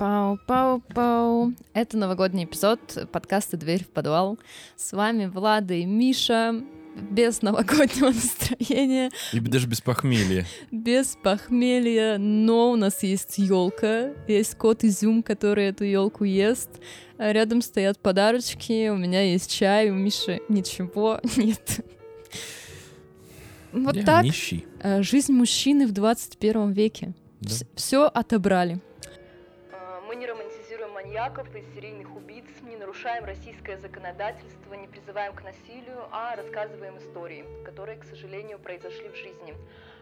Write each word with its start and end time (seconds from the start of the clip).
Пау-пау-пау. 0.00 1.52
Это 1.74 1.98
новогодний 1.98 2.44
эпизод 2.44 3.06
подкаста 3.12 3.58
«Дверь 3.58 3.84
в 3.84 3.88
подвал». 3.88 4.38
С 4.74 4.94
вами 4.94 5.26
Влада 5.26 5.74
и 5.74 5.84
Миша. 5.84 6.54
Без 7.10 7.42
новогоднего 7.42 8.06
настроения. 8.10 9.10
И 9.34 9.40
даже 9.40 9.66
без 9.66 9.82
похмелья. 9.82 10.46
Без 10.70 11.18
похмелья, 11.22 12.16
но 12.16 12.70
у 12.70 12.76
нас 12.76 13.02
есть 13.02 13.36
елка, 13.36 14.12
есть 14.26 14.54
кот 14.54 14.84
Изюм, 14.84 15.22
который 15.22 15.66
эту 15.66 15.84
елку 15.84 16.24
ест. 16.24 16.70
А 17.18 17.30
рядом 17.30 17.60
стоят 17.60 17.98
подарочки, 17.98 18.88
у 18.88 18.96
меня 18.96 19.20
есть 19.20 19.50
чай, 19.50 19.90
у 19.90 19.94
Миши 19.94 20.40
ничего 20.48 21.20
нет. 21.36 21.84
Вот 23.72 23.96
Я 23.96 24.04
так. 24.06 24.24
нищий. 24.24 24.64
Э, 24.82 25.02
Жизнь 25.02 25.34
мужчины 25.34 25.86
в 25.86 25.92
21 25.92 26.72
веке. 26.72 27.12
Да. 27.42 27.50
Все 27.76 28.06
отобрали. 28.06 28.80
Маньяков 31.10 31.52
и 31.56 31.62
серийных 31.74 32.14
убийц, 32.14 32.46
не 32.62 32.76
нарушаем 32.76 33.24
российское 33.24 33.76
законодательство, 33.78 34.74
не 34.74 34.86
призываем 34.86 35.34
к 35.34 35.42
насилию, 35.42 36.06
а 36.12 36.36
рассказываем 36.36 36.98
истории, 36.98 37.44
которые, 37.64 37.98
к 37.98 38.04
сожалению, 38.04 38.60
произошли 38.60 39.08
в 39.08 39.16
жизни. 39.16 39.56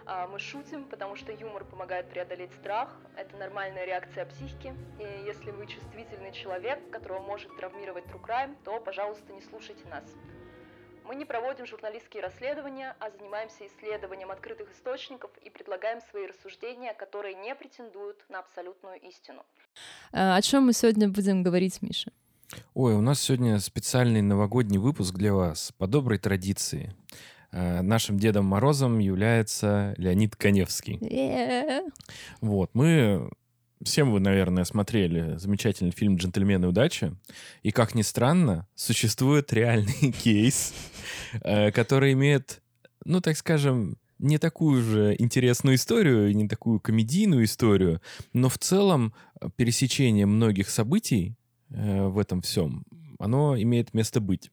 А, 0.05 0.27
Мы 0.27 0.39
шутим, 0.39 0.85
потому 0.85 1.17
что 1.17 1.33
юмор 1.33 1.65
помогает 1.65 2.11
преодолеть 2.11 2.53
страх. 2.53 2.95
Это 3.17 3.35
нормальная 3.39 3.87
реакция 3.87 4.27
психики. 4.27 4.75
И 4.99 5.25
если 5.25 5.51
вы 5.51 5.67
чувствительный 5.67 6.33
человек, 6.33 6.79
которого 6.91 7.21
может 7.21 7.57
травмировать 7.57 8.05
true 8.05 8.21
crime, 8.21 8.55
то, 8.65 8.79
пожалуйста, 8.79 9.33
не 9.33 9.41
слушайте 9.41 9.89
нас. 9.89 10.05
Мы 11.09 11.15
не 11.15 11.25
проводим 11.25 11.65
журналистские 11.67 12.23
расследования, 12.23 12.95
а 13.01 13.11
занимаемся 13.11 13.67
исследованием 13.67 14.31
открытых 14.31 14.71
источников 14.75 15.31
и 15.43 15.49
предлагаем 15.49 16.01
свои 16.11 16.27
рассуждения, 16.27 16.93
которые 16.93 17.35
не 17.35 17.55
претендуют 17.55 18.23
на 18.29 18.41
абсолютную 18.41 19.01
истину. 19.01 19.43
Э, 20.13 20.35
О 20.37 20.43
чем 20.43 20.67
мы 20.67 20.75
сегодня 20.75 21.09
будем 21.09 21.43
говорить, 21.43 21.81
Миша? 21.81 22.13
Ой, 22.75 22.93
у 22.93 23.01
нас 23.01 23.23
сегодня 23.23 23.59
специальный 23.59 24.21
новогодний 24.21 24.77
выпуск 24.77 25.15
для 25.15 25.33
вас 25.33 25.73
по 25.79 25.87
доброй 25.87 26.19
традиции. 26.19 26.95
Э, 27.53 27.81
Нашим 27.81 28.19
Дедом 28.19 28.45
Морозом 28.45 28.99
является 28.99 29.95
Леонид 29.97 30.37
Коневский. 30.37 30.99
Э, 30.99 31.89
Вот, 32.43 32.69
мы... 32.75 33.31
Всем 33.83 34.11
вы, 34.11 34.19
наверное, 34.21 34.65
смотрели 34.65 35.37
замечательный 35.37 35.93
фильм 35.93 36.17
«Джентльмены 36.17 36.67
удачи». 36.67 37.15
И, 37.63 37.71
как 37.71 37.95
ни 37.95 38.03
странно, 38.03 38.67
существует 38.75 39.53
реальный 39.53 40.13
кейс, 40.23 40.75
э, 41.43 41.71
который 41.71 42.13
имеет, 42.13 42.61
ну, 43.05 43.21
так 43.21 43.37
скажем, 43.37 43.97
не 44.19 44.39
такую 44.39 44.83
же 44.83 45.15
интересную 45.17 45.77
историю, 45.77 46.35
не 46.35 46.49
такую 46.49 46.81
комедийную 46.81 47.45
историю, 47.45 48.03
но 48.33 48.49
в 48.49 48.59
целом 48.59 49.15
э, 49.41 49.49
пересечение 49.55 50.27
многих 50.27 50.71
событий 50.71 51.37
э, 51.71 52.07
в 52.09 52.19
этом 52.19 52.43
всем, 52.43 52.85
оно 53.21 53.57
имеет 53.61 53.95
место 53.95 54.21
быть. 54.21 54.51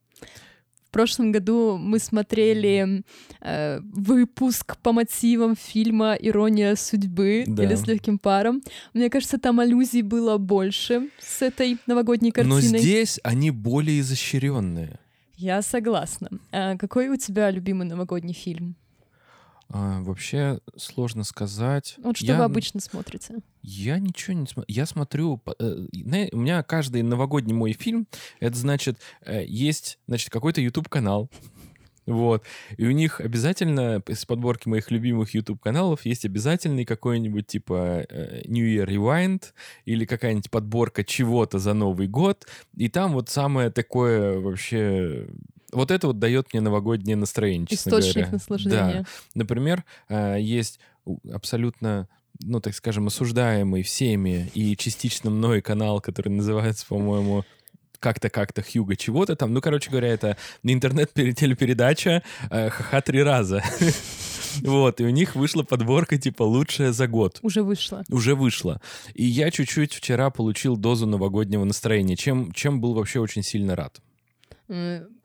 В 0.95 0.97
прошлом 0.97 1.33
году 1.33 1.77
мы 1.77 1.99
смотрели 1.99 3.03
э, 3.41 3.81
выпуск 3.81 4.77
по 4.77 4.93
мотивам 4.93 5.57
фильма 5.57 6.13
«Ирония 6.13 6.77
судьбы» 6.77 7.43
Да. 7.45 7.65
или 7.65 7.75
«С 7.75 7.85
легким 7.85 8.17
паром». 8.17 8.61
Мне 8.93 9.09
кажется, 9.09 9.37
там 9.37 9.59
аллюзий 9.59 10.03
было 10.03 10.37
больше 10.37 11.09
с 11.19 11.41
этой 11.41 11.79
новогодней 11.85 12.31
картиной. 12.31 12.61
Но 12.61 12.77
здесь 12.79 13.19
они 13.23 13.51
более 13.51 13.99
изощренные. 13.99 14.97
Я 15.35 15.61
согласна. 15.61 16.29
А 16.53 16.77
какой 16.77 17.09
у 17.09 17.17
тебя 17.17 17.51
любимый 17.51 17.85
новогодний 17.85 18.33
фильм? 18.33 18.77
А, 19.69 20.01
вообще 20.01 20.59
сложно 20.77 21.23
сказать. 21.23 21.95
Вот 21.97 22.17
что 22.17 22.25
Я- 22.25 22.37
вы 22.37 22.43
обычно 22.43 22.79
смотрите? 22.79 23.39
Я 23.61 23.97
ничего 23.99 24.33
не 24.35 24.45
смотрю. 24.47 24.65
Я 24.73 24.85
смотрю... 24.85 25.41
э, 25.59 25.87
У 26.31 26.37
меня 26.37 26.61
каждый 26.63 27.01
новогодний 27.01 27.53
мой 27.53 27.73
фильм, 27.73 28.07
это 28.39 28.55
значит, 28.57 28.99
э, 29.25 29.43
есть 29.45 29.97
значит, 30.07 30.29
какой-то 30.29 30.61
YouTube-канал. 30.61 31.29
Вот. 32.05 32.43
И 32.77 32.85
у 32.85 32.91
них 32.91 33.19
обязательно 33.19 33.99
из 34.07 34.25
подборки 34.25 34.67
моих 34.69 34.91
любимых 34.91 35.33
YouTube-каналов 35.33 36.05
есть 36.05 36.23
обязательный 36.23 36.85
какой-нибудь 36.85 37.47
типа 37.47 38.05
э, 38.07 38.43
New 38.45 38.63
Year 38.63 38.85
Rewind 38.85 39.41
или 39.85 40.05
какая-нибудь 40.05 40.51
подборка 40.51 41.03
чего-то 41.03 41.57
за 41.57 41.73
Новый 41.73 42.07
год. 42.07 42.45
И 42.77 42.89
там 42.89 43.13
вот 43.13 43.29
самое 43.29 43.71
такое 43.71 44.39
вообще... 44.39 45.27
Вот 45.75 45.91
это 45.91 46.07
вот 46.07 46.19
дает 46.19 46.53
мне 46.53 46.61
новогоднее 46.61 47.15
настроение, 47.15 47.67
честно 47.67 47.89
Источник 47.89 48.15
говоря. 48.15 48.31
наслаждения. 48.31 49.01
Да. 49.01 49.05
Например, 49.33 49.83
э, 50.09 50.37
есть 50.39 50.79
абсолютно, 51.31 52.07
ну, 52.41 52.59
так 52.59 52.73
скажем, 52.73 53.07
осуждаемый 53.07 53.83
всеми 53.83 54.49
и 54.53 54.75
частично 54.77 55.29
мной 55.29 55.61
канал, 55.61 56.01
который 56.01 56.29
называется, 56.29 56.85
по-моему, 56.87 57.43
как-то 57.99 58.29
как-то 58.29 58.61
Хьюга 58.61 58.95
чего-то 58.95 59.35
там. 59.35 59.53
Ну, 59.53 59.61
короче 59.61 59.89
говоря, 59.89 60.09
это 60.09 60.37
интернет-телепередача 60.63 62.23
э, 62.49 62.69
«Ха-ха 62.69 63.01
три 63.01 63.23
раза». 63.23 63.63
Вот, 64.61 65.01
и 65.01 65.03
у 65.03 65.09
них 65.09 65.35
вышла 65.35 65.63
подборка 65.63 66.17
типа 66.17 66.43
«Лучшая 66.43 66.93
за 66.93 67.07
год». 67.07 67.39
Уже 67.41 67.61
вышло. 67.61 68.05
Уже 68.09 68.35
вышла. 68.35 68.79
И 69.13 69.25
я 69.25 69.51
чуть-чуть 69.51 69.93
вчера 69.93 70.29
получил 70.29 70.77
дозу 70.77 71.05
новогоднего 71.05 71.65
настроения, 71.65 72.15
чем, 72.15 72.53
чем 72.53 72.79
был 72.79 72.93
вообще 72.93 73.19
очень 73.19 73.43
сильно 73.43 73.75
рад. 73.75 73.99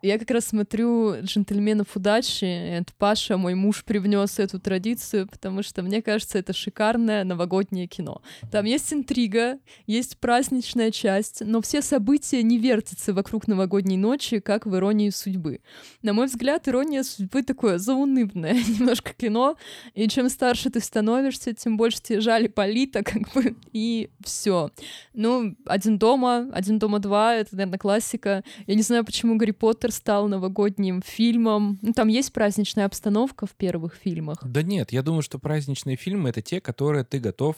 Я 0.03 0.19
как 0.19 0.31
раз 0.31 0.47
смотрю 0.47 1.17
«Джентльменов 1.21 1.95
удачи». 1.95 2.47
Это 2.47 2.91
Паша, 2.97 3.37
мой 3.37 3.55
муж, 3.55 3.85
привнес 3.85 4.39
эту 4.39 4.59
традицию, 4.59 5.29
потому 5.29 5.63
что, 5.63 5.83
мне 5.83 6.01
кажется, 6.01 6.39
это 6.39 6.55
шикарное 6.55 7.23
новогоднее 7.23 7.87
кино. 7.87 8.23
Там 8.51 8.65
есть 8.65 8.91
интрига, 8.95 9.59
есть 9.87 10.17
праздничная 10.17 10.91
часть, 10.91 11.43
но 11.45 11.61
все 11.61 11.83
события 11.83 12.43
не 12.43 12.57
вертятся 12.57 13.13
вокруг 13.13 13.47
новогодней 13.47 13.99
ночи, 13.99 14.41
как 14.41 14.65
в 14.65 14.75
«Иронии 14.75 15.11
судьбы». 15.11 15.61
На 16.01 16.15
мой 16.15 16.29
взгляд, 16.29 16.67
«Ирония 16.67 17.03
судьбы» 17.03 17.43
такое 17.43 17.77
заунывное 17.77 18.55
немножко 18.69 19.13
кино, 19.13 19.59
и 19.93 20.09
чем 20.09 20.31
старше 20.31 20.71
ты 20.71 20.81
становишься, 20.81 21.53
тем 21.53 21.77
больше 21.77 22.01
тебе 22.01 22.21
жали 22.21 22.49
полита, 22.49 23.03
как 23.03 23.31
бы, 23.35 23.55
и 23.75 24.09
все. 24.25 24.71
Ну, 25.13 25.55
«Один 25.67 25.99
дома», 25.99 26.49
«Один 26.55 26.79
дома 26.79 27.01
два»— 27.01 27.35
это, 27.37 27.55
наверное, 27.55 27.79
классика. 27.79 28.43
Я 28.67 28.75
не 28.75 28.83
знаю, 28.83 29.05
почему 29.05 29.37
Гарри 29.37 29.51
Поттер 29.51 29.90
стал 29.91 30.29
новогодним 30.29 31.03
фильмом. 31.03 31.79
Ну, 31.83 31.93
там 31.93 32.09
есть 32.09 32.33
праздничная 32.33 32.87
обстановка 32.87 33.47
в 33.47 33.53
первых 33.53 33.95
фильмах. 33.95 34.39
Да 34.43 34.63
нет, 34.63 34.93
я 34.93 35.03
думаю, 35.03 35.23
что 35.23 35.39
праздничные 35.39 35.97
фильмы— 35.97 36.29
это 36.31 36.43
те, 36.43 36.61
которые 36.61 37.05
ты 37.05 37.19
готов, 37.19 37.57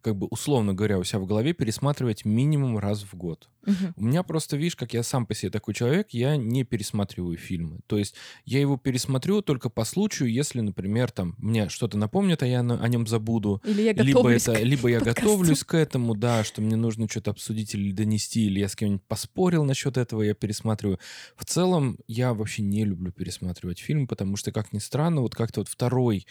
как 0.00 0.16
бы 0.16 0.26
условно 0.30 0.74
говоря, 0.74 0.98
у 0.98 1.04
себя 1.04 1.20
в 1.20 1.26
голове 1.26 1.52
пересматривать 1.52 2.24
минимум 2.24 2.78
раз 2.78 3.02
в 3.02 3.14
год. 3.16 3.48
Мгм. 3.66 3.94
У 3.96 4.04
меня 4.04 4.22
просто, 4.22 4.56
видишь, 4.56 4.76
как 4.76 4.94
я 4.94 5.02
сам 5.02 5.26
по 5.26 5.34
себе 5.34 5.50
такой 5.50 5.74
человек, 5.74 6.08
я 6.10 6.36
не 6.36 6.64
пересматриваю 6.64 7.36
фильмы. 7.36 7.80
То 7.86 7.98
есть 7.98 8.14
я 8.44 8.60
его 8.60 8.76
пересмотрю 8.76 9.42
только 9.42 9.68
по 9.70 9.84
случаю, 9.84 10.30
если, 10.32 10.60
например, 10.60 11.10
там 11.10 11.34
мне 11.38 11.68
что-то 11.68 11.98
напомнит, 11.98 12.42
а 12.42 12.46
я 12.46 12.62
на- 12.62 12.82
о 12.82 12.88
нем 12.88 13.06
забуду. 13.06 13.62
Или 13.64 13.82
я 13.82 13.92
Либо, 13.92 14.30
это, 14.30 14.54
к 14.54 14.60
либо 14.62 14.88
я 14.88 14.98
подкасту. 15.00 15.20
готовлюсь 15.22 15.64
к 15.64 15.74
этому, 15.74 16.14
да, 16.14 16.44
что 16.44 16.60
мне 16.62 16.76
нужно 16.76 17.08
что-то 17.08 17.30
обсудить 17.30 17.74
или 17.74 17.92
донести, 17.92 18.46
или 18.46 18.60
я 18.60 18.68
с 18.68 18.76
кем-нибудь 18.76 19.02
поспорил 19.08 19.64
насчет 19.64 19.96
этого, 19.96 20.22
я 20.22 20.34
пересматриваю. 20.34 20.98
В 21.36 21.44
целом, 21.44 21.98
я 22.06 22.34
вообще 22.34 22.62
не 22.62 22.84
люблю 22.84 23.12
пересматривать 23.12 23.78
фильм, 23.78 24.06
потому 24.06 24.36
что, 24.36 24.52
как 24.52 24.72
ни 24.72 24.78
странно, 24.78 25.20
вот 25.22 25.34
как-то 25.34 25.60
вот 25.60 25.68
второй 25.68 26.26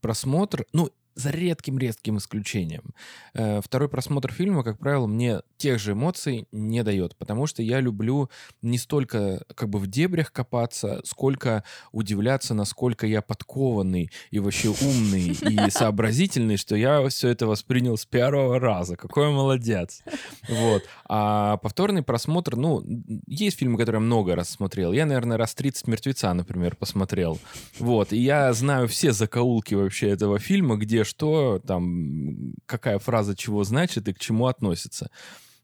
просмотр, 0.00 0.66
ну, 0.72 0.90
за 1.14 1.30
редким-редким 1.30 2.18
исключением. 2.18 2.94
э, 3.34 3.60
Второй 3.62 3.88
просмотр 3.88 4.32
фильма, 4.32 4.62
как 4.64 4.78
правило, 4.78 5.06
мне 5.06 5.40
тех 5.56 5.78
же 5.78 5.92
эмоций 5.92 6.46
не 6.52 6.82
дает, 6.82 7.16
потому 7.16 7.46
что 7.46 7.62
я 7.62 7.80
люблю 7.80 8.30
не 8.62 8.78
столько 8.78 9.44
как 9.54 9.68
бы 9.68 9.78
в 9.78 9.86
дебрях 9.86 10.32
копаться, 10.32 11.00
сколько 11.04 11.64
удивляться, 11.92 12.54
насколько 12.54 13.06
я 13.06 13.22
подкованный 13.22 14.10
и 14.30 14.38
вообще 14.38 14.68
умный 14.68 15.28
и 15.30 15.70
сообразительный, 15.70 16.56
что 16.56 16.76
я 16.76 17.06
все 17.08 17.28
это 17.28 17.46
воспринял 17.46 17.96
с 17.96 18.04
первого 18.04 18.58
раза. 18.58 18.96
Какой 18.96 19.30
молодец. 19.30 20.02
Вот. 20.48 20.82
А 21.06 21.56
повторный 21.58 22.02
просмотр, 22.02 22.56
ну, 22.56 22.82
есть 23.26 23.58
фильмы, 23.58 23.78
которые 23.78 24.00
я 24.00 24.06
много 24.06 24.34
раз 24.34 24.50
смотрел. 24.50 24.92
Я, 24.92 25.06
наверное, 25.06 25.36
раз 25.36 25.54
30 25.54 25.86
«Мертвеца», 25.86 26.32
например, 26.34 26.76
посмотрел. 26.76 27.38
Вот. 27.78 28.12
И 28.12 28.18
я 28.18 28.52
знаю 28.52 28.88
все 28.88 29.12
закоулки 29.12 29.74
вообще 29.74 30.08
этого 30.08 30.38
фильма, 30.38 30.76
где 30.76 31.03
что, 31.04 31.60
там, 31.66 32.54
какая 32.66 32.98
фраза 32.98 33.36
чего 33.36 33.64
значит 33.64 34.08
и 34.08 34.12
к 34.12 34.18
чему 34.18 34.46
относится. 34.46 35.10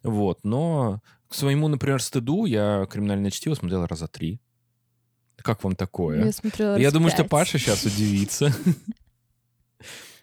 Вот. 0.02 0.40
Но 0.44 1.00
к 1.28 1.34
своему, 1.34 1.68
например, 1.68 2.02
стыду 2.02 2.44
я 2.44 2.86
«Криминальное 2.90 3.30
чтиво» 3.30 3.54
смотрел 3.54 3.86
раза 3.86 4.08
три. 4.08 4.40
Как 5.36 5.64
вам 5.64 5.74
такое? 5.74 6.24
Я 6.24 6.32
смотрела 6.32 6.76
Я 6.76 6.90
думаю, 6.90 7.10
что 7.10 7.22
пять. 7.22 7.30
Паша 7.30 7.58
сейчас 7.58 7.84
удивится. 7.84 8.52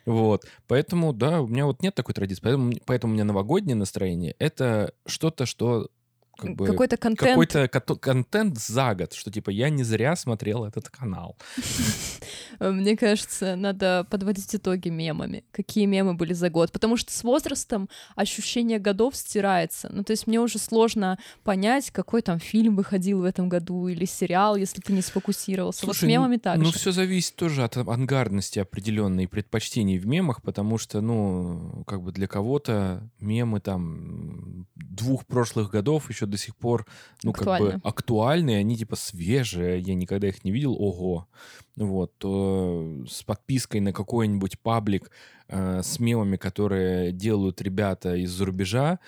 Вот. 0.05 0.45
Поэтому, 0.67 1.11
да, 1.11 1.41
у 1.41 1.47
меня 1.47 1.65
вот 1.65 1.81
нет 1.81 1.93
такой 1.93 2.15
традиции. 2.15 2.41
Поэтому, 2.41 2.71
поэтому 2.85 3.11
у 3.11 3.13
меня 3.15 3.25
новогоднее 3.25 3.75
настроение— 3.75 4.35
это 4.39 4.93
что-то, 5.05 5.45
что 5.45 5.89
как 6.37 6.55
бы 6.55 6.67
Какой-то 6.67 6.97
контент. 6.97 7.31
какой-то 7.31 7.67
контент 7.67 8.57
за 8.57 8.95
год, 8.95 9.13
что 9.13 9.31
типа 9.31 9.49
я 9.49 9.69
не 9.69 9.83
зря 9.83 10.15
смотрел 10.15 10.65
этот 10.65 10.89
канал. 10.89 11.37
Мне 12.59 12.95
кажется, 12.95 13.55
надо 13.55 14.05
подводить 14.09 14.53
итоги 14.55 14.89
мемами. 14.89 15.43
Какие 15.51 15.85
мемы 15.85 16.13
были 16.13 16.33
за 16.33 16.49
год. 16.49 16.71
Потому 16.71 16.97
что 16.97 17.11
с 17.11 17.23
возрастом 17.23 17.89
ощущение 18.15 18.79
годов 18.79 19.15
стирается. 19.15 19.89
Ну, 19.91 20.03
то 20.03 20.11
есть 20.11 20.27
мне 20.27 20.39
уже 20.39 20.59
сложно 20.59 21.17
понять, 21.43 21.91
какой 21.91 22.21
там 22.21 22.39
фильм 22.39 22.75
выходил 22.75 23.21
в 23.21 23.23
этом 23.23 23.49
году 23.49 23.87
или 23.87 24.05
сериал, 24.05 24.55
если 24.55 24.81
ты 24.81 24.93
не 24.93 25.01
сфокусировался. 25.01 25.85
вот 25.85 25.95
с 25.95 25.99
Слушай, 25.99 26.09
мемами 26.09 26.37
так 26.37 26.57
ну 26.57 26.71
все 26.71 26.91
зависит 26.91 27.35
тоже 27.35 27.63
от 27.63 27.77
авангардности 27.77 28.59
определенной 28.59 29.27
предпочтений 29.27 29.97
в 29.97 30.05
мемах, 30.05 30.41
потому 30.41 30.77
что, 30.77 31.01
ну, 31.01 31.83
как 31.87 32.01
бы 32.01 32.11
для 32.11 32.27
кого-то 32.27 33.09
мемы 33.19 33.59
там 33.59 34.67
двух 34.75 35.25
прошлых 35.25 35.71
годов 35.71 36.09
еще 36.09 36.25
до 36.27 36.37
сих 36.37 36.55
пор, 36.55 36.85
ну, 37.23 37.31
как 37.31 37.41
Актуальны. 37.41 37.71
бы 37.77 37.81
актуальны, 37.83 38.55
они 38.55 38.77
типа 38.77 38.95
свежие, 38.95 39.79
я 39.79 39.95
никогда 39.95 40.27
их 40.27 40.43
не 40.43 40.51
видел, 40.51 40.75
ого. 40.77 41.27
Вот, 41.75 42.17
то 42.17 43.03
с 43.07 43.23
подпиской 43.23 43.79
на 43.79 43.93
какой-нибудь 43.93 44.59
паблик 44.59 45.11
э, 45.47 45.81
с 45.83 45.99
мемами, 45.99 46.37
которые 46.37 47.11
делают 47.11 47.61
ребята 47.61 48.15
из-за 48.15 48.45
рубежа, 48.45 48.99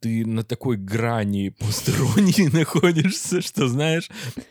ты 0.00 0.24
на 0.26 0.42
такой 0.42 0.76
грани 0.76 1.50
постеронии 1.50 2.48
находишься, 2.56 3.40
что, 3.40 3.68
знаешь, 3.68 4.08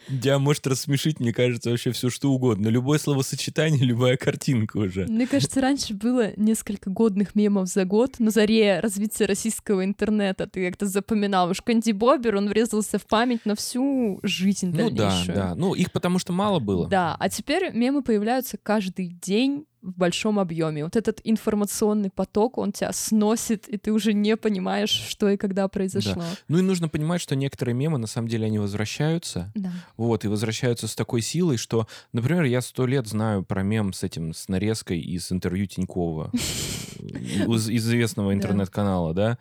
тебя 0.08 0.40
может 0.40 0.68
рассмешить, 0.68 1.20
мне 1.20 1.34
кажется, 1.34 1.72
вообще 1.72 1.92
все 1.92 2.10
что 2.10 2.32
угодно. 2.32 2.68
Любое 2.68 3.00
словосочетание, 3.00 3.84
любая 3.84 4.16
картинка 4.18 4.78
уже. 4.78 5.06
Мне 5.08 5.28
кажется, 5.28 5.60
раньше 5.62 5.94
было 5.94 6.32
несколько 6.38 6.90
годных 6.90 7.36
мемов 7.36 7.68
за 7.68 7.86
год. 7.86 8.20
На 8.20 8.32
заре 8.32 8.80
развития 8.80 9.26
российского 9.26 9.84
интернета 9.84 10.48
ты 10.48 10.68
как-то 10.70 10.86
запоминал. 10.86 11.50
Уж 11.50 11.62
Канди 11.62 11.92
Бобер, 11.92 12.36
он 12.36 12.48
врезался 12.48 13.00
в 13.00 13.06
память 13.08 13.46
на 13.46 13.56
всю 13.56 14.20
жизнь 14.24 14.72
Ну 14.72 14.90
да, 14.92 15.10
дальнейшую. 15.10 15.36
да. 15.36 15.56
Ну, 15.56 15.74
их 15.74 15.92
потому 15.92 16.20
что 16.20 16.32
мало 16.32 16.60
было. 16.60 16.88
Да, 16.88 17.16
а 17.20 17.30
теперь 17.30 17.72
мемы 17.74 18.04
появляются 18.04 18.58
каждый 18.62 19.08
день 19.08 19.66
в 19.82 19.98
большом 19.98 20.40
объеме. 20.40 20.84
Вот 20.84 20.96
этот 20.96 21.22
информационный 21.24 22.10
поток, 22.10 22.58
он 22.58 22.72
тебя 22.72 22.92
сносит, 22.92 23.68
и 23.70 23.78
ты 23.78 23.92
уже 23.92 24.14
не 24.14 24.36
понимаешь, 24.36 24.90
что 24.90 25.30
и 25.30 25.38
когда 25.38 25.68
произошло. 25.68 26.24
Ну 26.48 26.58
и 26.58 26.62
нужно 26.62 26.90
понимать, 26.90 27.22
что 27.22 27.36
некоторые 27.36 27.76
мемы, 27.76 27.98
на 27.98 28.08
самом 28.08 28.28
деле, 28.28 28.46
они 28.48 28.60
возвращаются. 28.60 29.52
Да. 29.56 29.72
Вот, 29.98 30.26
и 30.26 30.28
возвращаются 30.28 30.88
с 30.88 30.96
такой 30.96 31.22
силой, 31.22 31.58
что, 31.58 31.88
например, 32.14 32.44
я 32.44 32.62
сто 32.62 32.86
лет 32.86 33.08
знаю 33.08 33.44
про 33.44 33.64
мем 33.64 33.94
с 33.94 34.04
этим, 34.04 34.34
с 34.34 34.48
нарезкой 34.50 35.00
из 35.00 35.32
интервью 35.32 35.66
Тинькова, 35.66 36.32
из 37.00 37.70
известного 37.70 38.30
Да. 38.32 38.36
интернет-канала, 38.36 39.14
да, 39.14 39.38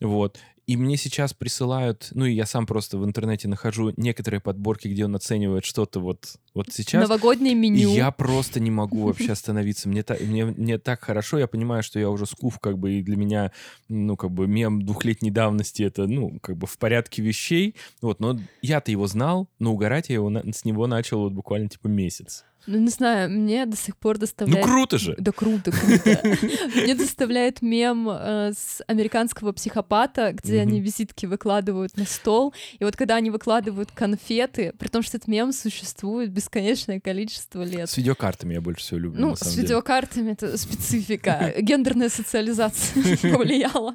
вот. 0.00 0.38
И 0.70 0.76
мне 0.76 0.96
сейчас 0.96 1.34
присылают, 1.34 2.10
ну 2.12 2.26
и 2.26 2.32
я 2.32 2.46
сам 2.46 2.64
просто 2.64 2.96
в 2.96 3.04
интернете 3.04 3.48
нахожу 3.48 3.92
некоторые 3.96 4.40
подборки, 4.40 4.86
где 4.86 5.04
он 5.04 5.16
оценивает 5.16 5.64
что-то 5.64 5.98
вот, 5.98 6.36
вот 6.54 6.68
сейчас. 6.70 7.02
Новогоднее 7.02 7.54
И 7.54 7.56
меню. 7.56 7.92
я 7.92 8.12
просто 8.12 8.60
не 8.60 8.70
могу 8.70 9.06
вообще 9.06 9.32
остановиться. 9.32 9.88
Мне, 9.88 10.04
та- 10.04 10.16
мне, 10.20 10.44
мне 10.44 10.78
так 10.78 11.02
хорошо, 11.02 11.40
я 11.40 11.48
понимаю, 11.48 11.82
что 11.82 11.98
я 11.98 12.08
уже 12.08 12.24
скуф, 12.24 12.60
как 12.60 12.78
бы, 12.78 12.92
и 12.92 13.02
для 13.02 13.16
меня, 13.16 13.50
ну, 13.88 14.16
как 14.16 14.30
бы, 14.30 14.46
мем 14.46 14.82
двухлетней 14.82 15.32
давности, 15.32 15.82
это, 15.82 16.06
ну, 16.06 16.38
как 16.38 16.56
бы 16.56 16.68
в 16.68 16.78
порядке 16.78 17.20
вещей. 17.20 17.74
Вот, 18.00 18.20
но 18.20 18.38
я-то 18.62 18.92
его 18.92 19.08
знал, 19.08 19.48
но 19.58 19.72
угорать 19.72 20.08
я 20.08 20.14
его 20.14 20.30
с 20.52 20.64
него 20.64 20.86
начал 20.86 21.22
вот 21.22 21.32
буквально, 21.32 21.68
типа, 21.68 21.88
месяц. 21.88 22.44
Ну, 22.66 22.78
не 22.78 22.88
знаю, 22.88 23.30
мне 23.30 23.66
до 23.66 23.76
сих 23.76 23.96
пор 23.96 24.16
Ну, 24.16 24.20
доставляет... 24.20 24.64
круто 24.64 24.98
же! 24.98 25.14
Да 25.18 25.32
круто, 25.32 25.70
круто. 25.70 26.36
Мне 26.74 26.94
доставляет 26.94 27.62
мем 27.62 28.08
э, 28.10 28.52
с 28.56 28.82
американского 28.86 29.52
психопата, 29.52 30.32
где 30.32 30.60
они 30.60 30.80
визитки 30.80 31.26
выкладывают 31.26 31.96
на 31.96 32.04
стол. 32.04 32.54
И 32.78 32.84
вот 32.84 32.96
когда 32.96 33.16
они 33.16 33.30
выкладывают 33.30 33.90
конфеты, 33.92 34.72
при 34.78 34.88
том, 34.88 35.02
что 35.02 35.16
этот 35.16 35.28
мем 35.28 35.52
существует 35.52 36.30
бесконечное 36.30 37.00
количество 37.00 37.62
лет. 37.62 37.88
С 37.88 37.96
видеокартами 37.96 38.54
я 38.54 38.60
больше 38.60 38.82
всего 38.84 39.00
люблю, 39.00 39.20
Ну, 39.20 39.36
с 39.36 39.56
видеокартами 39.56 40.32
это 40.32 40.56
специфика. 40.58 41.54
Гендерная 41.58 42.08
социализация 42.08 43.16
повлияла. 43.32 43.94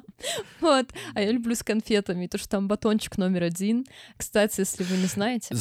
Вот. 0.60 0.86
А 1.14 1.22
я 1.22 1.30
люблю 1.30 1.54
с 1.54 1.62
конфетами. 1.62 2.26
То, 2.26 2.38
что 2.38 2.48
там 2.48 2.68
батончик 2.68 3.16
номер 3.18 3.44
один. 3.44 3.86
Кстати, 4.16 4.60
если 4.60 4.84
вы 4.84 4.96
не 4.96 5.06
знаете, 5.06 5.54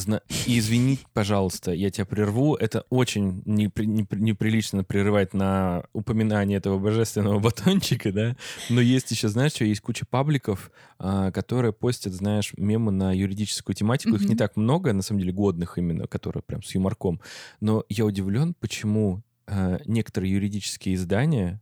извини, 0.46 1.00
пожалуйста, 1.14 1.72
я 1.72 1.90
тебя 1.90 2.06
прерву. 2.06 2.56
Это 2.56 2.86
очень 2.96 3.42
непри- 3.46 3.86
непри- 3.86 4.20
неприлично 4.20 4.84
прерывать 4.84 5.34
на 5.34 5.86
упоминание 5.94 6.58
этого 6.58 6.80
божественного 6.80 7.40
батончика, 7.40 8.12
да. 8.12 8.36
Но 8.70 8.82
есть 8.82 9.12
еще, 9.12 9.28
знаешь, 9.30 9.54
что 9.54 9.66
есть 9.66 9.82
куча 9.82 10.06
пабликов, 10.10 10.72
а, 11.00 11.32
которые 11.32 11.74
постят, 11.74 12.14
знаешь, 12.14 12.54
мемы 12.58 12.92
на 12.92 13.14
юридическую 13.14 13.76
тематику. 13.76 14.16
Их 14.16 14.22
не 14.22 14.28
Мгм. 14.30 14.38
так 14.38 14.56
много, 14.58 14.94
на 14.94 15.02
самом 15.02 15.20
деле, 15.22 15.32
годных 15.34 15.78
именно, 15.78 16.08
которые 16.08 16.44
прям 16.44 16.64
с 16.64 16.74
юморком. 16.76 17.20
Но 17.62 17.84
я 17.90 18.06
удивлен, 18.06 18.54
почему 18.60 19.24
а, 19.48 19.80
некоторые 19.86 20.32
юридические 20.34 20.96
издания 20.96 21.62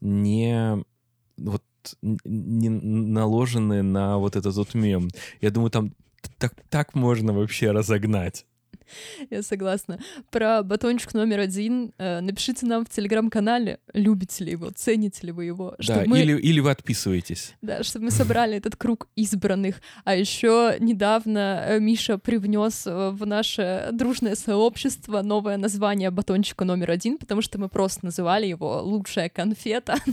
не 0.00 0.82
вот 1.36 1.62
не 2.24 2.68
наложены 2.68 3.82
на 3.82 4.18
вот 4.18 4.36
этот 4.36 4.54
вот 4.56 4.74
мем. 4.74 5.08
Я 5.40 5.50
думаю, 5.50 5.70
там 5.70 5.94
так, 6.38 6.52
так 6.68 6.94
можно 6.94 7.32
вообще 7.32 7.70
разогнать. 7.70 8.44
я 9.30 9.42
согласна. 9.42 9.98
Про 10.30 10.62
батончик 10.62 11.14
номер 11.14 11.40
один 11.40 11.92
э, 11.98 12.20
напишите 12.20 12.66
нам 12.66 12.84
в 12.84 12.88
телеграм-канале, 12.88 13.80
любите 13.92 14.44
ли 14.44 14.52
его, 14.52 14.70
цените 14.70 15.26
ли 15.26 15.32
вы 15.32 15.44
его. 15.44 15.74
Да, 15.86 16.04
мы, 16.06 16.20
или, 16.20 16.38
или 16.38 16.60
вы 16.60 16.70
отписываетесь. 16.70 17.54
да, 17.62 17.82
чтобы 17.82 18.06
мы 18.06 18.10
собрали 18.10 18.56
этот 18.56 18.76
круг 18.76 19.08
избранных. 19.16 19.80
А 20.04 20.14
еще 20.14 20.76
недавно 20.80 21.64
э, 21.66 21.80
Миша 21.80 22.18
привнес 22.18 22.86
э, 22.86 23.10
в 23.10 23.26
наше 23.26 23.88
дружное 23.92 24.34
сообщество 24.34 25.22
новое 25.22 25.56
название 25.56 26.10
батончика 26.10 26.64
номер 26.64 26.90
один, 26.90 27.18
потому 27.18 27.42
что 27.42 27.58
мы 27.58 27.68
просто 27.68 28.04
называли 28.06 28.46
его 28.46 28.82
«Лучшая 28.82 29.28
конфета». 29.28 29.96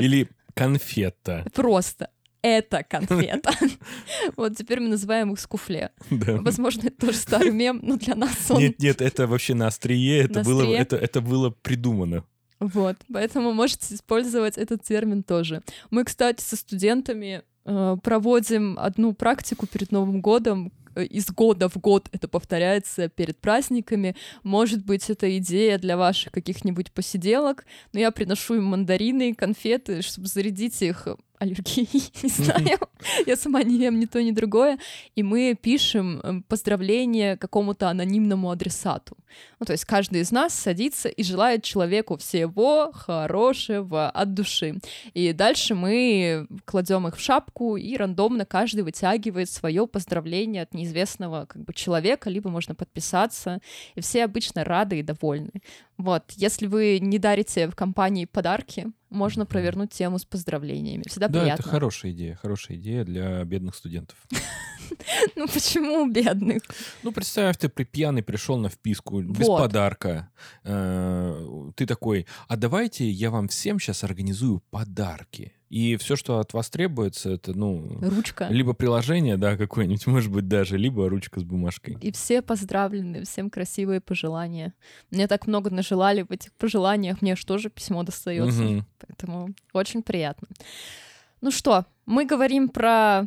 Или 0.00 0.28
конфета. 0.54 1.44
Просто 1.54 2.08
это 2.46 2.82
конфета. 2.82 3.50
Вот 4.36 4.56
теперь 4.56 4.80
мы 4.80 4.88
называем 4.88 5.32
их 5.32 5.40
скуфле. 5.40 5.90
Да. 6.10 6.36
Возможно, 6.40 6.88
это 6.88 7.06
тоже 7.06 7.18
старый 7.18 7.50
мем, 7.50 7.80
но 7.82 7.96
для 7.96 8.14
нас 8.14 8.50
он... 8.50 8.60
Нет, 8.60 8.78
нет, 8.80 9.00
это 9.02 9.26
вообще 9.26 9.54
на 9.54 9.66
острие, 9.66 10.18
это, 10.24 10.40
На 10.40 10.44
было, 10.44 10.62
острие? 10.62 10.78
это, 10.78 10.96
это 10.96 11.20
было 11.20 11.50
придумано. 11.50 12.24
Вот, 12.58 12.96
поэтому 13.12 13.52
можете 13.52 13.94
использовать 13.94 14.56
этот 14.56 14.82
термин 14.82 15.22
тоже. 15.22 15.62
Мы, 15.90 16.04
кстати, 16.04 16.42
со 16.42 16.56
студентами 16.56 17.42
э, 17.64 17.96
проводим 18.02 18.78
одну 18.78 19.12
практику 19.12 19.66
перед 19.66 19.92
Новым 19.92 20.22
годом. 20.22 20.72
Э, 20.94 21.04
Из 21.04 21.26
года 21.30 21.68
в 21.68 21.76
год 21.76 22.08
это 22.12 22.28
повторяется 22.28 23.10
перед 23.10 23.38
праздниками. 23.38 24.16
Может 24.42 24.86
быть, 24.86 25.10
это 25.10 25.36
идея 25.36 25.78
для 25.78 25.98
ваших 25.98 26.32
каких-нибудь 26.32 26.92
посиделок, 26.92 27.66
но 27.92 28.00
я 28.00 28.10
приношу 28.10 28.54
им 28.54 28.64
мандарины, 28.64 29.34
конфеты, 29.34 30.00
чтобы 30.00 30.26
зарядить 30.28 30.80
их 30.80 31.08
аллергией, 31.38 32.10
не 32.22 32.28
знаю. 32.28 32.78
Я 33.26 33.36
сама 33.36 33.62
не 33.62 33.76
ем 33.78 33.98
ни 33.98 34.06
то, 34.06 34.22
ни 34.22 34.30
другое. 34.30 34.78
И 35.14 35.22
мы 35.22 35.56
пишем 35.60 36.20
э, 36.22 36.40
поздравление 36.48 37.36
какому-то 37.36 37.88
анонимному 37.88 38.50
адресату. 38.50 39.16
Ну, 39.58 39.66
то 39.66 39.72
есть 39.72 39.84
каждый 39.84 40.20
из 40.20 40.32
нас 40.32 40.54
садится 40.54 41.08
и 41.08 41.22
желает 41.22 41.62
человеку 41.62 42.16
всего 42.16 42.92
хорошего 42.92 44.08
от 44.10 44.34
души. 44.34 44.76
И 45.14 45.32
дальше 45.32 45.74
мы 45.74 46.46
кладем 46.64 47.06
их 47.08 47.16
в 47.16 47.20
шапку, 47.20 47.76
и 47.76 47.96
рандомно 47.96 48.44
каждый 48.44 48.82
вытягивает 48.82 49.50
свое 49.50 49.86
поздравление 49.86 50.62
от 50.62 50.74
неизвестного 50.74 51.46
как 51.46 51.64
бы, 51.64 51.72
человека, 51.74 52.30
либо 52.30 52.50
можно 52.50 52.74
подписаться. 52.74 53.60
И 53.94 54.00
все 54.00 54.24
обычно 54.24 54.64
рады 54.64 54.98
и 54.98 55.02
довольны. 55.02 55.50
Вот, 55.98 56.32
если 56.32 56.66
вы 56.66 56.98
не 57.00 57.18
дарите 57.18 57.68
в 57.68 57.74
компании 57.74 58.26
подарки, 58.26 58.88
можно 59.08 59.46
провернуть 59.46 59.90
тему 59.92 60.18
с 60.18 60.24
поздравлениями. 60.24 61.04
Всегда 61.08 61.28
Да, 61.28 61.40
приятно. 61.40 61.62
это 61.62 61.68
хорошая 61.70 62.12
идея, 62.12 62.34
хорошая 62.34 62.76
идея 62.76 63.04
для 63.04 63.42
бедных 63.44 63.74
студентов. 63.74 64.16
Ну 65.34 65.48
почему 65.48 66.02
у 66.02 66.10
бедных? 66.10 66.62
Ну, 67.02 67.10
представь, 67.10 67.56
ты 67.56 67.68
при 67.68 67.82
пьяный 67.84 68.22
пришел 68.22 68.56
на 68.56 68.68
вписку, 68.68 69.20
без 69.20 69.46
подарка. 69.46 70.30
Э, 70.62 71.70
Ты 71.74 71.86
такой, 71.86 72.26
а 72.46 72.56
давайте 72.56 73.08
я 73.10 73.30
вам 73.30 73.48
всем 73.48 73.80
сейчас 73.80 74.04
организую 74.04 74.62
подарки. 74.70 75.52
И 75.68 75.96
все, 75.96 76.14
что 76.14 76.38
от 76.38 76.52
вас 76.52 76.70
требуется, 76.70 77.30
это, 77.30 77.52
ну, 77.52 77.98
Ручка. 78.00 78.46
либо 78.48 78.72
приложение, 78.72 79.36
да, 79.36 79.56
какое-нибудь, 79.56 80.06
может 80.06 80.30
быть, 80.30 80.46
даже, 80.46 80.76
либо 80.78 81.08
ручка 81.08 81.40
с 81.40 81.44
бумажкой. 81.44 81.98
И 82.00 82.12
все 82.12 82.40
поздравлены, 82.40 83.24
всем 83.24 83.50
красивые 83.50 84.00
пожелания. 84.00 84.74
Мне 85.10 85.26
так 85.26 85.46
много 85.46 85.70
нажелали 85.70 86.22
в 86.22 86.30
этих 86.30 86.52
пожеланиях, 86.52 87.20
мне 87.20 87.34
же 87.58 87.70
письмо 87.70 88.02
достается. 88.02 88.62
Мгм. 88.62 88.86
Поэтому 89.06 89.54
очень 89.72 90.02
приятно. 90.02 90.48
Ну 91.40 91.50
что, 91.50 91.84
мы 92.06 92.24
говорим 92.24 92.68
про 92.68 93.26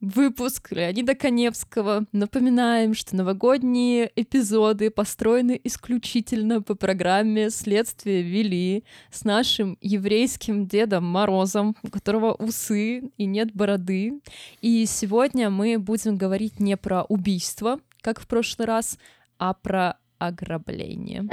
выпуск 0.00 0.72
Леонида 0.72 1.14
Коневского. 1.14 2.06
Напоминаем, 2.12 2.94
что 2.94 3.16
новогодние 3.16 4.10
эпизоды 4.14 4.90
построены 4.90 5.60
исключительно 5.64 6.62
по 6.62 6.74
программе 6.74 7.50
«Следствие 7.50 8.22
вели» 8.22 8.84
с 9.10 9.24
нашим 9.24 9.76
еврейским 9.80 10.66
Дедом 10.66 11.04
Морозом, 11.04 11.76
у 11.82 11.88
которого 11.88 12.32
усы 12.32 13.10
и 13.16 13.24
нет 13.24 13.52
бороды. 13.54 14.20
И 14.60 14.86
сегодня 14.86 15.50
мы 15.50 15.78
будем 15.78 16.16
говорить 16.16 16.60
не 16.60 16.76
про 16.76 17.02
убийство, 17.04 17.80
как 18.00 18.20
в 18.20 18.26
прошлый 18.26 18.66
раз, 18.66 18.98
а 19.38 19.54
про 19.54 19.96
ограбление. 20.18 21.28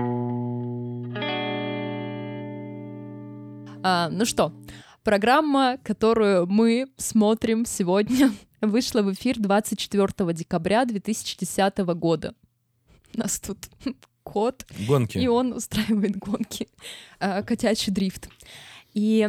А, 3.83 4.09
ну 4.09 4.25
что, 4.25 4.51
программа, 5.03 5.77
которую 5.83 6.47
мы 6.47 6.87
смотрим 6.97 7.65
сегодня, 7.65 8.31
вышла 8.69 9.01
в 9.01 9.13
эфир 9.13 9.39
24 9.39 10.33
декабря 10.33 10.85
2010 10.85 11.77
года. 11.95 12.33
У 13.15 13.19
нас 13.19 13.39
тут 13.39 13.57
кот. 14.23 14.65
Гонки. 14.87 15.17
И 15.17 15.27
он 15.27 15.53
устраивает 15.53 16.17
гонки. 16.17 16.67
А, 17.19 17.43
котячий 17.43 17.93
дрифт. 17.93 18.29
И 18.93 19.27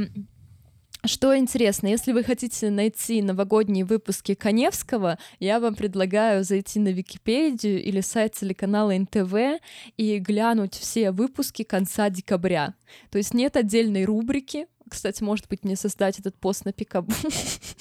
что 1.07 1.37
интересно, 1.37 1.87
если 1.87 2.13
вы 2.13 2.25
хотите 2.25 2.71
найти 2.71 3.23
новогодние 3.23 3.85
выпуски 3.85 4.35
Коневского, 4.35 5.19
я 5.39 5.61
вам 5.61 5.75
предлагаю 5.75 6.43
зайти 6.43 6.81
на 6.81 6.89
Википедию 6.89 7.83
или 7.83 8.01
сайт 8.01 8.33
телеканала 8.35 8.93
НТВ 8.97 9.61
и 9.97 10.19
глянуть 10.19 10.75
все 10.75 11.13
выпуски 11.13 11.63
конца 11.63 12.11
декабря. 12.11 12.75
То 13.11 13.19
есть 13.19 13.35
нет 13.35 13.57
отдельной 13.57 14.05
рубрики, 14.05 14.67
кстати, 14.89 15.23
может 15.23 15.49
быть, 15.49 15.65
мне 15.65 15.77
создать 15.77 16.19
этот 16.19 16.37
пост 16.37 16.65
на 16.65 16.73
Пикабу. 16.73 17.13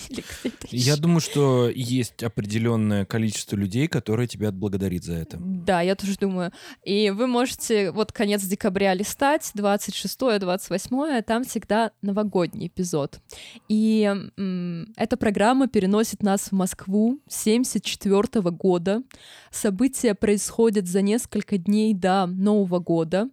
Я 0.71 0.97
думаю, 0.97 1.19
что 1.19 1.69
есть 1.69 2.24
определенное 2.24 3.05
количество 3.05 3.55
людей, 3.55 3.88
которые 3.88 4.27
тебя 4.27 4.50
отблагодарит 4.50 5.03
за 5.03 5.13
это. 5.13 5.38
Да, 5.39 5.81
я 5.81 5.95
тоже 5.95 6.15
думаю. 6.17 6.51
И 6.83 7.09
вы 7.12 7.27
можете 7.27 7.91
вот 7.91 8.12
конец 8.12 8.43
декабря 8.43 8.93
листать, 8.93 9.51
26-28, 9.55 11.21
там 11.24 11.43
всегда 11.43 11.91
новогодний 12.01 12.67
эпизод. 12.67 13.19
И 13.67 14.03
м- 14.38 14.93
эта 14.95 15.17
программа 15.17 15.67
переносит 15.67 16.24
нас 16.24 16.50
в 16.50 16.51
Москву 16.53 17.19
74 17.27 18.51
года. 18.51 19.03
События 19.51 20.15
происходят 20.15 20.88
за 20.88 21.01
несколько 21.01 21.57
дней 21.57 21.93
до 21.93 22.25
Нового 22.25 22.79
года 22.79 23.29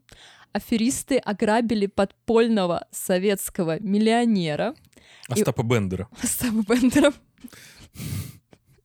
аферисты 0.53 1.19
ограбили 1.19 1.87
подпольного 1.87 2.87
советского 2.91 3.81
миллионера. 3.81 4.75
Остапа 5.29 5.63
и... 5.63 5.65
Бендера. 5.65 6.09
Остапа 6.23 6.63
Бендера. 6.69 7.13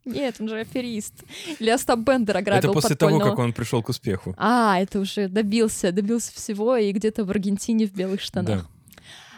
Нет, 0.05 0.38
он 0.39 0.47
же 0.47 0.59
аферист. 0.59 1.13
Или 1.59 1.69
Остап 1.69 2.00
Бендер 2.00 2.38
ограбил 2.38 2.69
Это 2.69 2.74
после 2.74 2.95
подпольного... 2.95 3.24
того, 3.24 3.31
как 3.31 3.39
он 3.39 3.53
пришел 3.53 3.83
к 3.83 3.89
успеху. 3.89 4.33
А, 4.38 4.79
это 4.79 5.00
уже 5.00 5.27
добился, 5.27 5.91
добился 5.91 6.33
всего, 6.33 6.77
и 6.77 6.91
где-то 6.91 7.25
в 7.25 7.29
Аргентине 7.29 7.88
в 7.88 7.93
белых 7.93 8.21
штанах. 8.21 8.65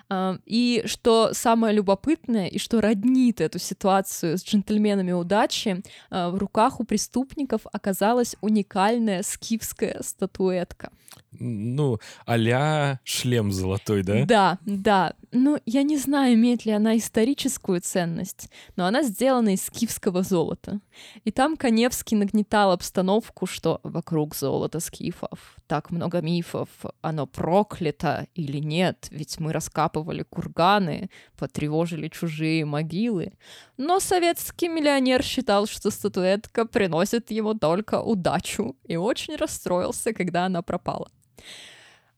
Да. 0.10 0.40
И 0.46 0.84
что 0.86 1.34
самое 1.34 1.74
любопытное, 1.76 2.48
и 2.48 2.58
что 2.58 2.82
роднит 2.82 3.42
эту 3.42 3.60
ситуацию 3.60 4.40
с 4.40 4.44
джентльменами 4.44 5.12
удачи, 5.12 5.84
а, 6.10 6.32
в 6.32 6.38
руках 6.38 6.80
у 6.80 6.84
преступников 6.84 7.62
оказалась 7.72 8.36
уникальная 8.42 9.22
скифская 9.22 10.02
статуэтка 10.02 10.92
ну, 11.32 12.00
а 12.26 13.00
шлем 13.04 13.52
золотой, 13.52 14.04
да? 14.04 14.26
Да, 14.26 14.58
да. 14.66 15.14
Ну, 15.32 15.60
я 15.66 15.84
не 15.84 15.98
знаю, 15.98 16.34
имеет 16.34 16.66
ли 16.66 16.72
она 16.72 16.98
историческую 16.98 17.82
ценность, 17.82 18.50
но 18.76 18.86
она 18.86 19.04
сделана 19.04 19.54
из 19.54 19.64
скифского 19.64 20.24
золота. 20.24 20.80
И 21.24 21.32
там 21.32 21.56
Коневский 21.56 22.18
нагнетал 22.18 22.72
обстановку, 22.72 23.46
что 23.46 23.80
вокруг 23.84 24.36
золота 24.36 24.80
скифов 24.80 25.60
так 25.68 25.92
много 25.92 26.22
мифов, 26.22 26.68
оно 27.02 27.28
проклято 27.28 28.28
или 28.34 28.58
нет, 28.58 29.08
ведь 29.12 29.40
мы 29.40 29.54
раскапывали 29.54 30.24
курганы, 30.24 31.12
потревожили 31.38 32.08
чужие 32.08 32.66
могилы. 32.66 33.34
Но 33.78 34.00
советский 34.00 34.68
миллионер 34.68 35.22
считал, 35.22 35.68
что 35.68 35.92
статуэтка 35.92 36.66
приносит 36.66 37.30
ему 37.30 37.54
только 37.54 38.02
удачу, 38.02 38.76
и 38.84 38.98
очень 38.98 39.36
расстроился, 39.36 40.12
когда 40.12 40.46
она 40.48 40.64
пропала. 40.64 41.12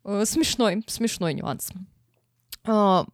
Э, 0.04 0.24
смешной, 0.26 0.84
смешной 0.88 1.34
нюанс. 1.34 1.72
А, 2.64 3.06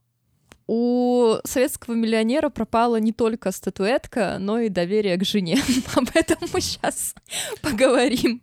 у 0.67 1.35
советского 1.45 1.95
миллионера 1.95 2.49
пропала 2.49 2.97
не 2.97 3.13
только 3.13 3.51
статуэтка, 3.51 4.37
но 4.39 4.59
и 4.59 4.69
доверие 4.69 5.17
к 5.17 5.23
жене. 5.23 5.57
Об 5.95 6.09
этом 6.13 6.37
мы 6.53 6.61
сейчас 6.61 7.15
поговорим. 7.61 8.41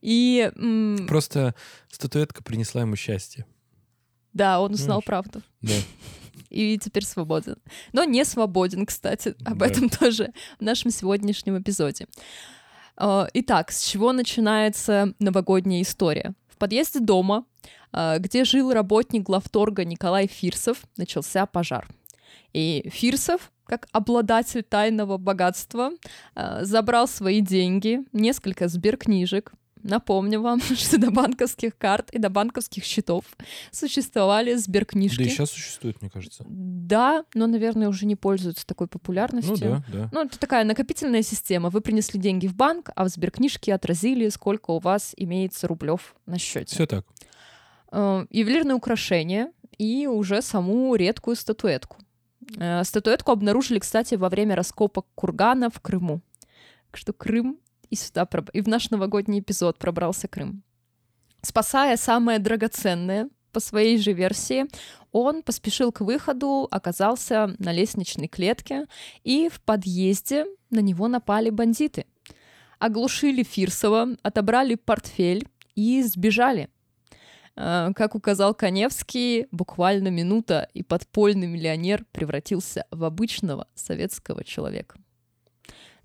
И 0.00 0.50
просто 1.06 1.54
статуэтка 1.90 2.42
принесла 2.42 2.82
ему 2.82 2.96
счастье. 2.96 3.46
Да, 4.32 4.60
он 4.60 4.72
узнал 4.74 5.02
правду. 5.02 5.42
Да. 5.60 5.74
И 6.48 6.78
теперь 6.78 7.04
свободен. 7.04 7.56
Но 7.92 8.04
не 8.04 8.24
свободен, 8.24 8.86
кстати, 8.86 9.34
об 9.44 9.58
да. 9.58 9.66
этом 9.66 9.90
тоже 9.90 10.32
в 10.58 10.62
нашем 10.62 10.90
сегодняшнем 10.90 11.60
эпизоде. 11.60 12.06
А, 12.96 13.28
итак, 13.34 13.70
с 13.70 13.82
чего 13.82 14.12
начинается 14.12 15.14
новогодняя 15.18 15.82
история? 15.82 16.34
Подъезде 16.58 17.00
дома, 17.00 17.44
а, 17.92 18.18
где 18.18 18.44
жил 18.44 18.72
работник 18.72 19.22
главторга 19.22 19.84
Николай 19.84 20.26
Фирсов, 20.26 20.82
начался 20.96 21.46
пожар. 21.46 21.88
И 22.52 22.88
Фирсов, 22.92 23.52
как 23.64 23.86
обладатель 23.92 24.62
тайного 24.62 25.18
богатства, 25.18 25.90
а, 26.34 26.64
забрал 26.64 27.08
свои 27.08 27.40
деньги, 27.40 28.00
несколько 28.12 28.68
сберкнижек, 28.68 29.52
Напомню 29.82 30.40
вам, 30.40 30.60
что 30.76 30.98
до 30.98 31.10
банковских 31.10 31.76
карт 31.76 32.10
и 32.10 32.18
до 32.18 32.30
банковских 32.30 32.84
счетов 32.84 33.24
существовали 33.70 34.54
сберкнижки. 34.54 35.18
Да 35.18 35.24
и 35.24 35.28
сейчас 35.28 35.50
существует, 35.50 36.00
мне 36.00 36.10
кажется. 36.10 36.44
Да, 36.48 37.24
но, 37.34 37.46
наверное, 37.46 37.88
уже 37.88 38.06
не 38.06 38.16
пользуются 38.16 38.66
такой 38.66 38.86
популярностью. 38.86 39.52
Ну 39.52 39.60
да, 39.60 39.84
да. 39.92 40.10
Ну, 40.12 40.24
это 40.24 40.38
такая 40.38 40.64
накопительная 40.64 41.22
система. 41.22 41.70
Вы 41.70 41.80
принесли 41.80 42.20
деньги 42.20 42.46
в 42.46 42.54
банк, 42.54 42.90
а 42.94 43.04
в 43.04 43.08
сберкнижке 43.08 43.74
отразили, 43.74 44.28
сколько 44.28 44.72
у 44.72 44.78
вас 44.78 45.12
имеется 45.16 45.66
рублев 45.68 46.14
на 46.26 46.38
счете. 46.38 46.74
Все 46.74 46.86
так. 46.86 47.06
Э, 47.90 48.26
ювелирное 48.30 48.76
украшение 48.76 49.52
и 49.78 50.06
уже 50.06 50.42
саму 50.42 50.94
редкую 50.94 51.36
статуэтку. 51.36 51.96
Э, 52.56 52.84
статуэтку 52.84 53.32
обнаружили, 53.32 53.78
кстати, 53.78 54.14
во 54.14 54.28
время 54.28 54.56
раскопок 54.56 55.06
кургана 55.14 55.70
в 55.70 55.80
Крыму. 55.80 56.20
Так 56.90 56.98
что 56.98 57.12
Крым 57.12 57.58
и 57.90 57.96
сюда, 57.96 58.28
и 58.52 58.60
в 58.60 58.68
наш 58.68 58.90
новогодний 58.90 59.40
эпизод 59.40 59.78
пробрался 59.78 60.28
Крым. 60.28 60.62
Спасая 61.42 61.96
самое 61.96 62.38
драгоценное, 62.38 63.28
по 63.52 63.60
своей 63.60 63.98
же 63.98 64.12
версии, 64.12 64.66
он 65.12 65.42
поспешил 65.42 65.90
к 65.90 66.00
выходу, 66.00 66.68
оказался 66.70 67.54
на 67.58 67.72
лестничной 67.72 68.28
клетке, 68.28 68.86
и 69.24 69.48
в 69.48 69.60
подъезде 69.62 70.46
на 70.70 70.80
него 70.80 71.08
напали 71.08 71.50
бандиты. 71.50 72.04
Оглушили 72.78 73.42
Фирсова, 73.42 74.16
отобрали 74.22 74.74
портфель 74.74 75.48
и 75.74 76.02
сбежали. 76.02 76.68
Э, 77.56 77.90
как 77.96 78.14
указал 78.14 78.54
Коневский, 78.54 79.46
буквально 79.50 80.08
минута, 80.08 80.68
и 80.74 80.82
подпольный 80.82 81.48
миллионер 81.48 82.04
превратился 82.12 82.86
в 82.90 83.02
обычного 83.02 83.66
советского 83.74 84.44
человека. 84.44 84.98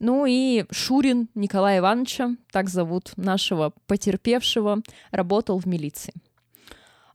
Ну 0.04 0.26
и 0.26 0.66
Шурин 0.70 1.30
Николая 1.34 1.80
Ивановича, 1.80 2.36
так 2.52 2.68
зовут 2.68 3.14
нашего 3.16 3.72
потерпевшего, 3.88 4.82
работал 5.12 5.60
в 5.60 5.66
милиции. 5.66 6.14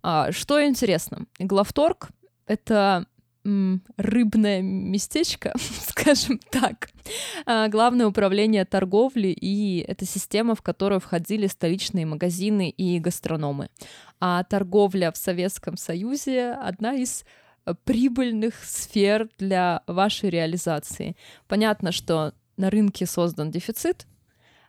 А, 0.02 0.32
что 0.32 0.64
интересно, 0.64 1.26
главторг— 1.38 2.08
это 2.46 3.04
рыбное 3.44 4.62
местечко, 4.62 5.52
скажем 5.86 6.40
так. 6.50 6.88
А, 7.44 7.68
главное 7.68 8.06
управление 8.06 8.64
торговли, 8.64 9.28
и 9.28 9.84
это 9.86 10.06
система, 10.06 10.54
в 10.54 10.62
которую 10.62 11.00
входили 11.00 11.46
столичные 11.46 12.06
магазины 12.06 12.70
и 12.70 12.98
гастрономы. 13.00 13.68
А 14.18 14.44
торговля 14.44 15.12
в 15.12 15.18
Советском 15.18 15.76
Союзе— 15.76 16.52
одна 16.62 16.94
из 16.94 17.26
прибыльных 17.84 18.54
сфер 18.64 19.28
для 19.38 19.82
вашей 19.86 20.30
реализации. 20.30 21.16
Понятно, 21.48 21.92
что 21.92 22.32
на 22.58 22.70
рынке 22.70 23.06
создан 23.06 23.50
дефицит, 23.50 24.06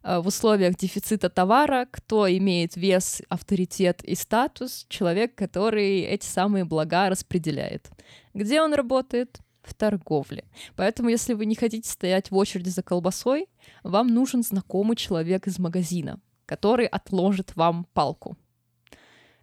э, 0.03 0.19
в 0.19 0.27
условиях 0.27 0.75
дефицита 0.75 1.29
товара, 1.29 1.87
кто 1.91 2.29
имеет 2.29 2.75
вес, 2.75 3.21
авторитет 3.29 4.03
и 4.03 4.15
статус, 4.15 4.85
человек, 4.89 5.35
который 5.35 6.01
эти 6.01 6.25
самые 6.25 6.63
блага 6.65 7.09
распределяет. 7.09 7.89
Где 8.33 8.61
он 8.61 8.73
работает? 8.73 9.39
В 9.61 9.73
торговле. 9.73 10.45
Поэтому, 10.75 11.09
если 11.09 11.33
вы 11.33 11.45
не 11.45 11.53
хотите 11.53 11.87
стоять 11.87 12.31
в 12.31 12.35
очереди 12.35 12.69
за 12.69 12.81
колбасой, 12.81 13.47
вам 13.83 14.07
нужен 14.07 14.41
знакомый 14.41 14.95
человек 14.95 15.47
из 15.47 15.59
магазина, 15.59 16.19
который 16.45 16.87
отложит 16.87 17.55
вам 17.55 17.85
палку. 17.93 18.37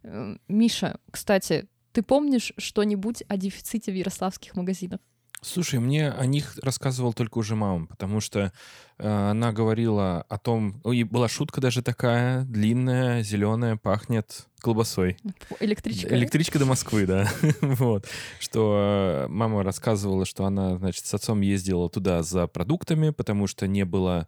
Э, 0.03 0.37
Миша, 0.49 0.99
кстати, 1.11 1.69
ты 1.93 2.03
помнишь 2.03 2.53
что-нибудь 2.59 3.23
о 3.29 3.37
дефиците 3.37 3.93
в 3.93 3.95
ярославских 3.95 4.57
магазинах? 4.57 5.01
Слушай, 5.43 5.81
мне 5.81 6.11
о 6.11 6.27
них 6.27 6.57
рассказывал 6.63 7.13
только 7.13 7.39
уже 7.39 7.55
мама, 7.55 7.87
потому 7.87 8.21
что 8.21 8.53
э, 8.99 9.31
она 9.31 9.53
говорила 9.53 10.23
о 10.29 10.39
том, 10.39 10.81
ой, 10.83 11.03
была 11.03 11.29
шутка 11.29 11.61
даже 11.61 11.83
такая, 11.83 12.43
длинная, 12.45 13.23
зеленая, 13.23 13.77
пахнет 13.77 14.47
колбасой. 14.61 15.19
Электричка. 15.61 16.15
Электричка 16.15 16.59
до 16.59 16.65
Москвы, 16.65 17.07
да. 17.07 17.29
вот. 17.61 18.07
Что 18.41 19.27
э, 19.27 19.29
мама 19.29 19.63
рассказывала, 19.63 20.25
что 20.25 20.47
она, 20.47 20.79
значит, 20.79 21.07
с 21.07 21.15
отцом 21.15 21.43
ездила 21.43 21.89
туда 21.91 22.23
за 22.23 22.47
продуктами, 22.47 23.11
потому 23.11 23.47
что 23.47 23.67
не 23.67 23.85
было 23.85 24.27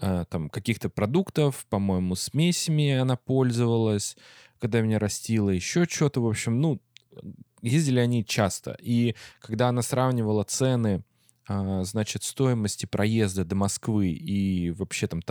э, 0.00 0.24
там 0.28 0.50
каких-то 0.50 0.90
продуктов, 0.90 1.64
по-моему, 1.70 2.16
смесями 2.16 2.92
она 2.92 3.16
пользовалась, 3.16 4.16
когда 4.58 4.80
меня 4.80 4.98
растила, 4.98 5.50
еще 5.50 5.84
что-то, 5.84 6.20
в 6.20 6.26
общем, 6.26 6.60
ну, 6.60 6.80
ездили 7.62 8.00
они 8.00 8.24
часто. 8.24 8.76
И 8.80 9.14
когда 9.40 9.68
она 9.68 9.82
сравнивала 9.82 10.44
цены, 10.44 11.02
а, 11.48 11.82
значит, 11.84 12.24
стоимости 12.24 12.86
проезда 12.86 13.44
до 13.44 13.54
Москвы 13.54 14.10
и 14.10 14.70
вообще 14.70 15.06
там 15.06 15.22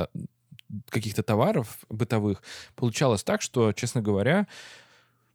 каких-то 0.90 1.24
товаров 1.24 1.86
бытовых, 1.90 2.42
получалось 2.76 3.24
так, 3.24 3.42
что, 3.42 3.72
честно 3.74 4.02
говоря, 4.02 4.48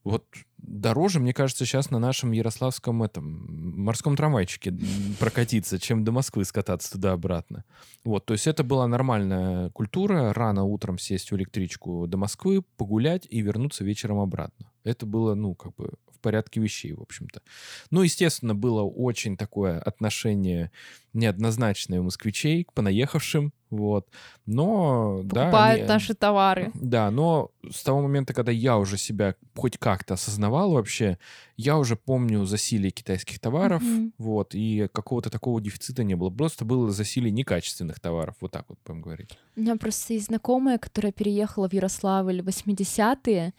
вот 0.05 0.25
дороже, 0.59 1.21
мне 1.21 1.33
кажется, 1.33 1.65
сейчас 1.65 1.91
на 1.91 2.01
нашем 2.01 2.33
ярославском 2.33 3.05
этом 3.05 3.83
морском 3.83 4.17
трамвайчике 4.17 4.75
прокатиться, 5.21 5.79
чем 5.79 6.05
до 6.05 6.11
Москвы 6.11 6.45
скататься 6.45 6.93
туда-обратно. 6.93 7.65
Вот, 8.05 8.27
то 8.27 8.33
есть 8.33 8.49
это 8.49 8.65
была 8.65 8.89
нормальная 8.89 9.71
культура, 9.71 10.33
рано 10.33 10.65
утром 10.65 10.99
сесть 10.99 11.31
в 11.31 11.37
электричку 11.37 12.07
до 12.09 12.17
Москвы, 12.17 12.63
погулять 12.77 13.27
и 13.31 13.41
вернуться 13.41 13.85
вечером 13.85 14.19
обратно. 14.19 14.72
Это 14.85 15.07
было, 15.07 15.35
ну, 15.35 15.55
как 15.55 15.75
бы 15.77 15.91
порядке 16.23 16.61
вещей, 16.61 16.95
в 16.95 17.03
общем-то. 17.03 17.43
Ну, 17.91 18.03
естественно, 18.03 18.55
было 18.55 18.83
очень 18.83 19.37
такое 19.37 19.79
отношение 19.79 20.71
неоднозначное 21.13 22.01
у 22.01 22.05
москвичей 22.05 22.65
к 22.65 22.73
понаехавшим, 22.73 23.53
вот. 23.69 24.09
Но, 24.47 25.23
Покупают 25.29 25.81
да... 25.81 25.85
Они, 25.85 25.85
наши 25.85 26.15
товары. 26.15 26.71
Да, 26.75 27.11
но 27.11 27.51
с 27.71 27.83
того 27.83 28.01
момента, 28.03 28.33
когда 28.33 28.53
я 28.53 28.79
уже 28.79 28.97
себя 28.97 29.35
хоть 29.55 29.77
как-то 29.77 30.15
осознавал 30.15 30.73
вообще, 30.73 31.19
я 31.57 31.77
уже 31.77 31.97
помню 31.97 32.47
засилие 32.47 32.91
китайских 32.91 33.41
товаров, 33.41 33.83
mm-hmm. 33.83 34.13
вот, 34.19 34.55
и 34.55 34.89
какого-то 34.93 35.29
такого 35.29 35.61
дефицита 35.61 36.03
не 36.03 36.15
было. 36.15 36.31
Просто 36.31 36.65
было 36.65 36.91
засилие 36.91 37.31
некачественных 37.31 38.01
товаров, 38.01 38.37
вот 38.41 38.53
так 38.53 38.65
вот 38.69 38.79
будем 38.87 39.03
говорить. 39.03 39.39
У 39.57 39.61
меня 39.61 39.77
просто 39.77 40.15
есть 40.15 40.27
знакомая, 40.27 40.79
которая 40.79 41.13
переехала 41.13 41.69
в 41.69 41.73
Ярославль 41.75 42.41
в 42.41 42.49
80-е, 42.49 43.53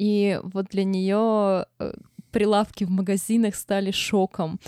и 0.00 0.40
вот 0.42 0.68
для 0.70 0.84
нее 0.84 1.66
э, 1.78 1.92
прилавки 2.30 2.84
в 2.84 2.90
магазинах 2.90 3.54
стали 3.54 3.90
шоком. 3.90 4.58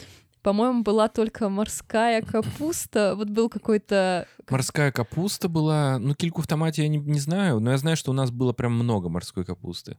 По-моему, 0.43 0.83
была 0.83 1.09
только 1.09 1.49
морская 1.49 2.21
капуста. 2.21 3.15
Вот 3.17 3.31
был 3.31 3.49
какой-то... 3.49 4.27
Морская 4.51 4.93
капуста 4.93 5.49
была... 5.49 5.99
Ну, 5.99 6.15
кильку 6.15 6.43
в 6.43 6.47
томате 6.47 6.83
я 6.83 6.89
не, 6.89 6.99
не 6.99 7.19
знаю, 7.19 7.61
но 7.61 7.71
я 7.71 7.79
знаю, 7.79 7.97
что 7.97 8.11
у 8.11 8.15
нас 8.15 8.31
было 8.31 8.53
прям 8.53 8.75
много 8.75 9.09
морской 9.09 9.47
капусты 9.47 9.97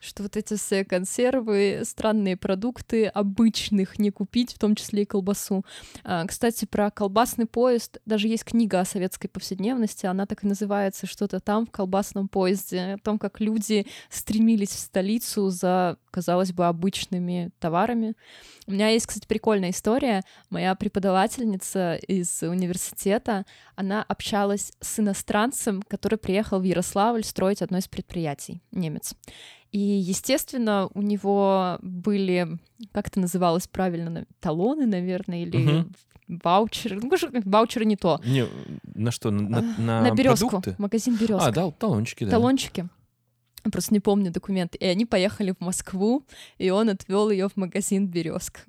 что 0.00 0.22
вот 0.22 0.36
эти 0.36 0.56
все 0.56 0.84
консервы, 0.84 1.82
странные 1.84 2.36
продукты 2.36 3.06
обычных 3.06 3.98
не 3.98 4.10
купить, 4.10 4.52
в 4.52 4.58
том 4.58 4.74
числе 4.74 5.02
и 5.02 5.06
колбасу. 5.06 5.64
А, 6.02 6.26
кстати, 6.26 6.64
про 6.64 6.90
колбасный 6.90 7.46
поезд 7.46 7.98
даже 8.06 8.28
есть 8.28 8.44
книга 8.44 8.80
о 8.80 8.84
советской 8.84 9.28
повседневности, 9.28 10.06
она 10.06 10.26
так 10.26 10.44
и 10.44 10.46
называется 10.46 11.06
что-то 11.06 11.40
там 11.40 11.66
в 11.66 11.70
колбасном 11.70 12.28
поезде, 12.28 12.94
о 12.94 12.98
том, 12.98 13.18
как 13.18 13.40
люди 13.40 13.86
стремились 14.10 14.70
в 14.70 14.78
столицу 14.78 15.50
за, 15.50 15.96
казалось 16.10 16.52
бы, 16.52 16.66
обычными 16.66 17.50
товарами. 17.58 18.14
У 18.66 18.72
меня 18.72 18.88
есть, 18.88 19.06
кстати, 19.06 19.26
прикольная 19.26 19.70
история. 19.70 20.22
Моя 20.50 20.74
преподавательница 20.74 21.96
из 21.96 22.42
университета, 22.42 23.44
она 23.76 24.02
общалась 24.02 24.72
с 24.80 25.00
иностранцем, 25.00 25.82
который 25.82 26.18
приехал 26.18 26.60
в 26.60 26.64
Ярославль 26.64 27.24
строить 27.24 27.62
одно 27.62 27.78
из 27.78 27.88
предприятий, 27.88 28.62
немец. 28.70 29.14
И, 29.74 29.80
естественно, 29.80 30.88
у 30.94 31.02
него 31.02 31.80
были, 31.82 32.46
как 32.92 33.08
это 33.08 33.18
называлось 33.18 33.66
правильно, 33.66 34.24
талоны, 34.38 34.86
наверное, 34.86 35.42
или 35.42 35.80
угу. 35.80 35.88
ваучеры. 36.44 37.00
Ну, 37.02 37.10
ваучеры 37.44 37.84
не 37.84 37.96
то. 37.96 38.20
Не, 38.24 38.46
на 38.84 39.10
что? 39.10 39.32
На, 39.32 39.62
на, 39.76 40.00
на 40.02 40.10
березку. 40.12 40.62
Магазин 40.78 41.16
березка. 41.16 41.48
А, 41.48 41.50
да, 41.50 41.70
талончики, 41.72 42.22
да. 42.22 42.30
Талончики. 42.30 42.88
Просто 43.64 43.92
не 43.92 43.98
помню 43.98 44.30
документы. 44.30 44.78
И 44.78 44.84
они 44.84 45.06
поехали 45.06 45.52
в 45.58 45.60
Москву, 45.60 46.22
и 46.56 46.70
он 46.70 46.90
отвел 46.90 47.30
ее 47.30 47.48
в 47.48 47.56
магазин 47.56 48.06
березка. 48.06 48.60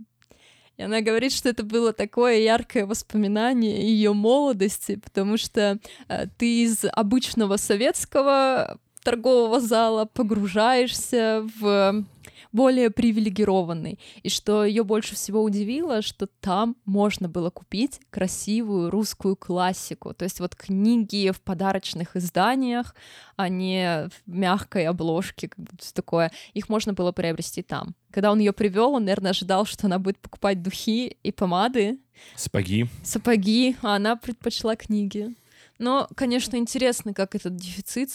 И 0.78 0.82
она 0.82 1.02
говорит, 1.02 1.34
что 1.34 1.50
это 1.50 1.64
было 1.64 1.94
такое 1.94 2.40
яркое 2.40 2.88
воспоминание 2.88 3.80
ее 3.80 4.13
молодости, 4.13 4.96
потому 4.96 5.38
что 5.38 5.78
э, 6.08 6.26
ты 6.39 6.63
из 6.63 6.84
обычного 6.91 7.58
советского 7.58 8.80
торгового 9.06 9.62
зала 9.62 10.06
погружаешься 10.06 11.48
в 11.60 12.04
более 12.52 12.89
привилегированный. 12.89 14.00
И 14.24 14.30
что 14.30 14.63
ее 14.63 14.84
больше 14.84 15.15
всего 15.15 15.44
удивило, 15.44 16.02
что 16.02 16.28
там 16.39 16.78
можно 16.86 17.28
было 17.28 17.50
купить 17.50 18.00
красивую 18.10 18.89
русскую 18.89 19.36
классику. 19.36 20.13
То 20.13 20.24
есть 20.24 20.39
вот 20.39 20.56
книги 20.56 21.32
в 21.32 21.41
подарочных 21.41 22.15
изданиях, 22.15 22.96
а 23.36 23.50
не 23.50 24.08
в 24.08 24.13
мягкой 24.26 24.86
обложке, 24.88 25.50
как 25.50 25.60
будто 25.60 25.94
такое. 25.94 26.32
Их 26.54 26.70
можно 26.70 26.94
было 26.94 27.12
приобрести 27.12 27.62
там. 27.62 27.94
Когда 28.10 28.32
он 28.32 28.39
ее 28.39 28.54
привел, 28.54 28.94
он, 28.94 29.04
наверное, 29.04 29.32
ожидал, 29.32 29.65
что 29.65 29.88
она 29.88 30.00
будет 30.00 30.18
покупать 30.20 30.63
духи 30.63 31.18
и 31.24 31.32
помады. 31.34 32.00
Сапоги. 32.38 32.88
Сапоги, 33.04 33.76
а 33.82 33.98
она 33.98 34.15
предпочла 34.15 34.78
книги. 34.78 35.36
Но, 35.78 36.08
конечно, 36.16 36.56
интересно, 36.58 37.14
как 37.14 37.36
этот 37.36 37.56
дефицит 37.56 38.10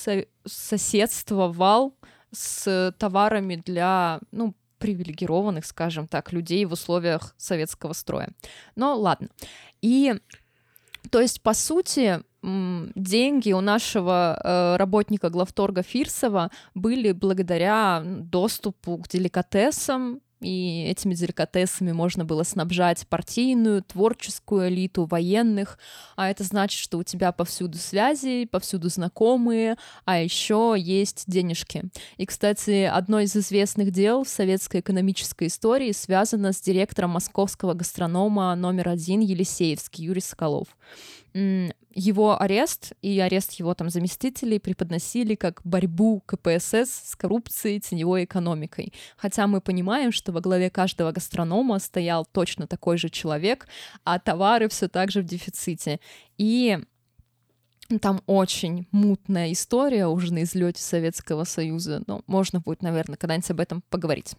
соседствовал 0.46 1.94
с 2.32 2.94
товарами 2.98 3.56
для, 3.56 4.20
ну, 4.30 4.54
привилегированных, 4.78 5.66
скажем 5.66 6.08
так, 6.08 6.32
людей 6.32 6.64
в 6.64 6.72
условиях 6.72 7.34
советского 7.36 7.92
строя. 7.92 8.30
Но 8.76 8.96
ладно. 8.96 9.28
И 9.82 10.14
то 11.10 11.20
есть, 11.20 11.42
по 11.42 11.54
сути, 11.54 12.22
деньги 12.42 13.52
у 13.52 13.60
нашего 13.60 14.38
э, 14.42 14.76
работника 14.76 15.28
главторга 15.28 15.82
Фирсова 15.82 16.50
были 16.74 17.12
благодаря 17.12 18.02
доступу 18.04 18.96
к 18.98 19.08
деликатесам 19.08 20.20
и 20.40 20.86
этими 20.88 21.14
деликатесами 21.14 21.92
можно 21.92 22.24
было 22.24 22.42
снабжать 22.42 23.06
партийную, 23.08 23.82
творческую 23.82 24.68
элиту, 24.68 25.04
военных, 25.04 25.78
а 26.16 26.30
это 26.30 26.44
значит, 26.44 26.80
что 26.80 26.98
у 26.98 27.02
тебя 27.02 27.32
повсюду 27.32 27.78
связи, 27.78 28.46
повсюду 28.46 28.88
знакомые, 28.88 29.76
а 30.04 30.18
еще 30.18 30.74
есть 30.78 31.24
денежки. 31.26 31.84
И, 32.16 32.26
кстати, 32.26 32.84
одно 32.84 33.20
из 33.20 33.36
известных 33.36 33.90
дел 33.90 34.24
в 34.24 34.28
советской 34.28 34.80
экономической 34.80 35.48
истории 35.48 35.92
связано 35.92 36.52
с 36.52 36.60
директором 36.60 37.10
московского 37.10 37.74
гастронома 37.74 38.54
номер 38.54 38.88
один 38.88 39.20
Елисеевский 39.20 40.04
Юрий 40.04 40.20
Соколов 40.20 40.68
его 41.32 42.40
арест 42.40 42.92
и 43.02 43.18
арест 43.20 43.52
его 43.52 43.74
там 43.74 43.90
заместителей 43.90 44.60
преподносили 44.60 45.34
как 45.34 45.60
борьбу 45.64 46.22
КПСС 46.26 47.10
с 47.10 47.16
коррупцией, 47.16 47.80
теневой 47.80 48.24
экономикой. 48.24 48.92
Хотя 49.16 49.46
мы 49.46 49.60
понимаем, 49.60 50.12
что 50.12 50.32
во 50.32 50.40
главе 50.40 50.70
каждого 50.70 51.12
гастронома 51.12 51.78
стоял 51.78 52.24
точно 52.24 52.66
такой 52.66 52.96
же 52.98 53.08
человек, 53.08 53.66
а 54.04 54.18
товары 54.18 54.68
все 54.68 54.88
так 54.88 55.10
же 55.10 55.22
в 55.22 55.24
дефиците. 55.24 56.00
И 56.38 56.78
там 58.00 58.22
очень 58.26 58.86
мутная 58.92 59.52
история 59.52 60.06
уже 60.06 60.32
на 60.32 60.44
излете 60.44 60.80
Советского 60.80 61.44
Союза, 61.44 62.02
но 62.06 62.22
можно 62.26 62.60
будет, 62.60 62.82
наверное, 62.82 63.16
когда-нибудь 63.16 63.50
об 63.50 63.60
этом 63.60 63.82
поговорить. 63.90 64.34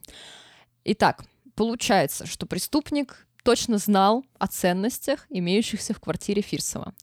Итак, 0.86 1.26
получается, 1.56 2.26
что 2.26 2.46
преступник 2.46 3.28
точно 3.44 3.78
знал 3.78 4.24
о 4.40 4.48
ценностях, 4.48 5.26
имеющихся 5.30 5.94
в 5.94 6.00
квартире 6.00 6.42
Фирсова. 6.42 6.94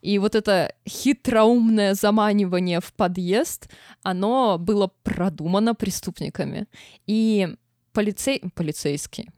И 0.00 0.18
вот 0.18 0.34
это 0.34 0.74
хитроумное 0.88 1.94
заманивание 1.94 2.80
в 2.80 2.92
подъезд, 2.92 3.70
оно 4.02 4.58
было 4.58 4.90
продумано 5.02 5.74
преступниками. 5.74 6.66
И 7.06 7.56
полицей... 7.92 8.42
полицейские, 8.54 9.30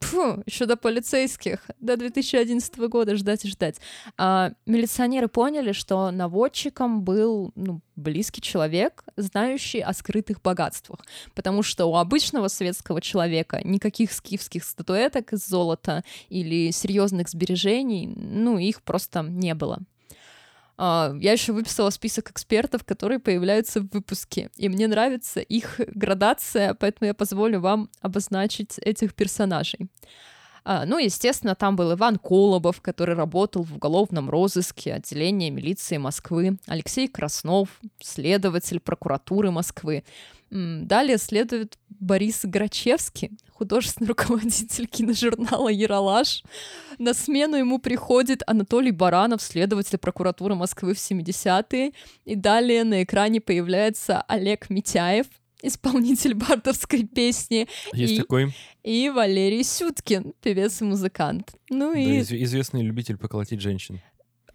Фу, 0.00 0.42
еще 0.46 0.66
до 0.66 0.76
полицейских, 0.76 1.60
до 1.78 1.96
2011 1.96 2.78
года 2.88 3.16
ждать 3.16 3.44
и 3.44 3.48
ждать. 3.48 3.80
А, 4.16 4.52
милиционеры 4.66 5.28
поняли, 5.28 5.72
что 5.72 6.10
наводчиком 6.10 7.02
был 7.02 7.52
ну, 7.54 7.80
близкий 7.96 8.40
человек, 8.40 9.04
знающий 9.16 9.80
о 9.80 9.92
скрытых 9.92 10.42
богатствах. 10.42 11.00
Потому 11.34 11.62
что 11.62 11.86
у 11.86 11.96
обычного 11.96 12.48
советского 12.48 13.00
человека 13.00 13.60
никаких 13.62 14.12
скифских 14.12 14.64
статуэток 14.64 15.32
из 15.32 15.46
золота 15.46 16.02
или 16.28 16.70
серьезных 16.70 17.28
сбережений, 17.28 18.06
ну, 18.06 18.58
их 18.58 18.82
просто 18.82 19.22
не 19.22 19.54
было. 19.54 19.80
А, 20.82 21.12
я 21.20 21.32
еще 21.32 21.52
выписала 21.52 21.90
список 21.90 22.30
экспертов, 22.30 22.84
которые 22.84 23.18
появляются 23.18 23.82
в 23.82 23.88
выпуске, 23.92 24.48
и 24.56 24.70
мне 24.70 24.88
нравится 24.88 25.40
их 25.40 25.78
градация, 25.78 26.72
поэтому 26.72 27.08
я 27.08 27.12
позволю 27.12 27.60
вам 27.60 27.90
обозначить 28.00 28.78
этих 28.78 29.12
персонажей. 29.14 29.90
А, 30.64 30.86
ну, 30.86 30.96
естественно, 30.96 31.54
там 31.54 31.76
был 31.76 31.92
Иван 31.92 32.16
Колобов, 32.16 32.80
который 32.80 33.14
работал 33.14 33.62
в 33.62 33.76
уголовном 33.76 34.30
розыске 34.30 34.94
отделения 34.94 35.50
милиции 35.50 35.98
Москвы, 35.98 36.56
Алексей 36.66 37.08
Краснов, 37.08 37.68
следователь 38.00 38.80
прокуратуры 38.80 39.50
Москвы. 39.50 40.02
Далее 40.48 41.18
следует 41.18 41.78
Борис 41.90 42.40
Грачевский, 42.44 43.32
художественный 43.64 44.08
руководитель 44.14 44.86
киножурнала 44.86 45.68
«Яралаш». 45.68 46.42
На 46.98 47.12
смену 47.12 47.56
ему 47.56 47.78
приходит 47.78 48.42
Анатолий 48.46 48.90
Баранов, 48.90 49.42
следователь 49.42 49.98
прокуратуры 49.98 50.54
Москвы 50.54 50.94
в 50.94 50.98
70-е. 50.98 51.92
И 52.24 52.34
далее 52.36 52.84
на 52.84 53.02
экране 53.02 53.42
появляется 53.42 54.22
Олег 54.22 54.70
Митяев, 54.70 55.26
исполнитель 55.62 56.32
бардовской 56.34 57.04
песни, 57.04 57.68
Есть 57.92 58.14
И- 58.14 58.16
такой 58.18 58.54
и 58.82 59.10
Валерий 59.10 59.62
Сюткин, 59.62 60.32
певец 60.40 60.80
и 60.80 60.84
музыкант. 60.84 61.52
Ну 61.68 61.92
да, 61.92 61.98
и 62.00 62.20
из- 62.20 62.32
известный 62.32 62.80
любитель 62.82 63.18
поколотить 63.18 63.60
женщин. 63.60 64.00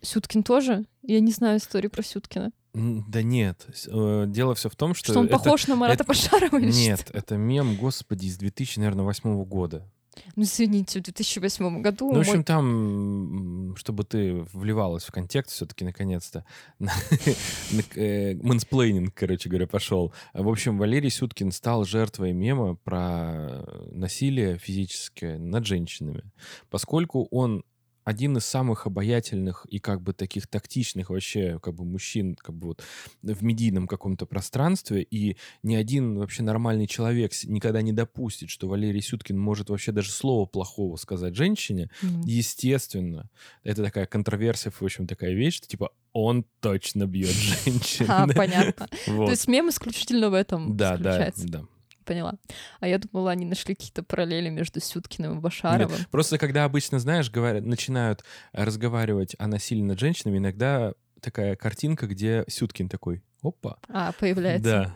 Сюткин 0.02 0.42
тоже? 0.42 0.86
Я 1.04 1.20
не 1.20 1.32
знаю 1.32 1.60
истории 1.60 1.90
про 1.90 2.02
Сюткина. 2.02 2.52
Да 2.76 3.22
нет. 3.24 3.66
э, 3.88 4.26
Дело 4.28 4.54
все 4.56 4.70
в 4.70 4.76
том, 4.76 4.94
что... 4.94 5.12
Что, 5.14 5.20
он 5.22 5.26
это- 5.28 5.38
похож 5.38 5.68
на 5.68 5.76
Марата 5.76 6.04
это- 6.04 6.04
Пашарова 6.06 6.58
или 6.60 6.72
Нет, 6.72 7.00
что? 7.08 7.14
это 7.18 7.38
мем, 7.38 7.76
господи, 7.76 8.26
из 8.26 8.38
2008 8.38 9.44
года. 9.46 9.90
Ну, 10.38 10.44
извините, 10.44 11.00
в 11.02 11.04
2008 11.04 11.82
году 11.82 12.06
Ну, 12.08 12.12
в 12.12 12.14
мой 12.14 12.22
общем, 12.22 12.44
там, 12.46 13.70
м, 13.72 13.76
чтобы 13.76 14.06
ты 14.06 14.46
вливалась 14.54 15.04
в 15.04 15.12
контекст 15.12 15.52
все-таки 15.52 15.84
наконец-то. 15.84 16.46
Mansplaining, 17.96 19.14
короче 19.14 19.50
говоря, 19.50 19.68
пошел. 19.68 20.14
В 20.34 20.48
общем, 20.48 20.78
Валерий 20.78 21.10
Сюткин 21.10 21.52
стал 21.52 21.84
жертвой 21.86 22.34
мема 22.34 22.76
про 22.76 23.66
насилие 23.92 24.58
физическое 24.58 25.38
над 25.38 25.66
женщинами, 25.66 26.24
поскольку 26.70 27.28
он 27.32 27.64
один 28.06 28.38
из 28.38 28.46
самых 28.46 28.86
обаятельных 28.86 29.66
и 29.70 29.80
как 29.80 30.02
бы 30.02 30.14
таких 30.14 30.48
тактичных 30.48 31.10
вообще 31.10 31.60
как 31.62 31.74
бы 31.74 31.84
мужчин 31.84 32.36
как 32.36 32.56
бы 32.56 32.68
вот 32.68 32.84
в 33.24 33.44
медийном 33.44 33.88
каком-то 33.88 34.28
пространстве, 34.28 35.02
и 35.02 35.38
ни 35.64 35.76
один 35.76 36.18
вообще 36.18 36.44
нормальный 36.44 36.86
человек 36.88 37.34
никогда 37.46 37.82
не 37.82 37.92
допустит, 37.92 38.50
что 38.52 38.68
Валерий 38.68 39.02
Сюткин 39.02 39.38
может 39.38 39.70
вообще 39.72 39.92
даже 39.92 40.12
слова 40.12 40.46
плохого 40.46 40.96
сказать 40.98 41.36
женщине, 41.36 41.90
М. 42.04 42.22
естественно, 42.22 43.30
это 43.64 43.84
такая 43.84 44.06
контроверсия, 44.06 44.72
в 44.72 44.82
общем, 44.84 45.08
такая 45.08 45.34
вещь, 45.34 45.56
что 45.56 45.68
типа 45.68 45.92
он 46.14 46.46
точно 46.62 47.08
бьет 47.08 47.30
женщин. 47.66 48.06
А, 48.08 48.28
понятно. 48.28 48.88
Вот. 49.08 49.26
То 49.26 49.32
есть 49.32 49.48
мем 49.48 49.70
исключительно 49.70 50.30
в 50.30 50.36
этом 50.36 50.78
Да, 50.78 50.98
да, 50.98 51.32
да. 51.38 51.66
Поняла. 52.06 52.36
А 52.80 52.88
я 52.88 53.00
думала, 53.00 53.32
они 53.32 53.46
нашли 53.46 53.76
какие-то 53.76 54.04
параллели 54.04 54.50
между 54.50 54.80
Сюткиным 54.80 55.32
и 55.32 55.34
Нет, 55.36 55.44
Башаровым. 55.44 55.98
Просто 56.12 56.38
когда 56.38 56.64
обычно, 56.64 57.00
знаешь, 57.00 57.32
говорят, 57.32 57.66
начинают 57.66 58.24
разговаривать 58.54 59.36
о 59.40 59.48
насилии 59.48 59.82
над 59.82 60.00
женщинами, 60.00 60.38
иногда 60.38 60.94
такая 61.20 61.56
картинка, 61.56 62.08
где 62.08 62.46
Сюткин 62.48 62.88
такой, 62.88 63.24
опа. 63.42 63.78
А, 63.90 64.12
появляется. 64.14 64.64
Да. 64.70 64.96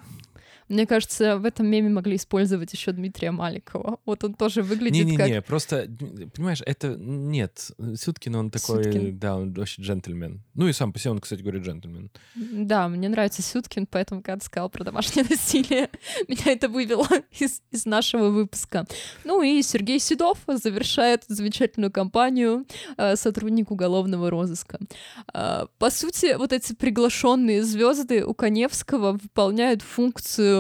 Мне 0.70 0.86
кажется, 0.86 1.38
в 1.38 1.46
этом 1.46 1.68
меме 1.68 1.90
могли 1.90 2.16
использовать 2.16 2.72
еще 2.74 2.92
Дмитрия 2.92 3.32
Маликова. 3.32 3.98
Вот 4.06 4.24
он 4.24 4.36
тоже 4.36 4.62
выглядит 4.62 5.06
Не-не-не, 5.06 5.36
как... 5.38 5.46
просто, 5.46 5.86
м, 5.86 6.30
понимаешь, 6.30 6.62
это 6.66 6.96
нет. 6.96 7.72
Сюткин, 7.96 8.36
он 8.36 8.52
такой, 8.52 8.84
Сюткин. 8.84 9.18
да, 9.18 9.36
он 9.36 9.52
вообще 9.54 9.82
джентльмен. 9.82 10.44
Ну 10.54 10.68
и 10.68 10.74
сам 10.74 10.94
по 10.94 11.00
себе 11.00 11.12
он, 11.12 11.20
кстати, 11.20 11.42
говорит 11.42 11.64
джентльмен. 11.64 12.12
Да, 12.36 12.88
мне 12.88 13.10
нравится 13.10 13.42
Сюткин, 13.42 13.88
поэтому, 13.88 14.22
когда 14.22 14.40
ты 14.40 14.46
сказал 14.46 14.70
про 14.70 14.84
домашнее 14.84 15.26
насилие, 15.30 15.90
меня 16.28 16.52
это 16.54 16.70
вывело 16.70 17.08
из, 17.40 17.62
из 17.72 17.86
нашего 17.86 18.30
выпуска. 18.30 18.86
Ну 19.24 19.42
и 19.42 19.62
Сергей 19.64 20.00
Седов 20.00 20.38
завершает 20.48 21.24
замечательную 21.28 21.92
кампанию 21.92 22.66
э, 22.98 23.16
сотрудник 23.16 23.72
уголовного 23.72 24.30
розыска. 24.30 24.78
Э, 25.34 25.66
по 25.80 25.90
сути, 25.90 26.36
вот 26.38 26.54
эти 26.54 26.74
приглашенные 26.74 27.64
звезды 27.64 28.24
у 28.24 28.36
Коневского 28.36 29.14
выполняют 29.14 29.82
функцию 29.82 30.59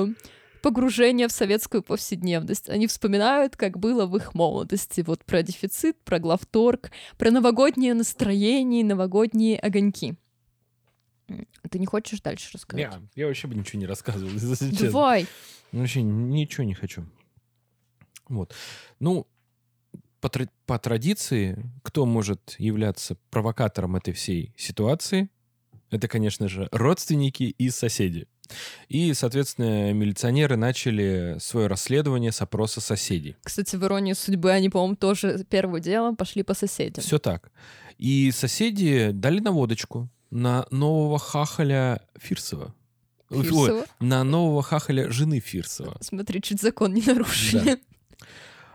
погружения 0.61 1.27
в 1.27 1.31
советскую 1.31 1.83
повседневность. 1.83 2.69
Они 2.69 2.87
вспоминают, 2.87 3.55
как 3.55 3.79
было 3.79 4.05
в 4.05 4.15
их 4.15 4.33
молодости. 4.33 5.01
Вот 5.05 5.23
про 5.23 5.41
дефицит, 5.41 5.97
про 6.03 6.19
главторг, 6.19 6.91
про 7.17 7.31
новогоднее 7.31 7.93
настроение, 7.93 8.83
новогодние 8.83 9.57
огоньки. 9.59 10.15
Ты 11.69 11.79
не 11.79 11.85
хочешь 11.85 12.21
дальше 12.21 12.49
рассказать? 12.53 12.91
Я, 12.91 13.01
я 13.15 13.27
вообще 13.27 13.47
бы 13.47 13.55
ничего 13.55 13.79
не 13.79 13.85
рассказывал, 13.85 14.31
если 14.33 14.69
честно. 14.71 14.87
Давай. 14.87 15.27
Ну, 15.71 15.79
Вообще 15.79 16.01
ничего 16.01 16.63
не 16.63 16.73
хочу. 16.73 17.05
Вот. 18.27 18.53
Ну, 18.99 19.27
по, 20.21 20.29
тра- 20.29 20.49
по 20.65 20.79
традиции, 20.79 21.63
кто 21.83 22.05
может 22.05 22.55
являться 22.57 23.15
провокатором 23.29 23.95
этой 23.95 24.13
всей 24.13 24.53
ситуации? 24.57 25.29
Это, 25.91 26.07
конечно 26.07 26.47
же, 26.47 26.67
родственники 26.71 27.43
и 27.43 27.69
соседи. 27.69 28.27
И, 28.87 29.13
соответственно, 29.13 29.93
милиционеры 29.93 30.55
начали 30.55 31.37
свое 31.39 31.67
расследование 31.67 32.31
с 32.31 32.41
опроса 32.41 32.81
соседей. 32.81 33.35
Кстати, 33.43 33.75
в 33.75 33.83
иронии 33.83 34.13
судьбы 34.13 34.51
они, 34.51 34.69
по-моему, 34.69 34.95
тоже 34.95 35.45
первым 35.49 35.81
делом 35.81 36.15
пошли 36.15 36.43
по 36.43 36.53
соседям. 36.53 37.03
Все 37.03 37.19
так. 37.19 37.51
И 37.97 38.31
соседи 38.31 39.11
дали 39.11 39.39
наводочку 39.39 40.09
на 40.31 40.65
нового 40.71 41.19
хахаля 41.19 42.01
Фирсова. 42.17 42.73
Ой, 43.29 43.43
Фирсова? 43.43 43.85
на 43.99 44.23
нового 44.23 44.63
хахаля 44.63 45.11
жены 45.11 45.39
Фирсова. 45.39 45.97
Смотри, 46.01 46.41
чуть 46.41 46.61
закон 46.61 46.93
не 46.93 47.01
нарушили. 47.01 47.79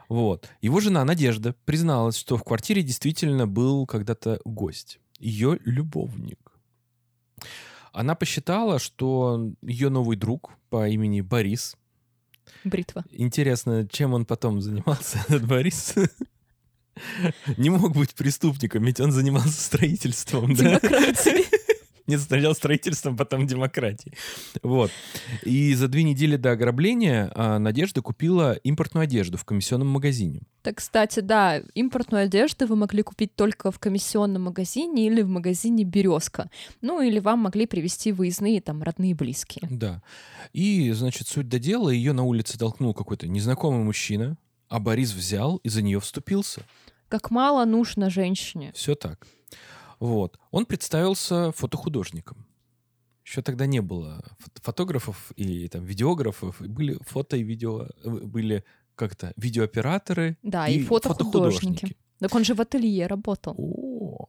Вот. 0.09 0.49
Его 0.61 0.81
жена 0.81 1.05
Надежда 1.05 1.55
призналась, 1.65 2.17
что 2.17 2.37
в 2.37 2.45
квартире 2.45 2.83
действительно 2.83 3.47
был 3.47 3.87
когда-то 3.87 4.41
гость. 4.45 5.01
Ее 5.19 5.59
любовник. 5.65 6.39
Она 7.95 8.17
посчитала, 8.17 8.81
что 8.81 9.53
ее 9.63 9.89
новый 9.89 10.17
друг 10.17 10.53
по 10.69 10.89
имени 10.89 11.21
Борис... 11.21 11.77
Бритва. 12.65 13.05
Интересно, 13.11 13.87
чем 13.89 14.15
он 14.15 14.27
потом 14.27 14.61
занимался, 14.61 15.19
этот 15.29 15.45
Борис? 15.47 15.95
Не 17.57 17.71
мог 17.71 17.95
быть 17.95 18.15
преступником, 18.15 18.85
ведь 18.85 19.01
он 19.01 19.13
занимался 19.13 19.61
строительством, 19.61 20.55
да? 20.55 20.81
Демократии. 22.07 22.07
Не 22.07 22.17
сначала 22.17 22.55
строительством, 22.55 23.17
потом 23.17 23.47
демократией. 23.47 24.15
Вот. 24.63 24.91
И 25.43 25.75
за 25.75 25.89
две 25.89 26.03
недели 26.03 26.37
до 26.37 26.53
ограбления 26.53 27.31
а, 27.35 27.59
Надежда 27.59 28.03
купила 28.03 28.53
импортную 28.53 29.05
одежду 29.05 29.39
в 29.39 29.45
комиссионном 29.45 29.89
магазине. 29.89 30.43
Так, 30.63 30.77
кстати, 30.77 31.21
да, 31.21 31.61
импортную 31.75 32.25
одежду 32.25 32.67
вы 32.67 32.77
могли 32.77 33.03
купить 33.03 33.35
только 33.35 33.71
в 33.71 33.79
комиссионном 33.79 34.43
магазине 34.43 35.07
или 35.07 35.23
в 35.23 35.29
магазине 35.29 35.85
«Березка». 35.85 36.51
Ну, 36.81 37.03
или 37.03 37.19
вам 37.19 37.41
могли 37.41 37.67
привезти 37.67 38.13
выездные, 38.13 38.61
там, 38.61 38.83
родные 38.83 39.15
близкие. 39.15 39.69
Да. 39.71 40.03
И, 40.53 40.91
значит, 40.93 41.29
суть 41.29 41.49
до 41.49 41.59
дела, 41.59 41.91
ее 41.91 42.13
на 42.13 42.23
улице 42.23 42.59
толкнул 42.59 42.95
какой-то 42.95 43.29
незнакомый 43.29 43.83
мужчина, 43.83 44.37
а 44.69 44.81
Борис 44.81 45.13
взял 45.13 45.57
и 45.57 45.69
за 45.69 45.83
нее 45.83 46.01
вступился. 46.01 46.63
Как 47.09 47.31
мало 47.31 47.65
нужно 47.65 48.11
женщине. 48.11 48.73
Все 48.75 48.95
так. 48.95 49.27
Вот. 50.01 50.39
Он 50.51 50.67
представился 50.67 51.53
фотохудожником. 51.53 52.47
Еще 53.25 53.41
тогда 53.43 53.67
не 53.67 53.81
было 53.81 54.23
фото- 54.39 54.63
фотографов 54.63 55.33
и 55.37 55.69
там 55.69 55.85
видеографов, 55.85 56.61
и 56.61 56.69
были 56.69 56.99
фото 57.07 57.37
и 57.37 57.43
видео, 57.43 57.87
э, 58.05 58.11
были 58.11 58.65
как-то 58.97 59.33
видеооператоры 59.37 60.37
Да, 60.43 60.69
и, 60.69 60.83
фотохудожники. 60.83 61.97
Так 62.19 62.35
он 62.35 62.45
же 62.45 62.55
в 62.55 62.61
ателье 62.61 63.07
работал. 63.07 63.55
О. 63.59 64.29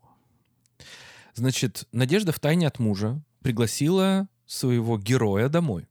Значит, 1.34 1.88
Надежда 1.92 2.32
втайне 2.32 2.68
от 2.68 2.80
мужа 2.80 3.22
пригласила 3.42 4.28
своего 4.46 4.98
героя 4.98 5.50
домой. 5.50 5.88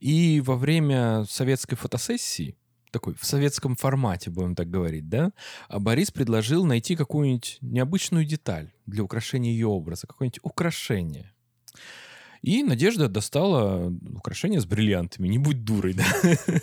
И 0.00 0.40
во 0.44 0.56
время 0.56 1.24
советской 1.28 1.76
фотосессии, 1.76 2.56
такой 2.90 3.14
в 3.14 3.24
советском 3.24 3.76
формате, 3.76 4.30
будем 4.30 4.54
так 4.54 4.68
говорить, 4.70 5.08
да, 5.08 5.32
а 5.68 5.78
Борис 5.78 6.10
предложил 6.10 6.64
найти 6.64 6.96
какую-нибудь 6.96 7.58
необычную 7.60 8.24
деталь 8.24 8.72
для 8.86 9.02
украшения 9.02 9.50
ее 9.50 9.68
образа, 9.68 10.06
какое-нибудь 10.06 10.40
украшение. 10.42 11.32
И 12.42 12.62
Надежда 12.62 13.08
достала 13.08 13.92
украшение 14.16 14.60
с 14.60 14.66
бриллиантами. 14.66 15.28
Не 15.28 15.38
будь 15.38 15.64
дурой, 15.64 15.94
да? 15.94 16.04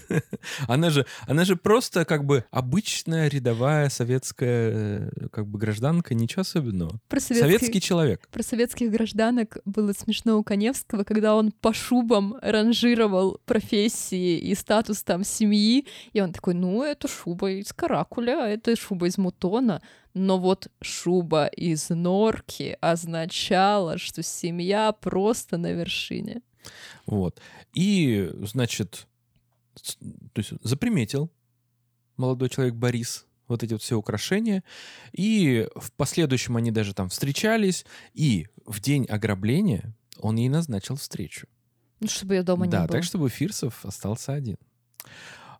Она 0.68 0.90
же, 0.90 1.06
она 1.28 1.46
же 1.46 1.56
просто 1.56 2.06
как 2.06 2.26
бы 2.26 2.46
обычная 2.52 3.28
рядовая 3.28 3.90
советская 3.90 4.72
э, 4.72 5.28
как 5.32 5.48
бы 5.48 5.60
гражданка, 5.60 6.16
ничего 6.16 6.42
особенного. 6.42 7.00
Про 7.08 7.20
Советский 7.20 7.82
человек. 7.82 8.28
Про 8.30 8.44
советских 8.44 8.92
гражданок 8.92 9.58
было 9.66 9.94
смешно 9.94 10.38
у 10.38 10.44
Коневского, 10.44 11.04
когда 11.04 11.36
он 11.36 11.52
по 11.52 11.74
шубам 11.74 12.38
ранжировал 12.42 13.40
профессии 13.46 14.38
и 14.38 14.56
статус 14.56 15.04
там 15.04 15.24
семьи, 15.24 15.86
и 16.13 16.22
он 16.22 16.34
такой, 16.34 16.54
ну, 16.54 16.84
это 16.84 17.08
шуба 17.08 17.52
из 17.52 17.74
каракуля, 17.74 18.46
а 18.46 18.48
это 18.48 18.76
шуба 18.76 19.08
из 19.08 19.18
мутона, 19.18 19.82
но 20.13 20.39
вот 20.39 20.67
шуба 20.82 21.48
из 21.48 21.89
норки 21.89 22.78
означала, 22.82 23.98
что 23.98 24.24
семья 24.24 24.91
просто 24.91 25.58
на 25.58 25.72
вершине. 25.72 26.41
Вот. 27.06 27.39
И, 27.74 28.30
значит, 28.41 29.08
то 30.34 30.39
есть 30.39 30.54
заприметил 30.63 31.32
молодой 32.17 32.50
человек 32.50 32.76
Борис 32.76 33.26
вот 33.48 33.63
эти 33.63 33.74
вот 33.74 33.82
все 33.82 33.96
украшения. 33.96 34.63
И 35.13 35.67
в 35.76 35.91
последующем 35.93 36.58
они 36.58 36.72
даже 36.72 36.93
там 36.93 37.10
встречались. 37.10 37.86
И 38.13 38.48
в 38.65 38.80
день 38.80 39.06
ограбления 39.06 39.96
он 40.20 40.36
ей 40.36 40.50
назначил 40.50 40.96
встречу. 40.96 41.48
Ну, 42.00 42.08
чтобы 42.08 42.36
я 42.36 42.43
дома 42.43 42.67
да, 42.67 42.82
не 42.82 42.88
было. 42.88 42.98
так 42.98 43.04
чтобы 43.04 43.30
Фирсов 43.30 43.86
остался 43.86 44.34
один. 44.34 44.58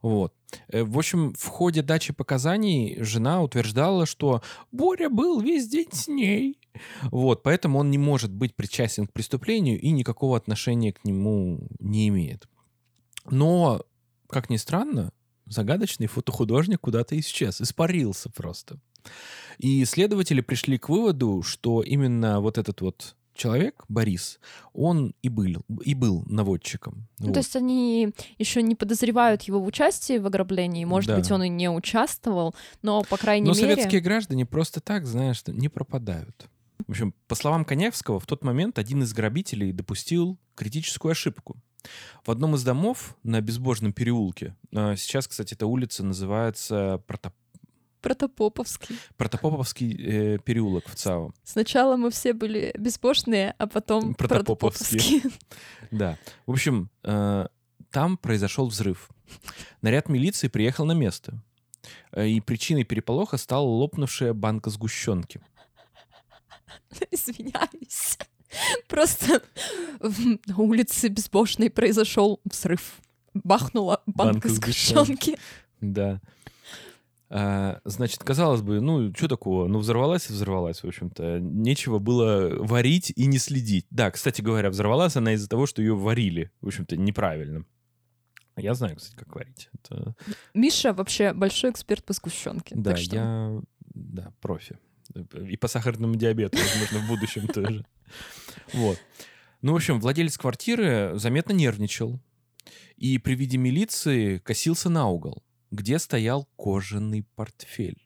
Вот. 0.02 0.34
Э, 0.70 0.84
В 0.84 0.98
общем, 0.98 1.34
в 1.34 1.46
ходе 1.46 1.82
дачи 1.82 2.14
показаний 2.14 2.98
жена 3.04 3.42
утверждала, 3.42 4.06
что 4.06 4.42
Боря 4.72 5.10
был 5.10 5.40
весь 5.42 5.68
день 5.68 5.90
с 5.92 6.08
ней. 6.08 6.60
Вот, 7.12 7.44
поэтому 7.44 7.80
он 7.80 7.90
не 7.90 7.98
может 7.98 8.32
быть 8.32 8.56
причастен 8.56 9.08
к 9.08 9.14
преступлению 9.14 9.80
и 9.80 9.90
никакого 9.90 10.38
отношения 10.38 10.94
к 10.94 11.04
нему 11.04 11.68
не 11.80 12.08
имеет. 12.10 12.48
Но, 13.30 13.84
как 14.30 14.50
ни 14.50 14.58
странно, 14.58 15.12
загадочный 15.48 16.08
фотохудожник 16.08 16.82
куда-то 16.82 17.20
исчез, 17.20 17.62
испарился 17.62 18.30
просто. 18.30 18.80
И 19.58 19.84
следователи 19.86 20.42
пришли 20.42 20.78
к 20.78 20.90
выводу, 20.90 21.42
что 21.42 21.82
именно 21.82 22.40
вот 22.42 22.58
этот 22.58 22.82
вот 22.82 23.16
человек, 23.38 23.84
Борис, 23.88 24.40
он 24.74 25.14
и 25.22 25.30
был, 25.30 25.64
и 25.84 25.94
был 25.94 26.24
наводчиком. 26.28 27.08
Ну, 27.20 27.28
Вот. 27.28 27.34
то 27.34 27.40
есть 27.40 27.56
они 27.56 28.14
еще 28.38 28.62
не 28.62 28.76
подозревают 28.76 29.44
его 29.44 29.60
в 29.60 29.66
участии 29.66 30.18
в 30.18 30.26
ограблении. 30.28 30.84
Может 30.86 31.10
Да. 31.10 31.18
быть, 31.18 31.32
он 31.32 31.44
и 31.44 31.50
не 31.50 31.70
участвовал, 31.70 32.56
но, 32.82 33.04
по 33.04 33.18
крайней 33.18 33.48
Но 33.48 33.54
мере... 33.54 33.76
советские 33.76 34.02
граждане 34.02 34.46
просто 34.46 34.82
так, 34.82 35.06
знаешь, 35.06 35.42
не 35.48 35.70
пропадают. 35.70 36.50
В 36.88 36.92
общем, 36.92 37.14
по 37.28 37.36
словам 37.36 37.66
Коневского, 37.66 38.20
в 38.20 38.26
тот 38.26 38.44
момент 38.44 38.80
один 38.80 39.04
из 39.04 39.14
грабителей 39.14 39.72
допустил 39.72 40.38
критическую 40.56 41.12
ошибку. 41.12 41.58
В 42.26 42.32
одном 42.32 42.56
из 42.56 42.64
домов 42.64 43.16
на 43.24 43.40
Безбожном 43.42 43.94
переулке, 43.94 44.56
а, 44.76 44.96
сейчас, 44.96 45.28
кстати, 45.28 45.54
эта 45.54 45.68
улица 45.68 46.04
называется 46.04 47.02
Протоп- 47.08 47.34
Протопоповский. 48.02 48.98
Протопоповский 49.18 50.36
э, 50.36 50.38
переулок 50.40 50.88
в 50.88 50.96
ЦАО. 50.96 51.34
Сначала 51.44 51.96
мы 51.98 52.10
все 52.12 52.34
были 52.34 52.74
беспошные, 52.78 53.56
а 53.58 53.68
потом 53.68 54.14
протопоповские. 54.14 55.22
Да. 55.92 56.18
В 56.46 56.52
общем, 56.52 56.90
э, 57.04 57.48
там 57.92 58.18
произошел 58.18 58.68
взрыв. 58.68 59.10
Наряд 59.82 60.10
милиции 60.10 60.48
приехал 60.48 60.86
на 60.86 60.94
место. 60.94 61.42
Э, 62.12 62.28
И 62.28 62.40
причиной 62.42 62.84
переполоха 62.84 63.38
стала 63.38 63.66
лопнувшая 63.66 64.34
банка 64.34 64.70
сгущенки. 64.70 65.42
Извиняюсь. 67.12 68.18
Просто 68.88 69.42
на 70.46 70.58
улице 70.58 71.10
Безбожной 71.10 71.70
произошел 71.70 72.40
взрыв. 72.46 73.00
Бахнула 73.34 74.02
банка 74.06 74.34
Банка 74.34 74.50
сгущенки. 74.50 75.38
Да. 75.82 76.22
А, 77.30 77.82
значит, 77.84 78.24
казалось 78.24 78.62
бы, 78.62 78.80
ну, 78.80 79.14
что 79.14 79.28
такого? 79.28 79.68
Ну, 79.68 79.80
взорвалась 79.80 80.30
и 80.30 80.34
взорвалась, 80.34 80.82
в 80.84 80.88
общем-то. 80.88 81.40
Нечего 81.40 82.00
было 82.00 82.56
варить 82.64 83.12
и 83.16 83.26
не 83.26 83.38
следить. 83.38 83.86
Да, 83.90 84.12
кстати 84.12 84.42
говоря, 84.42 84.70
взорвалась 84.70 85.16
она 85.16 85.34
из-за 85.34 85.50
того, 85.50 85.66
что 85.66 85.82
ее 85.82 85.96
варили, 85.96 86.52
в 86.62 86.68
общем-то, 86.68 86.96
неправильно. 86.96 87.66
Я 88.56 88.74
знаю, 88.74 88.96
кстати, 88.96 89.16
как 89.16 89.36
варить. 89.36 89.70
Это- 89.74 90.16
Миша 90.54 90.94
вообще 90.94 91.34
большой 91.34 91.72
эксперт 91.72 92.04
по 92.04 92.14
сгущенке. 92.14 92.76
Да, 92.76 92.96
что 92.96 93.16
я 93.16 93.62
да, 93.94 94.34
профи. 94.42 94.78
И 95.50 95.58
по 95.58 95.68
сахарному 95.68 96.16
диабету, 96.16 96.58
возможно, 96.58 97.00
в 97.00 97.08
будущем 97.08 97.48
тоже. 97.48 97.86
Вот. 98.74 98.98
Ну, 99.62 99.74
в 99.74 99.76
общем, 99.76 100.00
владелец 100.00 100.38
квартиры 100.38 101.14
заметно 101.16 101.54
нервничал. 101.54 102.20
И 102.96 103.18
при 103.18 103.36
виде 103.36 103.58
милиции 103.58 104.40
косился 104.40 104.90
на 104.90 105.08
угол, 105.08 105.44
где 105.72 106.00
стоял 106.00 106.48
кожаный 106.58 107.24
портфель. 107.36 108.02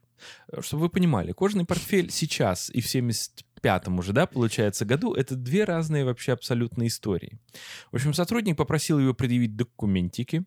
Э, 0.51 0.61
Чтобы 0.61 0.83
вы 0.83 0.89
понимали, 0.89 1.31
кожаный 1.31 1.65
портфель 1.65 2.11
сейчас 2.11 2.69
и 2.69 2.81
в 2.81 2.85
75-м 2.85 3.99
уже, 3.99 4.13
да, 4.13 4.25
получается, 4.27 4.85
году, 4.85 5.13
это 5.13 5.35
две 5.35 5.63
разные 5.63 6.05
вообще 6.05 6.33
абсолютно 6.33 6.87
истории. 6.87 7.39
В 7.91 7.95
общем, 7.95 8.13
сотрудник 8.13 8.57
попросил 8.57 8.99
его 8.99 9.13
предъявить 9.13 9.55
документики, 9.55 10.43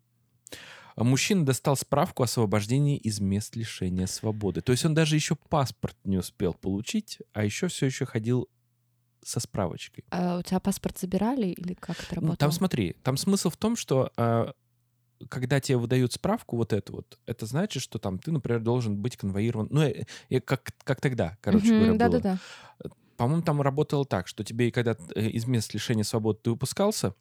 а 0.97 1.03
мужчина 1.03 1.45
достал 1.45 1.77
справку 1.77 2.23
о 2.23 2.27
освобождении 2.27 2.97
из 2.97 3.19
мест 3.21 3.57
лишения 3.57 4.07
свободы. 4.07 4.61
То 4.61 4.71
есть 4.73 4.85
он 4.85 4.95
даже 4.95 5.17
еще 5.17 5.35
паспорт 5.35 5.97
не 6.05 6.19
успел 6.19 6.55
получить, 6.55 7.19
а 7.33 7.45
еще 7.45 7.67
все 7.67 7.87
еще 7.87 8.05
ходил 8.07 8.49
со 9.25 9.41
справочкой. 9.41 10.05
А 10.11 10.39
у 10.39 10.43
тебя 10.43 10.61
паспорт 10.61 10.99
забирали 10.99 11.47
или 11.49 11.75
как 11.75 11.97
это 11.99 12.09
Ну, 12.11 12.15
работало? 12.17 12.37
там 12.37 12.53
смотри, 12.53 12.93
там 13.03 13.17
смысл 13.17 13.51
в 13.51 13.57
том, 13.57 13.75
что 13.75 14.13
а, 14.17 14.53
когда 15.31 15.61
тебе 15.61 15.79
выдают 15.79 16.13
справку 16.13 16.57
вот 16.57 16.73
эту 16.73 16.95
вот, 16.97 17.19
это 17.27 17.47
значит, 17.47 17.83
что 17.83 17.99
там 17.99 18.19
ты, 18.19 18.33
например, 18.33 18.61
должен 18.61 18.97
быть 19.01 19.17
конвоирован. 19.17 19.69
Ну, 19.71 19.83
э, 19.83 20.05
э, 20.31 20.41
как, 20.41 20.71
как 20.85 21.01
тогда, 21.01 21.39
короче 21.41 21.75
Мгм, 21.75 21.77
говоря, 21.77 21.95
было. 21.95 22.25
Да-да-да. 22.25 22.39
По-моему, 23.17 23.43
там 23.43 23.61
работало 23.63 24.05
так, 24.05 24.27
что 24.27 24.43
тебе, 24.45 24.73
когда 24.73 24.97
э, 25.15 25.29
из 25.29 25.47
мест 25.47 25.73
лишения 25.75 26.05
свободы 26.05 26.41
ты 26.43 26.51
выпускался, 26.51 27.15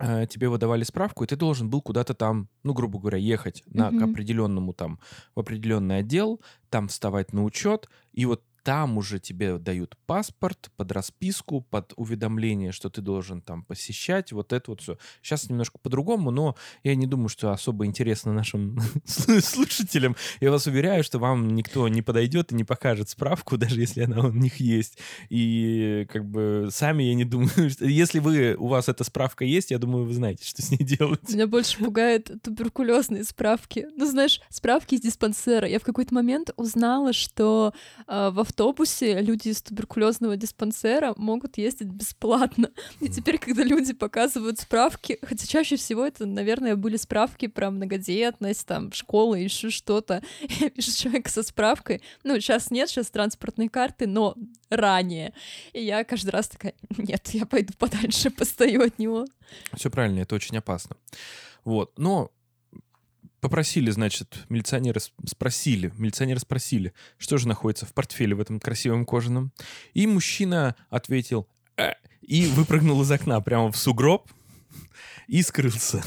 э, 0.00 0.26
тебе 0.26 0.48
выдавали 0.48 0.84
справку, 0.84 1.24
и 1.24 1.26
ты 1.26 1.36
должен 1.36 1.70
был 1.70 1.82
куда-то 1.82 2.14
там, 2.14 2.48
ну, 2.64 2.74
грубо 2.74 2.98
говоря, 2.98 3.18
ехать 3.18 3.62
на, 3.66 3.92
к 3.92 4.02
Мгм. 4.02 4.02
определенному 4.02 4.74
там, 4.74 5.00
в 5.34 5.40
определенный 5.40 5.98
отдел, 5.98 6.42
там 6.70 6.88
вставать 6.88 7.32
на 7.32 7.44
учет, 7.44 7.88
и 8.12 8.26
вот 8.26 8.44
там 8.62 8.98
уже 8.98 9.18
тебе 9.18 9.58
дают 9.58 9.96
паспорт 10.06 10.70
под 10.76 10.92
расписку, 10.92 11.62
под 11.62 11.92
уведомление, 11.96 12.72
что 12.72 12.90
ты 12.90 13.00
должен 13.00 13.42
там 13.42 13.64
посещать, 13.64 14.32
вот 14.32 14.52
это 14.52 14.70
вот 14.70 14.80
все. 14.80 14.98
Сейчас 15.22 15.48
немножко 15.48 15.78
по-другому, 15.78 16.30
но 16.30 16.56
я 16.84 16.94
не 16.94 17.06
думаю, 17.06 17.28
что 17.28 17.52
особо 17.52 17.86
интересно 17.86 18.32
нашим 18.32 18.78
слушателям. 19.04 20.16
Я 20.40 20.50
вас 20.50 20.66
уверяю, 20.66 21.02
что 21.04 21.18
вам 21.18 21.48
никто 21.48 21.88
не 21.88 22.02
подойдет 22.02 22.52
и 22.52 22.54
не 22.54 22.64
покажет 22.64 23.08
справку, 23.08 23.56
даже 23.58 23.80
если 23.80 24.02
она 24.02 24.20
у 24.20 24.32
них 24.32 24.56
есть. 24.56 24.98
И 25.28 26.06
как 26.10 26.24
бы 26.24 26.68
сами 26.70 27.02
я 27.04 27.14
не 27.14 27.24
думаю, 27.24 27.70
что... 27.70 27.84
Если 27.84 28.20
вы, 28.20 28.54
у 28.54 28.68
вас 28.68 28.88
эта 28.88 29.04
справка 29.04 29.44
есть, 29.44 29.70
я 29.70 29.78
думаю, 29.78 30.04
вы 30.04 30.14
знаете, 30.14 30.46
что 30.46 30.62
с 30.62 30.70
ней 30.70 30.84
делать. 30.84 31.28
Меня 31.28 31.46
больше 31.46 31.78
пугает 31.78 32.30
туберкулезные 32.42 33.24
справки. 33.24 33.88
Ну, 33.96 34.06
знаешь, 34.06 34.40
справки 34.50 34.94
из 34.94 35.00
диспансера. 35.00 35.66
Я 35.66 35.78
в 35.78 35.84
какой-то 35.84 36.14
момент 36.14 36.50
узнала, 36.56 37.12
что 37.12 37.72
э, 38.06 38.30
в 38.30 38.38
автобусе 38.52 39.20
люди 39.22 39.48
из 39.48 39.62
туберкулезного 39.62 40.36
диспансера 40.36 41.14
могут 41.16 41.56
ездить 41.56 41.88
бесплатно. 41.88 42.70
И 43.00 43.08
теперь, 43.08 43.38
когда 43.38 43.62
люди 43.64 43.94
показывают 43.94 44.60
справки, 44.60 45.18
хотя 45.22 45.46
чаще 45.46 45.76
всего 45.76 46.04
это, 46.04 46.26
наверное, 46.26 46.76
были 46.76 46.96
справки 46.96 47.46
про 47.46 47.70
многодетность, 47.70 48.66
там, 48.66 48.92
школы, 48.92 49.38
еще 49.38 49.70
что-то. 49.70 50.22
Я 50.60 50.68
вижу 50.68 50.92
человека 50.92 51.30
со 51.30 51.42
справкой. 51.42 52.02
Ну, 52.24 52.38
сейчас 52.40 52.70
нет, 52.70 52.90
сейчас 52.90 53.10
транспортные 53.10 53.70
карты, 53.70 54.06
но 54.06 54.36
ранее. 54.68 55.32
И 55.72 55.82
я 55.82 56.04
каждый 56.04 56.30
раз 56.30 56.48
такая, 56.48 56.74
нет, 56.96 57.28
я 57.30 57.46
пойду 57.46 57.72
подальше, 57.78 58.30
постою 58.38 58.82
от 58.82 58.98
него. 58.98 59.26
Все 59.74 59.90
правильно, 59.90 60.20
это 60.20 60.34
очень 60.34 60.56
опасно. 60.58 60.96
Вот, 61.64 61.98
но 61.98 62.30
попросили, 63.42 63.90
значит, 63.90 64.46
милиционеры 64.48 65.00
спросили, 65.26 65.92
милиционеры 65.98 66.38
спросили, 66.38 66.94
что 67.18 67.38
же 67.38 67.48
находится 67.48 67.84
в 67.84 67.92
портфеле 67.92 68.36
в 68.36 68.40
этом 68.40 68.60
красивом 68.60 69.04
кожаном. 69.04 69.52
И 69.94 70.06
мужчина 70.06 70.76
ответил 70.88 71.48
«Э», 71.76 71.94
и 72.22 72.46
выпрыгнул 72.46 73.02
из 73.02 73.10
окна 73.10 73.40
прямо 73.40 73.72
в 73.72 73.76
сугроб 73.76 74.30
и 75.26 75.42
скрылся. 75.42 76.02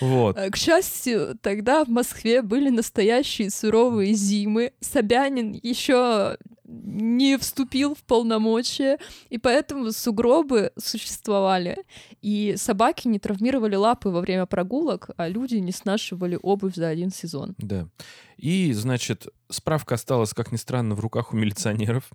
Вот. 0.00 0.36
Э, 0.38 0.50
К 0.50 0.56
счастью, 0.56 1.38
тогда 1.40 1.84
в 1.84 1.88
Москве 1.88 2.42
были 2.42 2.68
настоящие 2.70 3.50
суровые 3.50 4.14
зимы. 4.14 4.72
Собянин 4.80 5.52
еще 5.62 6.36
не 6.70 7.38
вступил 7.38 7.94
в 7.94 8.02
полномочия, 8.04 8.98
и 9.30 9.38
поэтому 9.38 9.90
сугробы 9.90 10.70
существовали. 10.78 11.78
И 12.20 12.54
собаки 12.58 13.08
не 13.08 13.18
травмировали 13.18 13.74
лапы 13.74 14.10
во 14.10 14.20
время 14.20 14.44
прогулок, 14.44 15.10
а 15.16 15.28
люди 15.28 15.56
не 15.56 15.72
снашивали 15.72 16.38
обувь 16.42 16.74
за 16.74 16.88
один 16.88 17.10
сезон. 17.10 17.54
Да. 17.58 17.88
И, 18.36 18.72
значит, 18.74 19.28
справка 19.48 19.94
осталась, 19.94 20.34
как 20.34 20.52
ни 20.52 20.56
странно, 20.56 20.94
в 20.94 21.00
руках 21.00 21.32
у 21.32 21.36
милиционеров. 21.36 22.10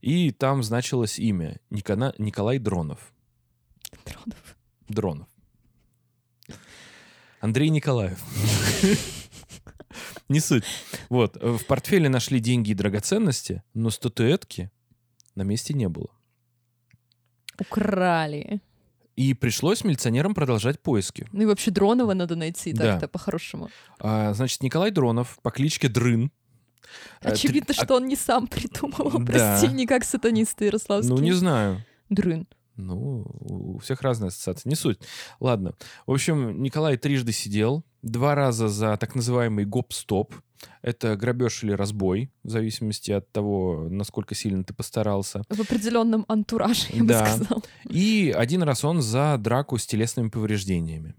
И 0.00 0.32
там 0.32 0.62
значилось 0.64 1.18
имя 1.20 1.58
Никона- 1.70 2.14
Николай 2.18 2.58
Дронов. 2.58 3.12
Дронов. 4.04 4.56
Дронов. 4.88 5.28
Андрей 7.40 7.68
Николаев. 7.70 8.18
Не 10.28 10.40
суть. 10.40 10.64
Вот. 11.08 11.36
э, 11.40 11.50
В 11.56 11.66
портфеле 11.66 12.08
нашли 12.08 12.40
деньги 12.40 12.70
и 12.70 12.74
драгоценности, 12.74 13.62
но 13.74 13.90
статуэтки 13.90 14.70
на 15.34 15.42
месте 15.42 15.72
не 15.74 15.88
было. 15.88 16.08
Украли. 17.58 18.60
И 19.14 19.32
пришлось 19.32 19.82
милиционерам 19.84 20.34
продолжать 20.34 20.80
поиски. 20.80 21.26
Ну 21.32 21.42
и 21.42 21.46
вообще 21.46 21.70
Дронова 21.70 22.12
надо 22.12 22.36
найти 22.36 22.72
Да. 22.72 22.92
так-то 22.92 23.08
по-хорошему. 23.08 23.70
А, 23.98 24.34
значит, 24.34 24.62
Николай 24.62 24.90
Дронов 24.90 25.38
по 25.42 25.50
кличке 25.50 25.88
Дрын. 25.88 26.30
э, 27.22 27.30
Очевидно, 27.30 27.74
а- 27.78 27.84
что 27.84 27.94
он 27.96 28.06
не 28.08 28.16
сам 28.16 28.46
придумал. 28.46 29.18
Да. 29.20 29.24
Прости, 29.58 29.68
не 29.68 29.86
как 29.86 30.04
сатанисты 30.04 30.66
Ярославские. 30.66 31.14
Ну, 31.16 31.22
не 31.22 31.32
знаю. 31.32 31.82
Дрын. 32.10 32.46
Ну, 32.76 33.24
у 33.40 33.78
всех 33.78 34.02
разные 34.02 34.28
ассоциации. 34.28 34.68
Не 34.68 34.74
суть. 34.74 34.98
Ладно. 35.40 35.74
В 36.06 36.12
общем, 36.12 36.62
Николай 36.62 36.96
трижды 36.96 37.32
сидел. 37.32 37.84
Два 38.02 38.34
раза 38.34 38.68
за 38.68 38.96
так 38.96 39.14
называемый 39.14 39.64
гоп-стоп. 39.64 40.34
Это 40.82 41.16
грабеж 41.16 41.64
или 41.64 41.72
разбой, 41.72 42.30
в 42.42 42.48
зависимости 42.50 43.10
от 43.12 43.30
того, 43.30 43.88
насколько 43.90 44.34
сильно 44.34 44.64
ты 44.64 44.72
постарался. 44.74 45.42
В 45.50 45.60
определенном 45.60 46.24
антураже, 46.28 46.86
я 46.92 47.04
Да. 47.04 47.22
бы 47.24 47.30
сказала. 47.30 47.62
И 47.90 48.34
один 48.36 48.62
раз 48.62 48.84
он 48.84 49.02
за 49.02 49.36
драку 49.38 49.76
с 49.78 49.86
телесными 49.86 50.28
повреждениями. 50.28 51.14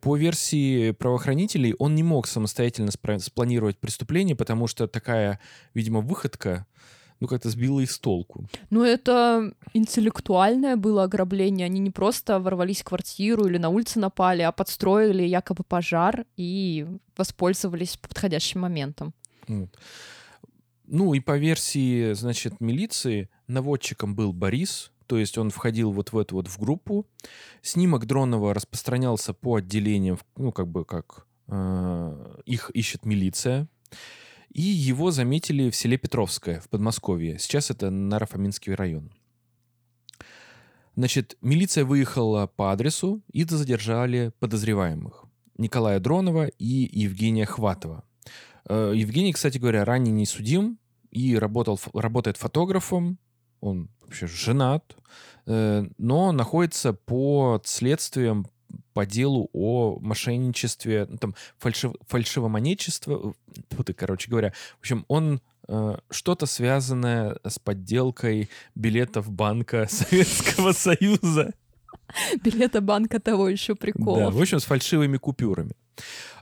По 0.00 0.16
версии 0.16 0.92
правоохранителей, 0.92 1.74
он 1.78 1.94
не 1.94 2.02
мог 2.02 2.26
самостоятельно 2.26 2.90
спланировать 3.20 3.78
преступление, 3.78 4.34
потому 4.36 4.66
что 4.66 4.86
такая, 4.86 5.40
видимо, 5.74 6.00
выходка, 6.00 6.66
ну, 7.20 7.28
как-то 7.28 7.50
сбила 7.50 7.80
их 7.80 7.90
с 7.90 7.98
толку. 7.98 8.46
Но 8.70 8.84
это 8.84 9.52
интеллектуальное 9.74 10.76
было 10.76 11.04
ограбление. 11.04 11.66
Они 11.66 11.78
не 11.78 11.90
просто 11.90 12.40
ворвались 12.40 12.80
в 12.80 12.84
квартиру 12.84 13.46
или 13.46 13.58
на 13.58 13.68
улице 13.68 13.98
напали, 13.98 14.42
а 14.42 14.52
подстроили 14.52 15.22
якобы 15.22 15.62
пожар 15.62 16.24
и 16.36 16.86
воспользовались 17.16 17.96
подходящим 17.96 18.60
моментом. 18.60 19.12
Вот. 19.46 19.78
Ну, 20.86 21.14
и 21.14 21.20
по 21.20 21.38
версии, 21.38 22.14
значит, 22.14 22.60
милиции, 22.60 23.28
наводчиком 23.46 24.16
был 24.16 24.32
Борис, 24.32 24.90
то 25.06 25.18
есть 25.18 25.38
он 25.38 25.50
входил 25.50 25.92
вот 25.92 26.12
в 26.12 26.18
эту 26.18 26.36
вот 26.36 26.48
в 26.48 26.58
группу. 26.58 27.06
Снимок 27.62 28.06
Дронова 28.06 28.54
распространялся 28.54 29.34
по 29.34 29.56
отделениям, 29.56 30.18
ну, 30.36 30.52
как 30.52 30.68
бы 30.68 30.84
как 30.84 31.26
э, 31.48 32.40
их 32.46 32.70
ищет 32.70 33.04
милиция. 33.04 33.68
И 34.52 34.62
его 34.62 35.10
заметили 35.10 35.70
в 35.70 35.76
селе 35.76 35.96
Петровское 35.96 36.60
в 36.60 36.68
Подмосковье. 36.68 37.38
Сейчас 37.38 37.70
это 37.70 37.90
Нарафаминский 37.90 38.74
район. 38.74 39.12
Значит, 40.96 41.36
милиция 41.40 41.84
выехала 41.84 42.46
по 42.46 42.72
адресу 42.72 43.22
и 43.32 43.44
задержали 43.44 44.32
подозреваемых. 44.40 45.24
Николая 45.56 46.00
Дронова 46.00 46.46
и 46.46 46.88
Евгения 46.92 47.46
Хватова. 47.46 48.04
Э, 48.68 48.92
Евгений, 48.94 49.32
кстати 49.32 49.58
говоря, 49.58 49.84
ранее 49.84 50.12
не 50.12 50.26
судим 50.26 50.78
и 51.10 51.36
работал, 51.36 51.78
работает 51.94 52.36
фотографом. 52.36 53.18
Он 53.60 53.88
вообще 54.00 54.26
женат, 54.26 54.96
э, 55.46 55.86
но 55.96 56.32
находится 56.32 56.92
под 56.92 57.66
следствием 57.66 58.46
по 58.92 59.06
делу 59.06 59.48
о 59.52 59.98
мошенничестве, 60.00 61.06
ну, 61.08 61.16
там, 61.18 61.34
фальшив, 61.58 61.92
фальшивомонетчество, 62.06 63.34
тьфу 63.68 63.84
ты, 63.84 63.92
короче 63.92 64.30
говоря. 64.30 64.52
В 64.76 64.80
общем, 64.80 65.04
он 65.08 65.40
э, 65.68 65.96
что-то 66.10 66.46
связанное 66.46 67.36
с 67.46 67.58
подделкой 67.58 68.48
билетов 68.74 69.30
Банка 69.30 69.86
Советского 69.90 70.72
Союза. 70.72 71.52
Билета 72.42 72.80
банка 72.80 73.20
того 73.20 73.48
еще 73.48 73.74
Да, 73.74 73.78
приколов. 73.80 74.34
в 74.34 74.40
общем, 74.40 74.58
с 74.58 74.64
фальшивыми 74.64 75.16
купюрами. 75.16 75.72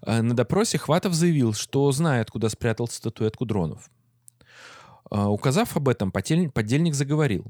А, 0.02 0.22
На 0.22 0.34
допросе 0.34 0.78
Хватов 0.78 1.12
заявил, 1.12 1.52
что 1.52 1.90
знает, 1.92 2.30
куда 2.30 2.48
спрятал 2.48 2.88
статуэтку 2.88 3.44
дронов. 3.44 3.90
А, 5.10 5.28
Указав 5.30 5.76
об 5.76 5.88
этом, 5.88 6.10
подельник 6.10 6.94
заговорил. 6.94 7.44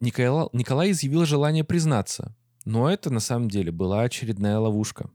Никола- 0.00 0.48
Николай 0.52 0.90
изъявил 0.90 1.24
желание 1.26 1.64
признаться, 1.64 2.34
но 2.66 2.90
это 2.90 3.10
на 3.10 3.20
самом 3.20 3.48
деле 3.48 3.72
была 3.72 4.02
очередная 4.02 4.58
ловушка. 4.58 5.08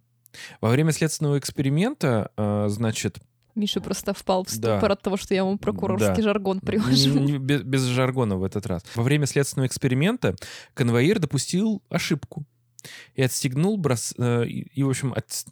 Во 0.61 0.69
время 0.69 0.91
следственного 0.93 1.37
эксперимента, 1.37 2.31
а, 2.37 2.67
значит, 2.69 3.19
Миша 3.53 3.81
просто 3.81 4.13
впал 4.13 4.45
в 4.45 4.47
Да. 4.59 4.75
ступор 4.77 4.91
от 4.93 5.01
того, 5.01 5.17
что 5.17 5.33
я 5.33 5.41
ему 5.41 5.57
прокурорский 5.57 6.15
Да. 6.15 6.21
жаргон 6.23 6.61
привожу. 6.61 7.37
без, 7.37 7.61
без 7.63 7.81
жаргона 7.83 8.37
в 8.37 8.43
этот 8.45 8.65
раз. 8.65 8.81
Во 8.95 9.03
время 9.03 9.25
следственного 9.25 9.67
эксперимента 9.67 10.35
конвоир 10.73 11.19
допустил 11.19 11.83
ошибку 11.89 12.45
и 13.13 13.21
отстегнул 13.21 13.75
брос... 13.77 14.13
э, 14.17 14.45
и, 14.45 14.61
и, 14.73 14.83
в 14.83 14.89
общем, 14.89 15.11
от- 15.13 15.45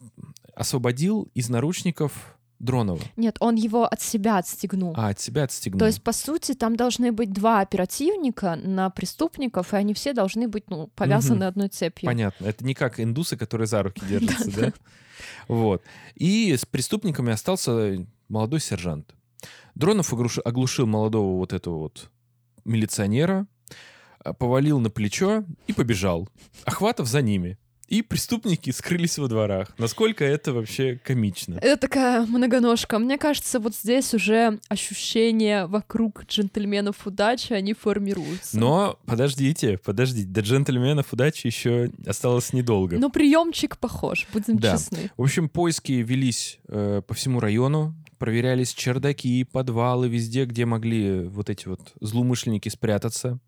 освободил 0.56 1.30
из 1.34 1.50
наручников 1.50 2.39
Дронова. 2.60 3.00
Нет, 3.16 3.38
он 3.40 3.56
его 3.56 3.86
от 3.86 4.02
себя 4.02 4.38
отстегнул. 4.38 4.94
А, 4.98 5.10
от 5.10 5.20
себя 5.20 5.44
отстегнул. 5.44 5.80
То 5.80 5.86
есть, 5.86 6.04
по 6.04 6.12
сути, 6.12 6.54
там 6.54 6.76
должны 6.76 7.12
быть 7.14 7.32
два 7.32 7.62
оперативника 7.62 8.56
на 8.58 8.90
преступников, 8.90 9.74
и 9.74 9.78
они 9.78 9.94
все 9.94 10.12
должны 10.14 10.48
быть 10.50 10.70
ну, 10.70 10.88
повязаны 10.88 11.38
Мгм. 11.40 11.48
одной 11.48 11.68
цепью. 11.70 12.08
Понятно. 12.08 12.46
Это 12.46 12.66
не 12.66 12.74
как 12.74 13.00
индусы, 13.00 13.38
которые 13.38 13.68
за 13.68 13.84
руки 13.84 14.02
держатся, 14.06 14.52
да? 14.62 14.74
Вот. 15.48 15.84
И 16.16 16.54
с 16.56 16.66
преступниками 16.66 17.32
остался 17.32 18.06
молодой 18.28 18.60
сержант. 18.60 19.16
Дронов 19.76 20.14
оглуш- 20.14 20.42
оглушил 20.42 20.86
молодого 20.86 21.38
вот 21.38 21.54
этого 21.54 21.78
вот 21.78 22.10
милиционера, 22.66 23.48
а, 24.24 24.34
повалил 24.34 24.80
на 24.80 24.90
плечо 24.90 25.46
и 25.68 25.74
побежал. 25.74 26.28
Охватов 26.66 27.08
за 27.08 27.22
ними. 27.22 27.58
И 27.90 28.04
преступники 28.04 28.70
скрылись 28.70 29.18
во 29.18 29.28
дворах. 29.28 29.74
Насколько 29.80 30.24
это 30.24 30.54
вообще 30.54 31.00
комично. 31.04 31.56
Это 31.62 31.76
такая 31.78 32.26
многоножка. 32.26 33.00
Мне 33.00 33.18
кажется, 33.18 33.60
вот 33.60 33.76
здесь 33.76 34.14
уже 34.14 34.60
ощущения 34.70 35.66
вокруг 35.66 36.24
джентльменов 36.26 37.08
удачи, 37.08 37.54
они 37.54 37.74
формируются. 37.74 38.60
Но 38.60 39.00
подождите, 39.06 39.80
подождите, 39.84 40.28
до 40.28 40.42
джентльменов 40.42 41.12
удачи 41.14 41.48
еще 41.48 41.92
осталось 42.06 42.54
недолго. 42.54 43.00
Но 43.00 43.10
приемчик 43.10 43.78
похож, 43.80 44.28
будем 44.34 44.58
Да. 44.58 44.74
честны. 44.74 45.10
В 45.18 45.24
общем, 45.24 45.50
поиски 45.50 45.94
велись 45.94 46.60
э, 46.68 47.02
по 47.08 47.14
всему 47.16 47.40
району, 47.40 47.96
проверялись 48.20 48.74
чердаки, 48.74 49.44
подвалы, 49.46 50.10
везде, 50.10 50.46
где 50.46 50.66
могли 50.66 51.22
вот 51.22 51.50
эти 51.50 51.68
вот 51.68 51.80
злоумышленники 52.02 52.70
спрятаться. 52.70 53.40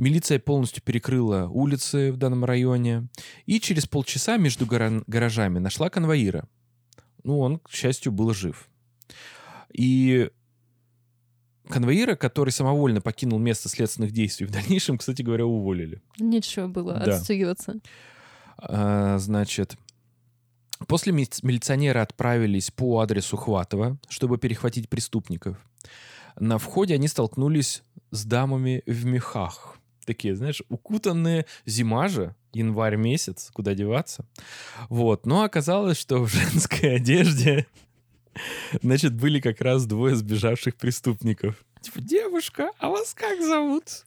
Милиция 0.00 0.38
полностью 0.38 0.82
перекрыла 0.82 1.46
улицы 1.48 2.10
в 2.10 2.16
данном 2.16 2.46
районе. 2.46 3.08
И 3.44 3.60
через 3.60 3.86
полчаса 3.86 4.38
между 4.38 4.64
гаражами 4.64 5.58
нашла 5.58 5.90
конвоира. 5.90 6.48
Ну, 7.22 7.38
он, 7.38 7.58
к 7.58 7.70
счастью, 7.70 8.10
был 8.10 8.32
жив. 8.32 8.70
И 9.70 10.30
конвоира, 11.68 12.14
который 12.16 12.48
самовольно 12.48 13.02
покинул 13.02 13.38
место 13.38 13.68
следственных 13.68 14.12
действий, 14.12 14.46
в 14.46 14.50
дальнейшем, 14.50 14.96
кстати 14.96 15.20
говоря, 15.20 15.44
уволили. 15.44 16.00
Нечего 16.18 16.66
было 16.66 16.94
Да. 16.94 17.16
отстегиваться. 17.16 17.74
А, 18.56 19.18
значит, 19.18 19.76
после 20.86 21.12
ми- 21.12 21.28
милиционеры 21.42 22.00
отправились 22.00 22.70
по 22.70 23.00
адресу 23.00 23.36
Хватова, 23.36 23.98
чтобы 24.08 24.38
перехватить 24.38 24.88
преступников. 24.88 25.58
На 26.38 26.56
входе 26.56 26.94
они 26.94 27.06
столкнулись 27.06 27.82
с 28.10 28.24
дамами 28.24 28.82
в 28.86 29.04
мехах. 29.04 29.76
Такие, 30.04 30.34
знаешь, 30.34 30.62
укутанные 30.68 31.46
зима 31.66 32.08
же, 32.08 32.34
январь 32.52 32.96
месяц, 32.96 33.50
куда 33.52 33.74
деваться. 33.74 34.24
Вот. 34.88 35.26
Но 35.26 35.42
оказалось, 35.42 35.98
что 35.98 36.24
в 36.24 36.28
женской 36.32 36.94
одежде, 36.96 37.66
значит, 38.82 39.14
были 39.14 39.40
как 39.40 39.60
раз 39.60 39.86
двое 39.86 40.16
сбежавших 40.16 40.76
преступников. 40.76 41.64
Типа, 41.80 42.00
девушка, 42.00 42.70
а 42.78 42.90
вас 42.90 43.14
как 43.14 43.40
зовут? 43.40 44.04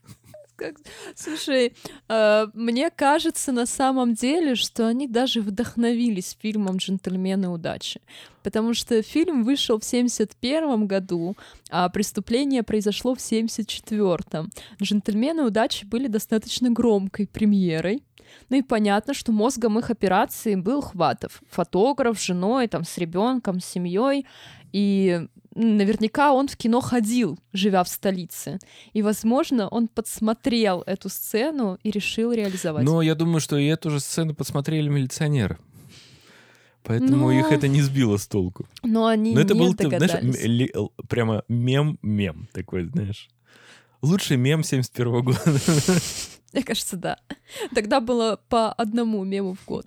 Как- 0.56 0.76
Слушай, 1.16 1.74
э, 2.08 2.46
мне 2.54 2.90
кажется 2.90 3.50
на 3.50 3.66
самом 3.66 4.14
деле, 4.14 4.54
что 4.54 4.86
они 4.86 5.08
даже 5.08 5.40
вдохновились 5.40 6.36
фильмом 6.40 6.76
«Джентльмены 6.76 7.48
удачи», 7.48 8.00
потому 8.42 8.72
что 8.72 9.02
фильм 9.02 9.42
вышел 9.42 9.80
в 9.80 9.84
71 9.84 10.86
году, 10.86 11.36
а 11.70 11.88
преступление 11.88 12.62
произошло 12.62 13.14
в 13.14 13.18
74-м. 13.18 14.50
«Джентльмены 14.80 15.42
удачи» 15.42 15.84
были 15.86 16.06
достаточно 16.06 16.70
громкой 16.70 17.26
премьерой, 17.26 18.02
ну 18.48 18.56
и 18.56 18.62
понятно, 18.62 19.14
что 19.14 19.32
мозгом 19.32 19.78
их 19.78 19.90
операции 19.90 20.54
был 20.54 20.80
Хватов. 20.82 21.42
Фотограф 21.50 22.18
с 22.18 22.24
женой, 22.24 22.68
там, 22.68 22.84
с 22.84 22.98
ребенком, 22.98 23.60
с 23.60 23.66
семьей. 23.66 24.26
И 24.72 25.28
наверняка 25.54 26.32
он 26.32 26.48
в 26.48 26.56
кино 26.56 26.80
ходил, 26.80 27.38
живя 27.52 27.82
в 27.84 27.88
столице. 27.88 28.58
И, 28.92 29.02
возможно, 29.02 29.68
он 29.68 29.88
подсмотрел 29.88 30.82
эту 30.86 31.08
сцену 31.08 31.78
и 31.82 31.90
решил 31.90 32.32
реализовать. 32.32 32.84
Но 32.84 33.02
я 33.02 33.14
думаю, 33.14 33.40
что 33.40 33.56
и 33.58 33.66
эту 33.66 33.90
же 33.90 34.00
сцену 34.00 34.34
подсмотрели 34.34 34.88
милиционеры. 34.88 35.58
Поэтому 36.82 37.16
Ну, 37.16 37.30
их 37.30 37.50
это 37.50 37.66
не 37.66 37.80
сбило 37.80 38.18
с 38.18 38.26
толку. 38.26 38.66
Но 38.82 39.06
они 39.06 39.34
Но 39.34 39.40
это 39.40 39.54
не 39.54 39.60
был, 39.60 39.74
ты 39.74 39.88
знаешь, 39.88 40.10
догадались. 40.12 40.44
ли- 40.44 40.70
л- 40.74 40.92
прямо 41.08 41.42
мем-мем 41.48 42.48
такой, 42.52 42.84
знаешь. 42.84 43.28
Лучший 44.02 44.36
мем 44.36 44.62
71 44.62 45.22
года. 45.22 45.38
Мне 46.52 46.62
кажется, 46.62 46.96
да. 46.96 47.18
Тогда 47.74 48.00
было 48.00 48.38
по 48.50 48.70
одному 48.70 49.24
мему 49.24 49.54
в 49.54 49.64
год. 49.66 49.86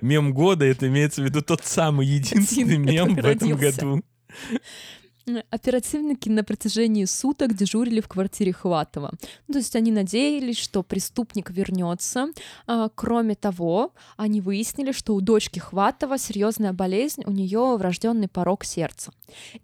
Мем 0.00 0.32
года, 0.32 0.64
это 0.64 0.88
имеется 0.88 1.22
в 1.22 1.24
виду 1.24 1.42
тот 1.42 1.64
самый 1.64 2.06
единственный 2.06 2.74
Один, 2.74 2.82
мем 2.84 3.14
в 3.14 3.18
этом 3.18 3.50
родился. 3.50 3.80
году. 3.80 4.02
Оперативники 5.48 6.28
на 6.28 6.44
протяжении 6.44 7.06
суток 7.06 7.54
дежурили 7.54 8.02
в 8.02 8.08
квартире 8.08 8.52
Хватова. 8.52 9.12
Ну, 9.48 9.52
то 9.52 9.58
есть 9.58 9.74
они 9.74 9.90
надеялись, 9.90 10.58
что 10.58 10.82
преступник 10.82 11.50
вернется. 11.50 12.26
А, 12.66 12.90
Кроме 12.94 13.34
того, 13.34 13.94
они 14.18 14.42
выяснили, 14.42 14.92
что 14.92 15.14
у 15.14 15.22
дочки 15.22 15.60
Хватова 15.60 16.18
серьезная 16.18 16.74
болезнь, 16.74 17.22
у 17.24 17.30
нее 17.30 17.76
врожденный 17.78 18.28
порог 18.28 18.64
сердца. 18.64 19.12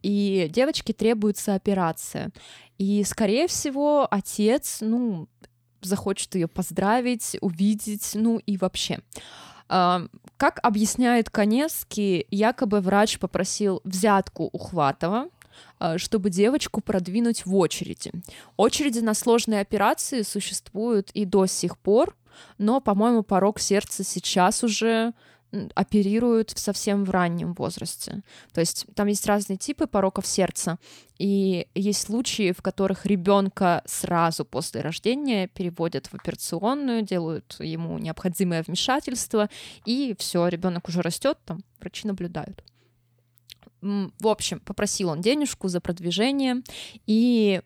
И 0.01 0.49
девочке 0.51 0.95
требуется 0.95 1.55
операция. 1.55 2.31
И, 2.79 3.05
скорее 3.05 3.47
всего, 3.47 4.09
отец, 4.11 4.79
ну, 4.81 5.29
захочет 5.83 6.35
ее 6.37 6.49
поздравить, 6.49 7.37
увидеть, 7.43 8.13
ну 8.15 8.39
и 8.39 8.57
вообще. 8.57 9.01
Как 9.71 10.59
объясняет 10.63 11.31
Коневский, 11.31 12.27
якобы 12.31 12.81
врач 12.81 13.21
попросил 13.21 13.81
взятку 13.85 14.51
у 14.53 14.59
Хватова, 14.59 15.29
а, 15.79 15.99
чтобы 15.99 16.31
девочку 16.31 16.81
продвинуть 16.81 17.47
в 17.47 17.55
очереди. 17.55 18.11
Очереди 18.57 18.99
на 18.99 19.15
сложные 19.15 19.61
операции 19.61 20.23
существуют 20.23 21.11
и 21.13 21.25
до 21.25 21.47
сих 21.47 21.79
пор, 21.79 22.17
но, 22.59 22.81
по-моему, 22.81 23.23
порог 23.23 23.61
сердца 23.61 24.03
сейчас 24.03 24.65
уже 24.65 25.13
оперируют 25.75 26.53
совсем 26.57 27.05
в 27.05 27.11
раннем 27.11 27.55
возрасте. 27.55 28.23
То 28.53 28.61
есть 28.61 28.87
там 28.95 29.09
есть 29.09 29.27
разные 29.27 29.57
типы 29.57 29.87
пороков 29.87 30.27
сердца, 30.27 30.79
и 31.19 31.67
есть 31.75 32.03
случаи, 32.03 32.53
в 32.53 32.63
которых 32.63 33.05
ребенка 33.05 33.83
сразу 33.87 34.45
после 34.45 34.81
рождения 34.81 35.49
переводят 35.49 36.07
в 36.07 36.15
операционную, 36.15 37.03
делают 37.03 37.57
ему 37.59 37.99
необходимое 37.99 38.63
вмешательство, 38.63 39.51
и 39.85 40.15
все, 40.19 40.49
ребенок 40.49 40.89
уже 40.89 41.03
растет, 41.03 41.39
там 41.45 41.63
врачи 41.81 42.07
наблюдают. 42.07 42.65
В 43.81 44.29
общем, 44.29 44.61
попросил 44.61 45.09
он 45.09 45.21
денежку 45.21 45.69
за 45.69 45.81
продвижение, 45.81 46.63
и 47.07 47.63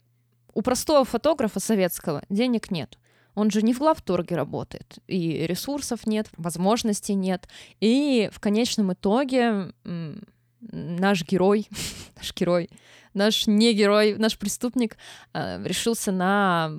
у 0.55 0.62
простого 0.62 1.05
фотографа 1.05 1.61
советского 1.61 2.22
денег 2.28 2.70
нет. 2.70 2.99
Он 3.35 3.51
же 3.51 3.62
не 3.62 3.74
в 3.74 3.78
главторге 3.78 4.37
работает, 4.37 4.99
и 5.07 5.47
ресурсов 5.47 6.07
нет, 6.07 6.28
возможностей 6.37 7.14
нет. 7.14 7.49
И 7.80 8.28
в 8.32 8.41
конечном 8.41 8.93
итоге 8.93 9.72
наш 10.61 11.24
герой, 11.24 11.68
наш 12.16 12.35
герой, 12.35 12.70
наш 13.12 13.47
не 13.47 13.72
герой, 13.72 14.16
наш 14.16 14.39
преступник 14.39 14.97
э, 15.32 15.62
решился 15.64 16.12
на 16.12 16.70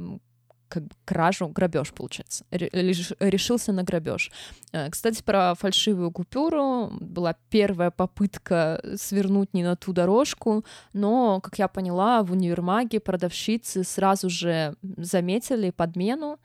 как 0.68 0.84
бы 0.84 0.96
кражу, 1.06 1.48
грабеж, 1.48 1.94
получается. 1.94 2.46
Решился 2.52 3.72
на 3.72 3.84
грабеж. 3.84 4.32
Э, 4.72 4.90
кстати, 4.90 5.22
про 5.24 5.56
фальшивую 5.56 6.12
купюру 6.12 6.92
была 7.00 7.36
первая 7.50 7.92
попытка 7.92 8.82
свернуть 8.96 9.54
не 9.54 9.64
на 9.64 9.76
ту 9.76 9.94
дорожку, 9.94 10.66
но, 10.94 11.40
как 11.42 11.60
я 11.60 11.68
поняла, 11.68 12.24
в 12.24 12.32
универмаге 12.32 13.00
продавщицы 13.00 13.84
сразу 13.84 14.30
же 14.30 14.76
заметили 14.82 15.72
подмену, 15.72 16.40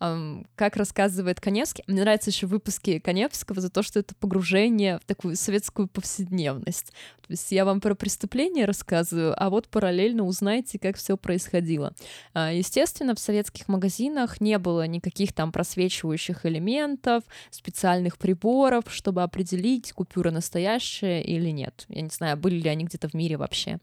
как 0.00 0.76
рассказывает 0.76 1.40
Коневский. 1.40 1.84
Мне 1.86 2.00
нравятся 2.00 2.30
еще 2.30 2.46
выпуски 2.46 2.98
Коневского 3.00 3.60
за 3.60 3.68
то, 3.68 3.82
что 3.82 3.98
это 4.00 4.14
погружение 4.14 4.98
в 4.98 5.04
такую 5.04 5.36
советскую 5.36 5.88
повседневность. 5.88 6.92
То 7.20 7.32
есть 7.32 7.52
я 7.52 7.66
вам 7.66 7.82
про 7.82 7.94
преступление 7.94 8.64
рассказываю, 8.64 9.34
а 9.36 9.50
вот 9.50 9.68
параллельно 9.68 10.24
узнаете, 10.24 10.78
как 10.78 10.96
все 10.96 11.18
происходило. 11.18 11.94
А, 12.32 12.50
естественно, 12.50 13.14
в 13.14 13.18
советских 13.18 13.68
магазинах 13.68 14.40
не 14.40 14.58
было 14.58 14.86
никаких 14.86 15.34
там 15.34 15.52
просвечивающих 15.52 16.46
элементов, 16.46 17.22
специальных 17.50 18.16
приборов, 18.16 18.84
чтобы 18.88 19.22
определить, 19.22 19.92
купюра 19.92 20.30
настоящая 20.30 21.20
или 21.20 21.50
нет. 21.50 21.84
Я 21.88 22.00
не 22.00 22.08
знаю, 22.08 22.38
были 22.38 22.58
ли 22.58 22.70
они 22.70 22.84
где-то 22.84 23.10
в 23.10 23.14
мире 23.14 23.36
вообще. 23.36 23.78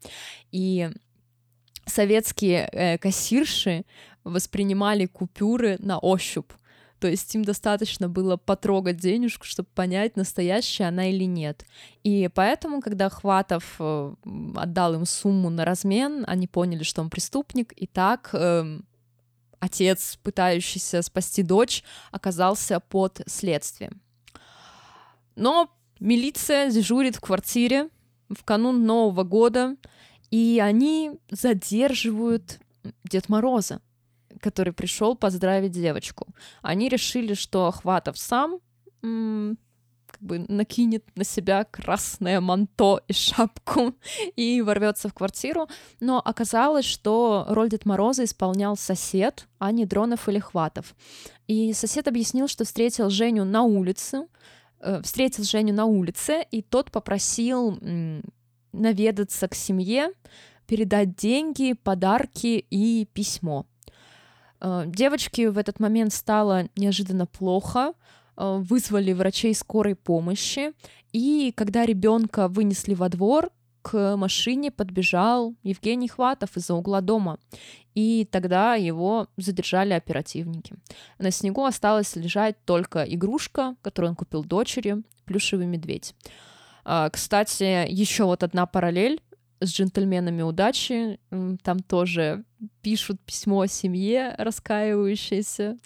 И 0.52 0.90
советские 1.88 2.70
э, 2.72 2.98
кассирши 2.98 3.86
воспринимали 4.30 5.06
купюры 5.06 5.78
на 5.80 6.00
ощупь. 6.00 6.52
То 7.00 7.08
есть 7.08 7.34
им 7.36 7.46
достаточно 7.46 8.10
было 8.10 8.38
потрогать 8.38 8.98
денежку, 8.98 9.46
чтобы 9.46 9.70
понять, 9.76 10.16
настоящая 10.16 10.86
она 10.86 11.10
или 11.10 11.26
нет. 11.26 11.66
И 12.04 12.28
поэтому, 12.34 12.82
когда 12.82 13.10
Хватов 13.10 13.76
э, 13.80 14.14
отдал 14.56 14.96
им 14.96 15.06
сумму 15.06 15.50
на 15.52 15.64
размен, 15.64 16.24
они 16.28 16.48
поняли, 16.48 16.84
что 16.84 17.02
он 17.02 17.12
преступник, 17.12 17.72
и 17.76 17.86
так 17.86 18.32
э, 18.34 18.80
отец, 19.60 20.18
пытающийся 20.24 21.04
спасти 21.04 21.44
дочь, 21.44 21.84
оказался 22.12 22.80
под 22.80 23.22
следствием. 23.28 24.02
Но 25.36 25.70
милиция 26.00 26.72
дежурит 26.72 27.18
в 27.18 27.22
квартире 27.22 27.90
в 28.28 28.44
канун 28.44 28.86
Нового 28.86 29.24
года, 29.24 29.76
и 30.32 30.60
они 30.64 31.12
задерживают 31.30 32.60
Дед 33.04 33.30
Мороза 33.30 33.82
который 34.40 34.74
пришел 34.74 35.16
поздравить 35.16 35.72
девочку. 35.72 36.28
Они 36.62 36.90
решили, 36.90 37.34
что 37.34 37.72
Хватов 37.72 38.18
сам 38.18 38.60
как 40.08 40.22
бы 40.22 40.40
накинет 40.48 41.04
на 41.16 41.24
себя 41.24 41.64
красное 41.66 42.40
манто 42.42 43.02
и 43.08 43.14
шапку 43.14 43.94
и 44.36 44.62
ворвется 44.62 45.10
в 45.10 45.14
квартиру. 45.14 45.68
Но 46.00 46.22
оказалось, 46.24 46.86
что 46.86 47.46
роль 47.50 47.70
Дед 47.70 47.86
Мороза 47.86 48.24
исполнял 48.24 48.78
сосед, 48.78 49.48
а 49.60 49.72
не 49.72 49.86
Дронов 49.86 50.28
или 50.30 50.40
Хватов. 50.40 50.96
И 51.48 51.74
сосед 51.74 52.08
объяснил, 52.08 52.48
что 52.48 52.66
встретил 52.66 53.10
Женю 53.10 53.44
на 53.44 53.64
улице, 53.64 54.28
э, 54.80 55.02
встретил 55.04 55.44
Женю 55.44 55.74
на 55.74 55.86
улице, 55.86 56.46
и 56.52 56.62
тот 56.62 56.92
попросил 56.92 57.78
м, 57.82 58.24
наведаться 58.72 59.48
к 59.48 59.56
семье, 59.56 60.12
передать 60.68 61.16
деньги, 61.16 61.74
подарки 61.74 62.66
и 62.70 63.08
письмо. 63.14 63.66
Э, 64.62 64.84
девочке 64.86 65.50
в 65.50 65.58
этот 65.58 65.80
момент 65.80 66.14
стало 66.14 66.70
неожиданно 66.76 67.26
плохо, 67.26 67.94
э, 68.36 68.58
вызвали 68.60 69.14
врачей 69.14 69.54
скорой 69.54 69.96
помощи, 69.96 70.74
и 71.14 71.54
когда 71.56 71.86
ребенка 71.86 72.48
вынесли 72.48 72.94
во 72.94 73.10
двор, 73.10 73.52
к 73.82 74.18
машине 74.18 74.70
подбежал 74.70 75.56
Евгений 75.64 76.10
Хватов 76.10 76.58
из-за 76.58 76.74
угла 76.74 77.00
дома, 77.00 77.40
и 77.96 78.28
тогда 78.30 78.76
его 78.76 79.28
задержали 79.38 79.94
оперативники. 79.94 80.76
На 81.20 81.32
снегу 81.32 81.64
осталась 81.64 82.16
лежать 82.18 82.58
только 82.66 83.04
игрушка, 83.04 83.76
которую 83.82 84.12
он 84.12 84.16
купил 84.18 84.44
дочери, 84.44 85.04
плюшевый 85.24 85.68
медведь. 85.68 86.16
А, 86.84 87.10
кстати, 87.10 87.90
еще 87.90 88.26
вот 88.26 88.44
одна 88.44 88.66
параллель 88.66 89.22
с 89.60 89.74
джентльменами 89.74 90.42
удачи. 90.42 91.20
Там 91.64 91.80
тоже 91.80 92.44
пишут 92.82 93.20
письмо 93.22 93.66
семье, 93.66 94.36
раскаивающееся. 94.38 95.78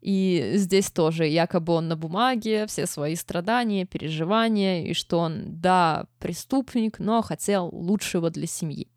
И 0.00 0.54
здесь 0.56 0.90
тоже 0.90 1.28
якобы 1.28 1.74
он 1.74 1.86
на 1.86 1.96
бумаге, 1.96 2.66
все 2.66 2.86
свои 2.86 3.14
страдания, 3.14 3.86
переживания, 3.86 4.84
и 4.84 4.94
что 4.94 5.20
он, 5.20 5.60
да, 5.60 6.06
преступник, 6.18 6.98
но 6.98 7.22
хотел 7.22 7.68
лучшего 7.72 8.28
для 8.30 8.48
семьи. 8.48 8.88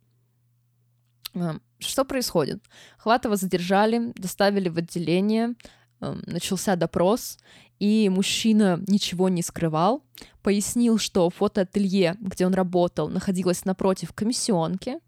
Что 1.78 2.06
происходит? 2.06 2.64
Хватова 2.98 3.36
задержали, 3.36 4.14
доставили 4.16 4.70
в 4.70 4.78
отделение, 4.78 5.54
начался 6.00 6.76
допрос, 6.76 7.38
и 7.80 8.10
мужчина 8.10 8.82
ничего 8.88 9.30
не 9.30 9.42
скрывал, 9.42 10.04
пояснил, 10.42 10.98
что 10.98 11.30
фотоателье, 11.30 12.16
где 12.20 12.46
он 12.46 12.54
работал, 12.54 13.10
находилось 13.10 13.66
напротив 13.66 14.14
комиссионки, 14.14 15.00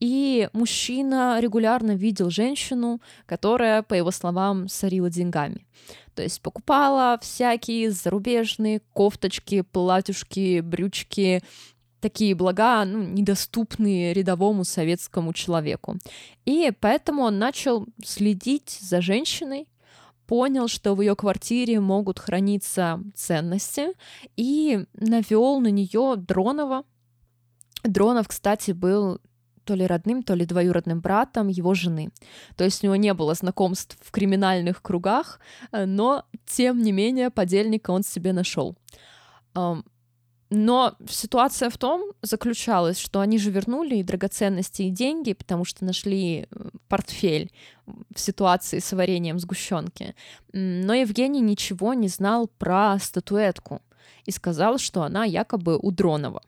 и 0.00 0.48
мужчина 0.52 1.38
регулярно 1.40 1.92
видел 1.92 2.30
женщину, 2.30 3.00
которая, 3.26 3.82
по 3.82 3.94
его 3.94 4.10
словам, 4.10 4.68
сорила 4.68 5.10
деньгами. 5.10 5.66
То 6.14 6.22
есть 6.22 6.40
покупала 6.40 7.18
всякие 7.20 7.90
зарубежные 7.90 8.80
кофточки, 8.92 9.62
платьюшки, 9.62 10.60
брючки, 10.60 11.42
такие 12.00 12.34
блага, 12.34 12.84
ну, 12.84 13.02
недоступные 13.02 14.12
рядовому 14.12 14.64
советскому 14.64 15.32
человеку. 15.32 15.96
И 16.44 16.72
поэтому 16.80 17.22
он 17.22 17.38
начал 17.38 17.86
следить 18.04 18.78
за 18.80 19.00
женщиной, 19.00 19.66
понял, 20.28 20.68
что 20.68 20.94
в 20.94 21.00
ее 21.00 21.16
квартире 21.16 21.80
могут 21.80 22.18
храниться 22.20 23.00
ценности, 23.14 23.94
и 24.36 24.84
навел 24.92 25.58
на 25.60 25.68
нее 25.68 26.14
Дронова. 26.16 26.84
Дронов, 27.82 28.28
кстати, 28.28 28.72
был 28.72 29.20
то 29.64 29.74
ли 29.74 29.86
родным, 29.86 30.22
то 30.22 30.34
ли 30.34 30.44
двоюродным 30.44 31.00
братом 31.00 31.48
его 31.48 31.74
жены. 31.74 32.10
То 32.56 32.64
есть 32.64 32.82
у 32.82 32.86
него 32.86 32.96
не 32.96 33.14
было 33.14 33.34
знакомств 33.34 33.96
в 34.00 34.10
криминальных 34.10 34.82
кругах, 34.82 35.40
э, 35.72 35.86
но 35.86 36.24
тем 36.46 36.82
не 36.82 36.92
менее 36.92 37.30
подельника 37.30 37.90
он 37.90 38.02
себе 38.02 38.32
нашел. 38.32 38.76
Но 40.50 40.96
ситуация 41.08 41.68
в 41.68 41.76
том 41.76 42.12
заключалась, 42.22 42.98
что 42.98 43.20
они 43.20 43.38
же 43.38 43.50
вернули 43.50 43.96
и 43.96 44.02
драгоценности, 44.02 44.82
и 44.82 44.90
деньги, 44.90 45.34
потому 45.34 45.64
что 45.64 45.84
нашли 45.84 46.46
э, 46.50 46.68
портфель 46.88 47.52
в 48.14 48.18
ситуации 48.18 48.78
с 48.78 48.92
вареньем 48.92 49.38
сгущенки. 49.38 50.14
Но 50.52 50.94
Евгений 50.94 51.42
ничего 51.42 51.92
не 51.92 52.08
знал 52.08 52.48
про 52.58 52.98
статуэтку 52.98 53.82
и 54.24 54.30
сказал, 54.30 54.78
что 54.78 55.02
она 55.02 55.24
якобы 55.24 55.78
у 55.78 55.90
Дронова. 55.90 56.42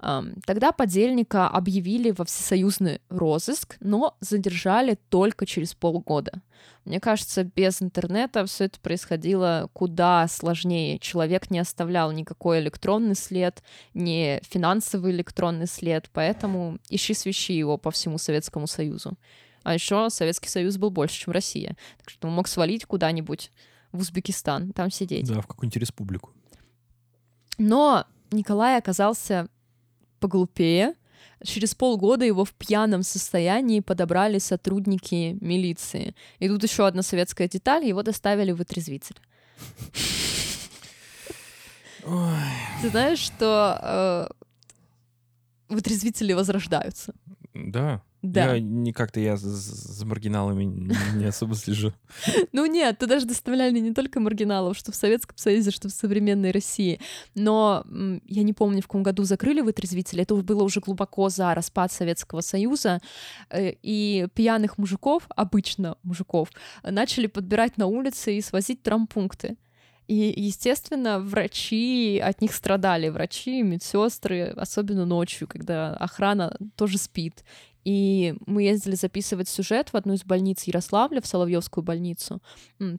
Тогда 0.00 0.72
подельника 0.72 1.46
объявили 1.46 2.10
во 2.10 2.24
всесоюзный 2.24 3.02
розыск, 3.10 3.76
но 3.80 4.16
задержали 4.20 4.98
только 5.10 5.44
через 5.44 5.74
полгода. 5.74 6.40
Мне 6.86 7.00
кажется, 7.00 7.44
без 7.44 7.82
интернета 7.82 8.46
все 8.46 8.64
это 8.64 8.80
происходило 8.80 9.68
куда 9.74 10.26
сложнее. 10.28 10.98
Человек 10.98 11.50
не 11.50 11.58
оставлял 11.58 12.12
никакой 12.12 12.60
электронный 12.60 13.14
след, 13.14 13.62
ни 13.92 14.40
финансовый 14.42 15.12
электронный 15.12 15.66
след, 15.66 16.08
поэтому 16.14 16.78
ищи 16.88 17.12
свищи 17.12 17.52
его 17.52 17.76
по 17.76 17.90
всему 17.90 18.16
Советскому 18.16 18.66
Союзу. 18.66 19.18
А 19.62 19.74
еще 19.74 20.08
Советский 20.08 20.48
Союз 20.48 20.78
был 20.78 20.90
больше, 20.90 21.20
чем 21.20 21.34
Россия. 21.34 21.76
Так 21.98 22.08
что 22.08 22.28
он 22.28 22.34
мог 22.34 22.48
свалить 22.48 22.86
куда-нибудь 22.86 23.52
в 23.92 24.00
Узбекистан, 24.00 24.72
там 24.72 24.90
сидеть. 24.90 25.28
Да, 25.28 25.42
в 25.42 25.46
какую-нибудь 25.46 25.76
республику. 25.76 26.30
Но 27.58 28.06
Николай 28.30 28.78
оказался 28.78 29.48
поглупее. 30.20 30.94
Через 31.42 31.74
полгода 31.74 32.24
его 32.24 32.44
в 32.44 32.52
пьяном 32.52 33.02
состоянии 33.02 33.80
подобрали 33.80 34.38
сотрудники 34.38 35.38
милиции. 35.40 36.14
И 36.38 36.48
тут 36.48 36.62
еще 36.62 36.86
одна 36.86 37.02
советская 37.02 37.48
деталь, 37.48 37.84
его 37.84 38.02
доставили 38.02 38.52
в 38.52 38.60
отрезвитель. 38.60 39.16
Ты 42.82 42.90
знаешь, 42.90 43.18
что 43.18 43.78
э, 43.82 44.28
вытрезвители 45.68 46.32
возрождаются? 46.32 47.14
Да. 47.54 48.02
Да. 48.22 48.54
Я 48.54 48.60
не 48.60 48.92
как-то 48.92 49.18
я 49.18 49.36
за, 49.36 50.04
маргиналами 50.04 50.64
не 50.64 51.24
особо 51.24 51.54
слежу. 51.54 51.92
Ну 52.52 52.66
нет, 52.66 52.98
туда 52.98 53.20
же 53.20 53.26
доставляли 53.26 53.78
не 53.78 53.94
только 53.94 54.20
маргиналов, 54.20 54.76
что 54.76 54.92
в 54.92 54.96
Советском 54.96 55.38
Союзе, 55.38 55.70
что 55.70 55.88
в 55.88 55.92
современной 55.92 56.50
России. 56.50 57.00
Но 57.34 57.84
я 58.26 58.42
не 58.42 58.52
помню, 58.52 58.82
в 58.82 58.86
каком 58.86 59.02
году 59.02 59.24
закрыли 59.24 59.60
вытрезвители. 59.60 60.22
Это 60.22 60.34
было 60.34 60.62
уже 60.62 60.80
глубоко 60.80 61.28
за 61.28 61.54
распад 61.54 61.92
Советского 61.92 62.40
Союза. 62.40 63.00
Э, 63.48 63.72
и 63.82 64.26
пьяных 64.34 64.78
мужиков, 64.78 65.24
обычно 65.30 65.96
мужиков, 66.02 66.50
начали 66.82 67.26
подбирать 67.26 67.78
на 67.78 67.86
улице 67.86 68.36
и 68.36 68.42
свозить 68.42 68.82
травмпункты. 68.82 69.56
И, 70.10 70.34
естественно, 70.36 71.20
врачи 71.20 72.18
от 72.18 72.40
них 72.40 72.52
страдали. 72.52 73.08
Врачи, 73.10 73.62
медсестры, 73.62 74.52
особенно 74.56 75.06
ночью, 75.06 75.46
когда 75.46 75.94
охрана 75.94 76.58
тоже 76.74 76.98
спит. 76.98 77.44
И 77.84 78.34
мы 78.46 78.64
ездили 78.64 78.94
записывать 78.94 79.48
сюжет 79.48 79.92
в 79.92 79.96
одну 79.96 80.14
из 80.14 80.24
больниц 80.24 80.64
Ярославля, 80.64 81.20
в 81.20 81.26
Соловьевскую 81.26 81.82
больницу. 81.82 82.42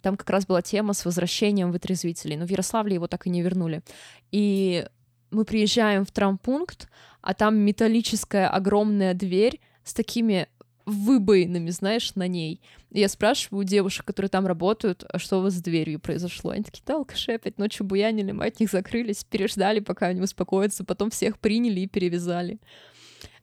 Там 0.01 0.17
как 0.17 0.29
раз 0.29 0.45
была 0.45 0.61
тема 0.61 0.93
с 0.93 1.05
возвращением 1.05 1.71
вытрезвителей, 1.71 2.37
но 2.37 2.45
в 2.45 2.49
Ярославле 2.49 2.95
его 2.95 3.07
так 3.07 3.27
и 3.27 3.29
не 3.29 3.41
вернули. 3.41 3.83
И 4.31 4.85
мы 5.29 5.45
приезжаем 5.45 6.05
в 6.05 6.11
травмпункт, 6.11 6.89
а 7.21 7.33
там 7.33 7.57
металлическая 7.57 8.49
огромная 8.49 9.13
дверь 9.13 9.59
с 9.83 9.93
такими 9.93 10.47
выбоинами, 10.85 11.69
знаешь, 11.69 12.15
на 12.15 12.27
ней. 12.27 12.59
И 12.89 12.99
я 12.99 13.07
спрашиваю 13.07 13.61
у 13.61 13.63
девушек, 13.63 14.05
которые 14.05 14.29
там 14.29 14.47
работают, 14.47 15.05
а 15.07 15.19
что 15.19 15.37
у 15.37 15.41
вас 15.43 15.53
с 15.53 15.61
дверью 15.61 15.99
произошло? 15.99 16.51
Они 16.51 16.63
такие, 16.63 16.83
да, 16.85 16.95
алкаши 16.95 17.33
опять 17.33 17.59
ночью 17.59 17.85
буянили, 17.85 18.31
мы 18.31 18.47
от 18.47 18.59
них 18.59 18.71
закрылись, 18.71 19.23
переждали, 19.23 19.79
пока 19.79 20.07
они 20.07 20.21
успокоятся, 20.21 20.83
потом 20.83 21.11
всех 21.11 21.37
приняли 21.39 21.81
и 21.81 21.87
перевязали. 21.87 22.59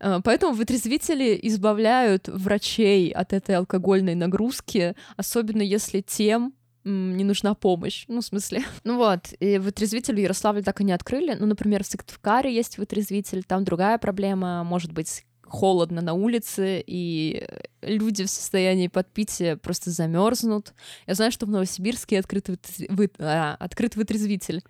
А, 0.00 0.20
поэтому 0.20 0.54
вытрезвители 0.54 1.38
избавляют 1.42 2.28
врачей 2.28 3.10
от 3.10 3.32
этой 3.32 3.56
алкогольной 3.56 4.14
нагрузки, 4.14 4.94
особенно 5.16 5.62
если 5.62 6.00
тем 6.00 6.54
не 6.84 7.24
нужна 7.24 7.54
помощь. 7.54 8.04
Ну, 8.08 8.20
в 8.20 8.24
смысле. 8.24 8.62
Ну 8.84 8.96
вот, 8.96 9.34
и 9.40 9.58
вытрезвитель 9.58 10.14
в 10.14 10.20
Ярославле 10.20 10.62
так 10.62 10.80
и 10.80 10.84
не 10.84 10.92
открыли. 10.92 11.36
Ну, 11.38 11.46
например, 11.46 11.84
в 11.84 11.86
Сыктывкаре 11.86 12.54
есть 12.54 12.78
вытрезвитель, 12.78 13.44
там 13.44 13.64
другая 13.64 13.98
проблема, 13.98 14.64
может 14.64 14.92
быть, 14.92 15.24
холодно 15.48 16.00
на 16.02 16.12
улице, 16.12 16.82
и 16.86 17.46
люди 17.82 18.24
в 18.24 18.30
состоянии 18.30 18.88
подпития 18.88 19.56
просто 19.56 19.90
замерзнут. 19.90 20.74
Я 21.06 21.14
знаю, 21.14 21.32
что 21.32 21.46
в 21.46 21.50
Новосибирске 21.50 22.18
открыт, 22.18 22.48
вы... 22.88 23.10
а, 23.18 23.56
открыт 23.58 23.96
вытрезвитель. 23.96 24.62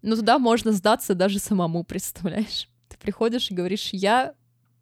Но 0.00 0.16
туда 0.16 0.38
можно 0.38 0.72
сдаться 0.72 1.14
даже 1.14 1.38
самому, 1.38 1.84
представляешь? 1.84 2.68
Ты 2.88 2.96
приходишь 2.98 3.50
и 3.50 3.54
говоришь, 3.54 3.90
я 3.92 4.34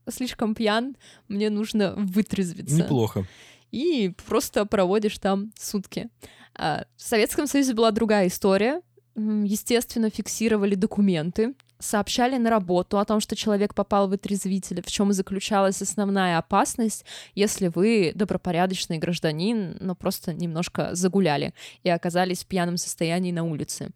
слишком 0.09 0.55
пьян, 0.55 0.97
мне 1.29 1.51
нужно 1.51 1.95
вытрезвиться. 1.97 2.77
Неплохо. 2.77 3.27
И 3.71 4.13
просто 4.27 4.67
проводишь 4.67 5.19
там 5.19 5.53
сутки. 5.59 6.09
А, 6.55 6.85
в 6.97 7.03
Советском 7.03 7.47
Союзе 7.47 7.75
была 7.75 7.91
другая 7.91 8.27
история. 8.27 8.83
Естественно, 9.17 10.11
фиксировали 10.11 10.75
документы, 10.75 11.55
сообщали 11.81 12.37
на 12.37 12.51
работу 12.51 12.99
о 12.99 13.05
том, 13.05 13.21
что 13.21 13.35
человек 13.35 13.75
попал 13.75 14.09
в 14.09 14.13
отрезвитель, 14.13 14.83
в 14.83 14.87
чем 14.87 15.11
и 15.11 15.15
заключалась 15.15 15.83
основная 15.83 16.39
опасность, 16.39 17.05
если 17.35 17.69
вы 17.69 18.13
добропорядочный 18.15 18.99
гражданин, 18.99 19.77
но 19.81 19.95
просто 19.95 20.33
немножко 20.33 20.95
загуляли 20.95 21.55
и 21.83 21.91
оказались 21.91 22.45
в 22.45 22.47
пьяном 22.47 22.77
состоянии 22.77 23.33
на 23.33 23.45
улице. 23.45 23.91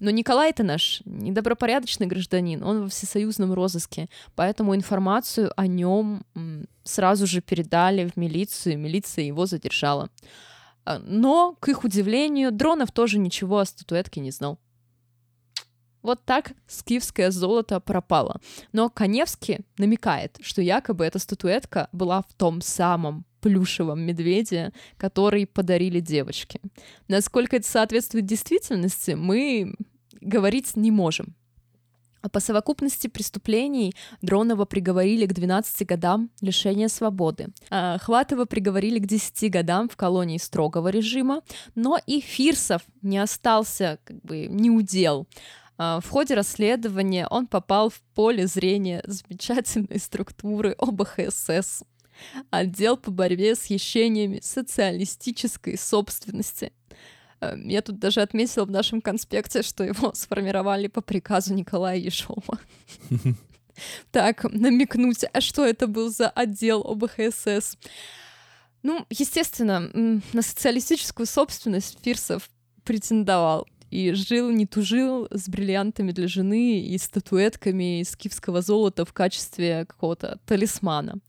Но 0.00 0.10
Николай 0.10 0.50
это 0.50 0.62
наш 0.62 1.02
недобропорядочный 1.04 2.06
гражданин, 2.06 2.62
он 2.62 2.82
во 2.82 2.88
всесоюзном 2.88 3.52
розыске, 3.52 4.08
поэтому 4.34 4.74
информацию 4.74 5.52
о 5.56 5.66
нем 5.66 6.24
сразу 6.82 7.26
же 7.26 7.40
передали 7.40 8.08
в 8.08 8.16
милицию, 8.16 8.74
и 8.74 8.76
милиция 8.76 9.24
его 9.24 9.46
задержала. 9.46 10.10
А, 10.84 10.98
но, 10.98 11.56
к 11.60 11.68
их 11.68 11.84
удивлению, 11.84 12.52
Дронов 12.52 12.92
тоже 12.92 13.18
ничего 13.18 13.58
о 13.58 13.64
статуэтке 13.64 14.20
не 14.20 14.30
знал. 14.30 14.58
Вот 16.04 16.22
так 16.24 16.52
скифское 16.68 17.30
золото 17.30 17.80
пропало. 17.80 18.40
Но 18.72 18.90
Коневский 18.90 19.60
намекает, 19.78 20.38
что 20.42 20.60
якобы 20.60 21.04
эта 21.04 21.18
статуэтка 21.18 21.88
была 21.92 22.22
в 22.22 22.34
том 22.34 22.60
самом 22.60 23.24
плюшевом 23.40 24.02
медведе, 24.02 24.72
который 24.98 25.46
подарили 25.46 26.00
девочке. 26.00 26.60
Насколько 27.08 27.56
это 27.56 27.66
соответствует 27.66 28.26
действительности, 28.26 29.12
мы 29.12 29.74
говорить 30.20 30.76
не 30.76 30.90
можем. 30.90 31.34
А 32.20 32.30
по 32.30 32.40
совокупности 32.40 33.06
преступлений 33.06 33.94
Дронова 34.22 34.64
приговорили 34.64 35.26
к 35.26 35.34
12 35.34 35.86
годам 35.86 36.30
лишения 36.40 36.88
свободы. 36.88 37.48
А 37.68 37.98
Хватова 37.98 38.46
приговорили 38.46 38.98
к 38.98 39.06
10 39.06 39.50
годам 39.50 39.90
в 39.90 39.96
колонии 39.96 40.38
строгого 40.38 40.88
режима, 40.88 41.42
но 41.74 41.98
и 42.06 42.20
Фирсов 42.20 42.82
не 43.02 43.18
остался 43.18 43.98
как 44.04 44.22
бы 44.22 44.46
неудел. 44.46 45.26
А, 45.76 46.00
в 46.00 46.08
ходе 46.08 46.34
расследования 46.34 47.26
он 47.28 47.46
попал 47.46 47.90
в 47.90 48.00
поле 48.14 48.46
зрения 48.46 49.02
замечательной 49.06 49.98
структуры 49.98 50.76
ОБХСС, 50.78 51.82
отдел 52.50 52.96
по 52.96 53.10
борьбе 53.10 53.54
с 53.54 53.64
хищениями 53.64 54.40
социалистической 54.40 55.76
собственности. 55.76 56.72
А, 57.40 57.56
я 57.56 57.82
тут 57.82 57.98
даже 57.98 58.20
отметила 58.20 58.64
в 58.64 58.70
нашем 58.70 59.00
конспекте, 59.00 59.62
что 59.62 59.82
его 59.84 60.12
сформировали 60.14 60.86
по 60.86 61.00
приказу 61.00 61.54
Николая 61.54 61.96
Ежова. 61.96 62.58
Так, 64.12 64.44
намекнуть, 64.44 65.24
а 65.32 65.40
что 65.40 65.64
это 65.64 65.88
был 65.88 66.08
за 66.08 66.28
отдел 66.28 66.82
ОБХСС? 66.82 67.76
Ну, 68.84 69.04
естественно, 69.10 69.90
на 70.32 70.42
социалистическую 70.42 71.26
собственность 71.26 71.98
Фирсов 72.00 72.48
претендовал 72.84 73.66
и 73.94 74.12
жил, 74.12 74.50
не 74.50 74.66
тужил 74.66 75.28
с 75.30 75.48
бриллиантами 75.48 76.10
для 76.10 76.26
жены 76.26 76.80
и 76.80 76.98
статуэтками 76.98 78.00
из 78.00 78.16
киевского 78.16 78.60
золота 78.60 79.04
в 79.04 79.12
качестве 79.12 79.86
какого-то 79.86 80.40
талисмана. 80.46 81.20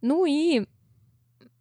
Ну 0.00 0.26
и 0.26 0.66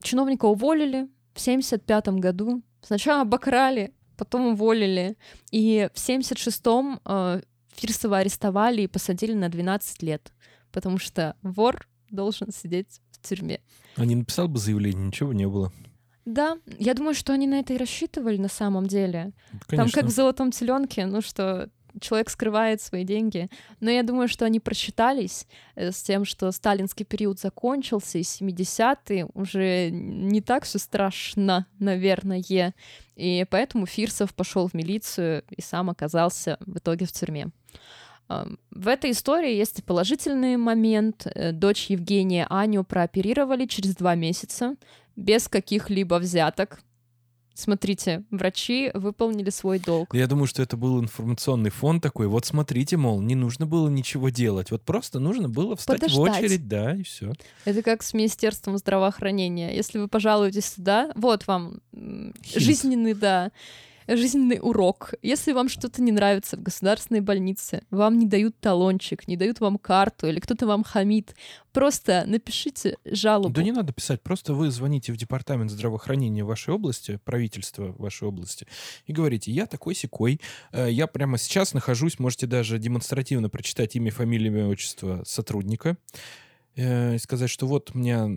чиновника 0.01 0.45
уволили 0.45 1.07
в 1.35 1.39
75 1.39 2.07
году. 2.19 2.63
Сначала 2.81 3.21
обокрали, 3.21 3.93
потом 4.17 4.47
уволили. 4.47 5.15
И 5.51 5.87
в 5.93 5.97
76-м 5.97 6.99
э, 7.05 7.41
Фирсова 7.75 8.17
арестовали 8.17 8.81
и 8.81 8.87
посадили 8.87 9.33
на 9.33 9.47
12 9.47 10.01
лет, 10.01 10.33
потому 10.71 10.97
что 10.97 11.35
вор 11.43 11.87
должен 12.09 12.51
сидеть 12.51 12.99
в 13.11 13.21
тюрьме. 13.21 13.61
А 13.95 14.05
не 14.05 14.15
написал 14.15 14.47
бы 14.47 14.57
заявление, 14.57 15.05
ничего 15.05 15.33
не 15.33 15.47
было. 15.47 15.71
Да, 16.25 16.57
я 16.77 16.93
думаю, 16.93 17.15
что 17.15 17.33
они 17.33 17.47
на 17.47 17.59
это 17.59 17.73
и 17.73 17.77
рассчитывали 17.77 18.37
на 18.37 18.47
самом 18.47 18.85
деле. 18.85 19.31
Конечно. 19.67 19.77
Там 19.77 19.89
как 19.89 20.11
в 20.11 20.13
золотом 20.13 20.51
теленке, 20.51 21.05
ну 21.05 21.21
что 21.21 21.69
человек 21.99 22.29
скрывает 22.29 22.81
свои 22.81 23.03
деньги. 23.03 23.49
Но 23.79 23.89
я 23.89 24.03
думаю, 24.03 24.27
что 24.27 24.45
они 24.45 24.59
просчитались 24.59 25.47
э, 25.75 25.91
с 25.91 26.01
тем, 26.01 26.25
что 26.25 26.51
сталинский 26.51 27.05
период 27.05 27.39
закончился, 27.39 28.17
и 28.17 28.21
70-е 28.21 29.27
уже 29.33 29.89
не 29.91 30.41
так 30.41 30.63
все 30.63 30.79
страшно, 30.79 31.65
наверное. 31.79 32.41
И 33.15 33.45
поэтому 33.49 33.85
Фирсов 33.85 34.33
пошел 34.33 34.67
в 34.67 34.73
милицию 34.73 35.43
и 35.49 35.61
сам 35.61 35.89
оказался 35.89 36.57
в 36.61 36.77
итоге 36.77 37.05
в 37.05 37.11
тюрьме. 37.11 37.49
В 38.71 38.87
этой 38.87 39.11
истории 39.11 39.53
есть 39.53 39.79
и 39.79 39.81
положительный 39.81 40.55
момент. 40.55 41.27
Э, 41.27 41.51
дочь 41.51 41.87
Евгения 41.89 42.47
Аню 42.49 42.83
прооперировали 42.83 43.65
через 43.65 43.95
два 43.95 44.15
месяца 44.15 44.75
без 45.15 45.47
каких-либо 45.47 46.15
взяток. 46.15 46.79
Смотрите, 47.53 48.23
врачи 48.31 48.91
выполнили 48.93 49.49
свой 49.49 49.77
долг. 49.77 50.15
Я 50.15 50.27
думаю, 50.27 50.47
что 50.47 50.63
это 50.63 50.77
был 50.77 51.01
информационный 51.01 51.69
фон 51.69 51.99
такой. 51.99 52.27
Вот 52.27 52.45
смотрите, 52.45 52.95
мол, 52.95 53.21
не 53.21 53.35
нужно 53.35 53.65
было 53.65 53.89
ничего 53.89 54.29
делать. 54.29 54.71
Вот 54.71 54.83
просто 54.83 55.19
нужно 55.19 55.49
было 55.49 55.75
встать 55.75 55.99
Подождать. 55.99 56.17
в 56.17 56.37
очередь, 56.37 56.67
да, 56.67 56.95
и 56.95 57.03
все. 57.03 57.33
Это 57.65 57.83
как 57.83 58.03
с 58.03 58.13
Министерством 58.13 58.77
здравоохранения. 58.77 59.75
Если 59.75 59.99
вы 59.99 60.07
пожалуетесь 60.07 60.71
туда, 60.71 61.11
вот 61.15 61.45
вам 61.45 61.81
Хинт. 61.93 62.35
жизненный, 62.43 63.13
да, 63.13 63.51
жизненный 64.07 64.59
урок. 64.61 65.13
Если 65.21 65.51
вам 65.51 65.69
что-то 65.69 66.01
не 66.01 66.11
нравится 66.11 66.57
в 66.57 66.61
государственной 66.61 67.21
больнице, 67.21 67.83
вам 67.91 68.17
не 68.17 68.25
дают 68.25 68.59
талончик, 68.59 69.27
не 69.27 69.37
дают 69.37 69.59
вам 69.59 69.77
карту 69.77 70.27
или 70.27 70.39
кто-то 70.39 70.67
вам 70.67 70.83
хамит, 70.83 71.35
просто 71.71 72.23
напишите 72.25 72.97
жалобу. 73.05 73.53
Да 73.53 73.63
не 73.63 73.71
надо 73.71 73.93
писать, 73.93 74.21
просто 74.21 74.53
вы 74.53 74.71
звоните 74.71 75.13
в 75.13 75.17
департамент 75.17 75.71
здравоохранения 75.71 76.43
вашей 76.43 76.73
области, 76.73 77.19
правительства 77.23 77.95
вашей 77.97 78.27
области, 78.27 78.67
и 79.05 79.13
говорите, 79.13 79.51
я 79.51 79.65
такой 79.65 79.95
секой, 79.95 80.41
э, 80.71 80.89
я 80.91 81.07
прямо 81.07 81.37
сейчас 81.37 81.73
нахожусь, 81.73 82.19
можете 82.19 82.47
даже 82.47 82.79
демонстративно 82.79 83.49
прочитать 83.49 83.95
имя, 83.95 84.11
фамилия, 84.11 84.47
имя, 84.47 84.67
отчество 84.67 85.23
сотрудника, 85.25 85.97
э, 86.75 87.15
и 87.15 87.19
сказать, 87.19 87.49
что 87.49 87.67
вот 87.67 87.91
у 87.93 87.97
меня 87.97 88.29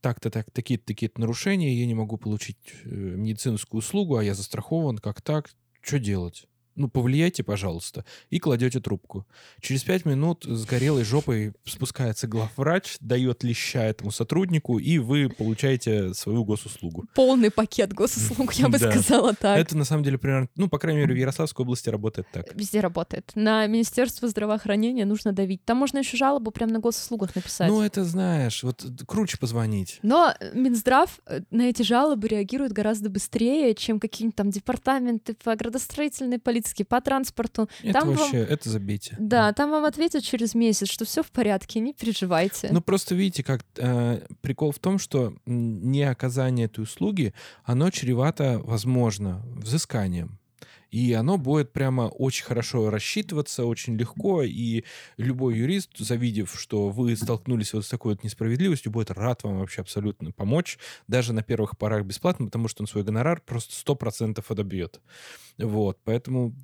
так-то 0.00 0.30
так, 0.30 0.50
такие-то 0.50 0.86
такие-то 0.86 1.20
нарушения, 1.20 1.74
я 1.74 1.86
не 1.86 1.94
могу 1.94 2.16
получить 2.16 2.58
э, 2.84 2.88
медицинскую 2.88 3.80
услугу, 3.80 4.16
а 4.16 4.24
я 4.24 4.34
застрахован, 4.34 4.98
как 4.98 5.22
так, 5.22 5.50
что 5.80 5.98
делать? 5.98 6.46
Ну, 6.74 6.88
повлияйте, 6.88 7.42
пожалуйста, 7.42 8.04
и 8.30 8.38
кладете 8.38 8.80
трубку. 8.80 9.26
Через 9.60 9.82
пять 9.82 10.04
минут 10.04 10.44
с 10.44 10.64
горелой 10.64 11.04
жопой 11.04 11.52
спускается 11.64 12.26
главврач, 12.26 12.96
дает 13.00 13.44
леща 13.44 13.84
этому 13.84 14.10
сотруднику, 14.10 14.78
и 14.78 14.98
вы 14.98 15.28
получаете 15.28 16.14
свою 16.14 16.44
госуслугу. 16.44 17.04
Полный 17.14 17.50
пакет 17.50 17.92
госуслуг, 17.92 18.54
я 18.54 18.68
бы 18.68 18.78
Да. 18.78 18.90
сказала 18.90 19.34
так. 19.34 19.58
Это 19.58 19.76
на 19.76 19.84
самом 19.84 20.02
деле 20.04 20.16
примерно, 20.18 20.48
ну, 20.56 20.68
по 20.68 20.78
крайней 20.78 21.00
мере, 21.00 21.14
в 21.14 21.18
Ярославской 21.18 21.64
области 21.64 21.88
работает 21.90 22.26
так. 22.32 22.54
Везде 22.54 22.80
работает. 22.80 23.32
На 23.34 23.66
Министерство 23.66 24.28
здравоохранения 24.28 25.04
нужно 25.04 25.32
давить. 25.32 25.64
Там 25.64 25.76
можно 25.76 25.98
еще 25.98 26.16
жалобу 26.16 26.50
прямо 26.50 26.72
на 26.72 26.78
госуслугах 26.78 27.34
написать. 27.36 27.68
Ну, 27.68 27.82
это 27.82 28.04
знаешь, 28.04 28.62
вот 28.62 28.84
круче 29.06 29.36
позвонить. 29.38 29.98
Но 30.02 30.34
Минздрав 30.54 31.20
э, 31.26 31.40
на 31.50 31.62
эти 31.68 31.82
жалобы 31.82 32.28
реагирует 32.28 32.72
гораздо 32.72 33.10
быстрее, 33.10 33.74
чем 33.74 34.00
какие-нибудь 34.00 34.36
там 34.36 34.50
департаменты 34.50 35.34
по 35.34 35.54
градостроительной 35.54 36.38
политике, 36.38 36.61
по 36.88 37.00
транспорту. 37.00 37.68
Это 37.82 37.92
Там 37.92 38.08
вам- 38.08 38.16
вообще, 38.16 38.38
это 38.38 38.68
забейте. 38.70 39.16
Да, 39.18 39.52
там 39.52 39.70
вам 39.70 39.84
ответят 39.84 40.22
через 40.22 40.54
месяц, 40.54 40.88
что 40.88 41.04
все 41.04 41.22
в 41.22 41.30
порядке, 41.30 41.80
не 41.80 41.92
переживайте. 41.92 42.68
Ну, 42.72 42.80
просто 42.80 43.14
видите, 43.14 43.42
как 43.42 43.62
э, 43.76 44.20
прикол 44.40 44.72
в 44.72 44.78
том, 44.78 44.98
что 44.98 45.34
не 45.46 46.02
оказание 46.02 46.66
этой 46.66 46.80
услуги, 46.82 47.34
оно 47.64 47.90
чревато, 47.90 48.60
возможно, 48.64 49.42
взысканием. 49.56 50.38
И 50.92 51.14
оно 51.14 51.38
будет 51.38 51.72
прямо 51.72 52.02
очень 52.02 52.44
хорошо 52.44 52.90
рассчитываться, 52.90 53.64
очень 53.64 53.96
легко, 53.96 54.42
и 54.42 54.84
любой 55.16 55.56
юрист, 55.56 55.96
завидев, 55.96 56.54
что 56.54 56.90
вы 56.90 57.16
столкнулись 57.16 57.72
вот 57.72 57.86
с 57.86 57.88
такой 57.88 58.12
вот 58.12 58.22
несправедливостью, 58.22 58.92
будет 58.92 59.10
рад 59.10 59.42
вам 59.42 59.58
вообще 59.58 59.80
абсолютно 59.80 60.32
помочь, 60.32 60.78
даже 61.08 61.32
на 61.32 61.42
первых 61.42 61.78
порах 61.78 62.04
бесплатно, 62.04 62.44
потому 62.44 62.68
что 62.68 62.82
он 62.82 62.86
свой 62.86 63.04
гонорар 63.04 63.40
просто 63.40 63.72
100% 63.74 64.44
отобьет. 64.46 65.00
Вот, 65.56 65.98
поэтому 66.04 66.54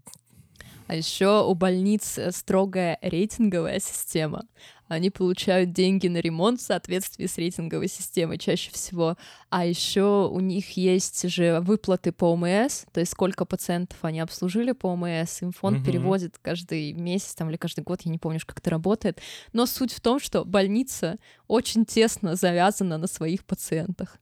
А 0.88 0.96
еще 0.96 1.44
у 1.44 1.54
больниц 1.54 2.16
э, 2.16 2.32
строгая 2.32 2.98
рейтинговая 3.02 3.78
система. 3.78 4.46
Они 4.88 5.10
получают 5.10 5.72
деньги 5.72 6.08
на 6.08 6.16
ремонт 6.16 6.60
в 6.60 6.64
соответствии 6.64 7.26
с 7.26 7.36
рейтинговой 7.36 7.88
системой 7.88 8.38
чаще 8.38 8.70
всего. 8.70 9.18
А 9.50 9.66
еще 9.66 10.30
у 10.32 10.40
них 10.40 10.78
есть 10.78 11.28
же 11.28 11.60
выплаты 11.60 12.10
по 12.10 12.32
ОМС, 12.32 12.86
то 12.90 13.00
есть 13.00 13.12
сколько 13.12 13.44
пациентов 13.44 13.98
они 14.00 14.20
обслужили 14.20 14.72
по 14.72 14.86
ОМС. 14.86 15.42
Им 15.42 15.52
фонд 15.52 15.76
Мгм. 15.80 15.84
переводит 15.84 16.38
каждый 16.40 16.94
месяц 16.94 17.34
там, 17.34 17.50
или 17.50 17.58
каждый 17.58 17.84
год, 17.84 18.00
я 18.04 18.10
не 18.10 18.18
помню, 18.18 18.40
как 18.46 18.58
это 18.58 18.70
работает. 18.70 19.20
Но 19.52 19.66
суть 19.66 19.92
в 19.92 20.00
том, 20.00 20.18
что 20.18 20.46
больница 20.46 21.18
очень 21.48 21.84
тесно 21.84 22.34
завязана 22.34 22.96
на 22.96 23.06
своих 23.08 23.44
пациентах. 23.44 24.16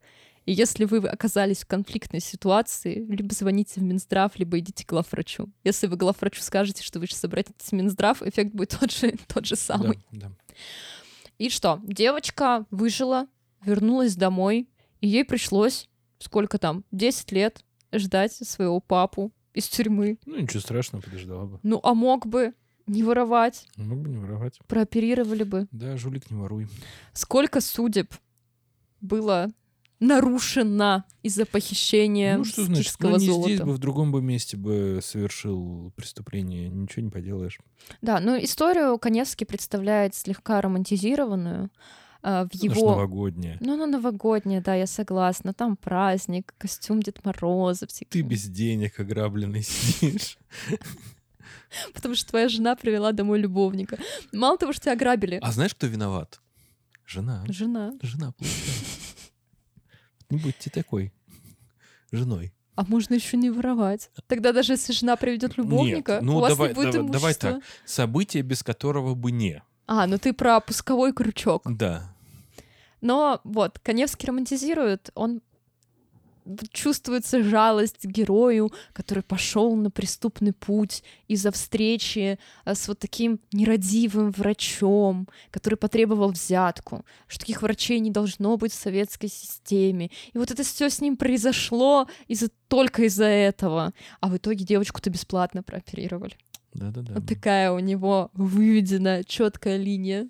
И 0.47 0.53
если 0.53 0.85
вы 0.85 0.99
оказались 0.99 1.65
в 1.65 1.67
конфликтной 1.67 2.21
ситуации, 2.21 3.05
либо 3.09 3.35
звоните 3.35 3.81
в 3.81 3.83
Минздрав, 3.83 4.39
либо 4.39 4.59
идите 4.61 4.85
к 4.85 4.89
главврачу. 4.89 5.51
Если 5.65 5.89
вы 5.89 5.97
главврачу 5.97 6.41
скажете, 6.41 6.83
что 6.85 7.01
вы 7.01 7.07
сейчас 7.09 7.25
обратитесь 7.25 7.69
в 7.69 7.73
Минздрав, 7.73 8.23
эффект 8.23 8.55
будет 8.55 8.77
тот 8.79 8.93
же, 8.93 9.13
тот 9.27 9.45
же 9.45 9.57
самый. 9.57 9.99
да, 10.13 10.29
да. 10.29 10.33
И 11.39 11.51
что? 11.51 11.81
Девочка 11.83 12.65
выжила, 12.71 13.27
вернулась 13.65 14.15
домой, 14.17 14.69
и 15.01 15.09
ей 15.09 15.25
пришлось, 15.25 15.89
сколько 16.19 16.59
там, 16.59 16.85
10 16.93 17.33
лет 17.33 17.65
ждать 17.93 18.33
своего 18.33 18.81
папу 18.81 19.33
из 19.53 19.69
тюрьмы. 19.69 20.19
Ну, 20.27 20.39
ничего 20.39 20.61
страшного, 20.61 21.03
подождала 21.03 21.47
бы. 21.47 21.61
Ну, 21.63 21.81
а 21.83 21.93
мог 21.95 22.25
бы 22.27 22.55
не 22.87 23.03
воровать, 23.03 23.67
Мог 23.77 23.99
бы 23.99 24.09
не 24.09 24.17
воровать. 24.19 24.61
прооперировали 24.69 25.43
бы. 25.43 25.67
Да, 25.73 25.97
жулик, 25.97 26.31
не 26.31 26.39
воруй. 26.39 26.69
Сколько 27.13 27.61
судеб 27.61 28.15
было 29.01 29.51
нарушено 30.01 31.05
из-за 31.23 31.47
похищения 31.47 32.37
Ну, 32.37 32.45
что 32.45 32.65
значит? 32.65 32.95
Ну, 33.01 33.17
не 33.17 33.27
золота. 33.27 33.49
здесь 33.49 33.61
бы, 33.61 33.73
в 33.73 33.79
другом 33.79 34.13
бы 34.13 34.23
месте 34.23 34.57
бы 34.57 35.01
совершил 35.03 35.93
преступление. 35.97 36.69
Ничего 36.69 37.03
не 37.03 37.11
поделаешь. 37.11 37.59
Да, 38.03 38.21
ну 38.21 38.37
историю 38.37 38.99
Коневский 38.99 39.47
представляет 39.47 40.15
слегка 40.15 40.61
романтизированную 40.61 41.71
а, 42.23 42.47
в 42.47 42.55
его... 42.55 42.91
новогодняя. 42.91 43.57
Ну, 43.61 43.77
ну, 43.77 43.87
новогодняя, 43.87 44.61
да, 44.61 44.75
я 44.75 44.87
согласна. 44.87 45.55
Там 45.55 45.77
праздник, 45.77 46.55
костюм 46.59 47.01
Дед 47.01 47.25
Мороза. 47.25 47.87
Ты 47.87 47.93
всякие. 47.93 48.23
без 48.25 48.45
денег 48.45 48.99
ограбленный 48.99 49.63
сидишь. 49.63 50.39
Потому 51.95 52.15
что 52.15 52.31
твоя 52.31 52.49
жена 52.49 52.75
привела 52.75 53.13
домой 53.13 53.39
любовника. 53.39 53.99
Мало 54.33 54.59
того, 54.59 54.73
что 54.73 54.83
тебя 54.83 54.93
ограбили. 54.93 55.39
А 55.43 55.53
знаешь, 55.53 55.75
кто 55.75 55.87
виноват? 55.87 56.41
Жена. 57.07 57.45
Жена. 57.49 57.93
Жена, 58.03 58.33
получается. 58.33 59.06
Не 60.31 60.39
будьте 60.39 60.71
такой 60.71 61.13
женой. 62.13 62.53
А 62.75 62.85
можно 62.85 63.15
еще 63.15 63.37
не 63.37 63.51
воровать. 63.51 64.11
Тогда 64.27 64.53
даже 64.53 64.75
если 64.75 64.93
жена 64.93 65.17
приведет 65.17 65.57
любовника, 65.57 66.15
Нет, 66.15 66.23
ну 66.23 66.37
у 66.37 66.41
вас 66.41 66.53
давай, 66.53 66.69
не 66.69 66.75
будет 66.75 66.93
давай, 66.93 67.11
давай 67.11 67.31
имущества. 67.33 67.51
так. 67.53 67.63
Событие, 67.87 68.43
без 68.43 68.63
которого 68.63 69.15
бы 69.15 69.33
не. 69.33 69.63
А, 69.87 70.07
ну 70.07 70.19
ты 70.19 70.33
про 70.33 70.61
пусковой 70.61 71.13
крючок. 71.13 71.63
Да. 71.65 72.13
Но 73.01 73.41
вот, 73.45 73.79
Коневский 73.79 74.27
романтизирует, 74.29 75.11
он 75.15 75.41
чувствуется 76.73 77.43
жалость 77.43 78.05
герою, 78.05 78.73
который 78.93 79.23
пошел 79.23 79.75
на 79.75 79.91
преступный 79.91 80.53
путь 80.53 81.03
из-за 81.29 81.51
встречи 81.51 82.39
э, 82.65 82.75
с 82.75 82.89
вот 82.89 82.99
таким 82.99 83.41
нерадивым 83.53 84.31
врачом, 84.31 85.29
который 85.51 85.77
потребовал 85.77 86.31
взятку, 86.31 87.05
что 87.27 87.41
таких 87.41 87.63
врачей 87.63 87.99
не 88.01 88.11
должно 88.11 88.57
быть 88.57 88.73
в 88.73 88.81
советской 88.81 89.29
системе. 89.29 90.11
И 90.33 90.39
вот 90.39 90.51
это 90.51 90.63
все 90.63 90.89
с 90.91 91.01
ним 91.01 91.17
произошло 91.17 92.09
из-за 92.29 92.49
только 92.69 93.05
из-за 93.05 93.27
этого. 93.27 93.93
А 94.21 94.29
в 94.29 94.37
итоге 94.37 94.65
девочку-то 94.65 95.11
бесплатно 95.11 95.63
прооперировали. 95.63 96.37
Да-да-да. 96.75 97.15
Вот 97.15 97.27
такая 97.27 97.73
у 97.73 97.79
него 97.79 98.31
выведена 98.35 99.25
четкая 99.25 99.77
линия. 99.77 100.29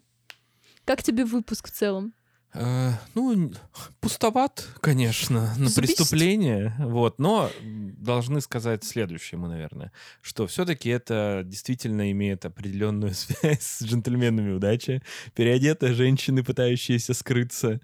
Как 0.84 1.02
тебе 1.02 1.24
выпуск 1.24 1.68
в 1.68 1.72
целом? 1.72 2.14
Э, 2.58 2.92
ну, 3.14 3.52
пустоват, 4.00 4.66
конечно, 4.80 5.54
на 5.58 5.68
Забить. 5.68 5.96
преступление, 5.96 6.74
вот, 6.78 7.18
но 7.18 7.50
должны 7.62 8.40
сказать 8.40 8.84
следующее 8.84 9.38
мы, 9.38 9.48
наверное, 9.48 9.92
что 10.22 10.46
все-таки 10.46 10.88
это 10.88 11.42
действительно 11.44 12.10
имеет 12.12 12.44
определенную 12.44 13.14
связь 13.14 13.62
с 13.62 13.82
джентльменами 13.82 14.52
удачи. 14.52 15.02
Переодетая 15.34 15.92
женщины, 15.92 16.42
пытающиеся 16.42 17.14
скрыться, 17.14 17.80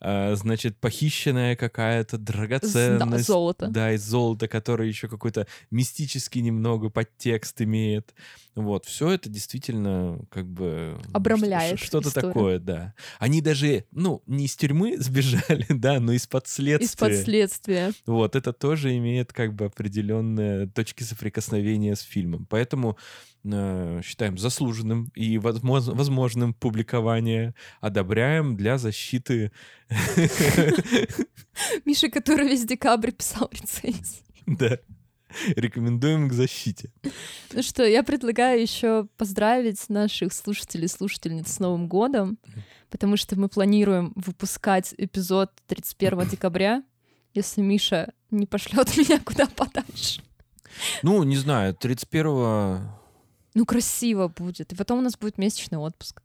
а, 0.00 0.34
значит, 0.36 0.76
похищенная 0.78 1.56
какая-то 1.56 2.16
З- 2.16 2.20
да, 2.20 2.32
драгоценность. 2.32 3.26
золото. 3.26 3.66
Да, 3.68 3.92
из 3.92 4.02
золота, 4.04 4.46
который 4.46 4.88
еще 4.88 5.08
какой-то 5.08 5.46
мистический 5.70 6.42
немного 6.42 6.90
подтекст 6.90 7.60
имеет. 7.62 8.14
Вот, 8.54 8.84
все 8.84 9.10
это 9.10 9.30
действительно 9.30 10.20
как 10.30 10.46
бы... 10.46 11.00
Обрамляет 11.12 11.80
Что-то 11.80 12.12
такое, 12.12 12.58
да. 12.58 12.94
Они 13.18 13.40
даже, 13.40 13.86
ну, 13.90 14.11
не 14.26 14.46
из 14.46 14.56
тюрьмы 14.56 14.96
сбежали, 14.98 15.66
да, 15.68 16.00
но 16.00 16.12
из-под 16.12 16.46
следствия. 16.48 16.86
Из-под 16.86 17.24
следствия. 17.24 17.92
Вот, 18.06 18.36
это 18.36 18.52
тоже 18.52 18.96
имеет 18.96 19.32
как 19.32 19.54
бы 19.54 19.66
определенные 19.66 20.66
точки 20.66 21.02
соприкосновения 21.02 21.96
с 21.96 22.00
фильмом. 22.00 22.46
Поэтому 22.50 22.98
э, 23.44 24.00
считаем 24.04 24.36
заслуженным 24.38 25.10
и 25.14 25.38
возможно- 25.38 25.94
возможным 25.94 26.54
публикование. 26.54 27.54
Одобряем 27.80 28.56
для 28.56 28.78
защиты 28.78 29.52
Миша, 31.84 32.08
который 32.10 32.48
весь 32.48 32.64
декабрь 32.64 33.12
писал 33.12 33.48
рецензии. 33.52 34.22
Да. 34.46 34.78
Рекомендуем 35.56 36.28
к 36.28 36.32
защите. 36.32 36.90
Ну 37.52 37.62
что, 37.62 37.84
я 37.84 38.02
предлагаю 38.02 38.60
еще 38.60 39.08
поздравить 39.16 39.88
наших 39.88 40.32
слушателей 40.32 40.84
и 40.84 40.88
слушательниц 40.88 41.48
с 41.48 41.58
Новым 41.58 41.88
годом, 41.88 42.38
потому 42.92 43.16
что 43.16 43.40
мы 43.40 43.48
планируем 43.48 44.12
выпускать 44.14 44.94
эпизод 44.98 45.50
31 45.66 46.28
декабря, 46.30 46.84
если 47.34 47.62
Миша 47.62 48.12
не 48.30 48.46
пошлет 48.46 48.96
меня 48.96 49.18
куда 49.18 49.46
подальше. 49.46 50.22
Ну, 51.02 51.22
не 51.24 51.36
знаю, 51.36 51.74
31-го... 51.74 52.80
Ну, 53.54 53.66
красиво 53.66 54.28
будет. 54.28 54.72
И 54.72 54.76
потом 54.76 54.98
у 54.98 55.02
нас 55.02 55.16
будет 55.18 55.38
месячный 55.38 55.78
отпуск. 55.78 56.22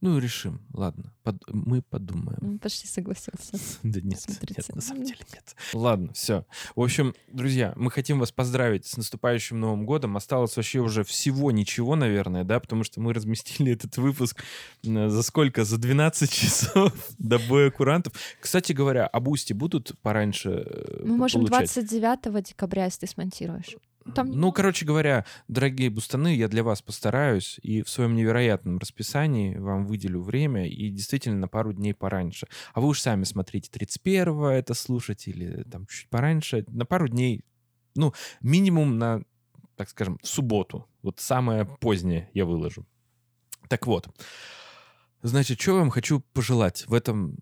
Ну, 0.00 0.18
решим. 0.18 0.60
Ладно, 0.72 1.12
под... 1.22 1.36
мы 1.52 1.82
подумаем. 1.82 2.38
Ну, 2.40 2.58
Почти 2.58 2.86
согласился. 2.86 3.58
Да 3.82 4.00
нет, 4.00 4.20
Смотрите. 4.20 4.54
нет, 4.58 4.74
на 4.74 4.80
самом 4.80 5.04
деле 5.04 5.20
нет. 5.32 5.54
Ладно, 5.72 6.12
все. 6.12 6.46
В 6.74 6.80
общем, 6.80 7.14
друзья, 7.28 7.72
мы 7.76 7.90
хотим 7.90 8.18
вас 8.18 8.32
поздравить 8.32 8.86
с 8.86 8.96
наступающим 8.96 9.60
Новым 9.60 9.86
годом. 9.86 10.16
Осталось 10.16 10.56
вообще 10.56 10.80
уже 10.80 11.04
всего 11.04 11.50
ничего, 11.50 11.96
наверное, 11.96 12.44
да, 12.44 12.60
потому 12.60 12.84
что 12.84 13.00
мы 13.00 13.12
разместили 13.12 13.72
этот 13.72 13.96
выпуск 13.96 14.42
за 14.82 15.22
сколько? 15.22 15.64
За 15.64 15.78
12 15.78 16.30
часов 16.32 16.92
до 17.18 17.38
боя 17.38 17.70
курантов. 17.70 18.12
Кстати 18.40 18.72
говоря, 18.72 19.06
а 19.06 19.20
Бусти 19.20 19.52
будут 19.52 19.92
пораньше 20.02 20.64
э, 20.66 21.02
Мы 21.04 21.16
можем 21.16 21.46
получать? 21.46 21.74
29 21.74 22.44
декабря, 22.44 22.84
если 22.86 23.00
ты 23.00 23.06
смонтируешь. 23.06 23.76
Там 24.12 24.30
Ну, 24.30 24.52
короче 24.52 24.84
говоря, 24.84 25.24
дорогие 25.48 25.88
бустаны, 25.88 26.34
я 26.34 26.48
для 26.48 26.62
вас 26.62 26.82
постараюсь 26.82 27.58
и 27.62 27.82
в 27.82 27.88
своем 27.88 28.14
невероятном 28.14 28.78
расписании 28.78 29.56
вам 29.56 29.86
выделю 29.86 30.20
время 30.20 30.68
и 30.68 30.90
действительно 30.90 31.38
на 31.38 31.48
пару 31.48 31.72
дней 31.72 31.94
пораньше. 31.94 32.46
А 32.74 32.80
вы 32.80 32.88
уж 32.88 33.00
сами 33.00 33.24
смотрите, 33.24 33.70
31-го 33.72 34.48
это 34.48 34.74
слушать 34.74 35.26
или 35.26 35.62
там 35.62 35.86
чуть 35.86 36.08
пораньше, 36.10 36.64
на 36.68 36.84
пару 36.84 37.08
дней, 37.08 37.44
ну, 37.94 38.12
минимум 38.42 38.98
на, 38.98 39.22
так 39.76 39.88
скажем, 39.88 40.18
в 40.22 40.28
субботу. 40.28 40.86
Вот 41.02 41.20
самое 41.20 41.64
позднее 41.64 42.30
я 42.34 42.44
выложу. 42.44 42.86
Так 43.68 43.86
вот, 43.86 44.08
значит, 45.22 45.58
что 45.60 45.72
я 45.72 45.78
вам 45.78 45.90
хочу 45.90 46.20
пожелать 46.34 46.86
в 46.86 46.92
этом, 46.92 47.38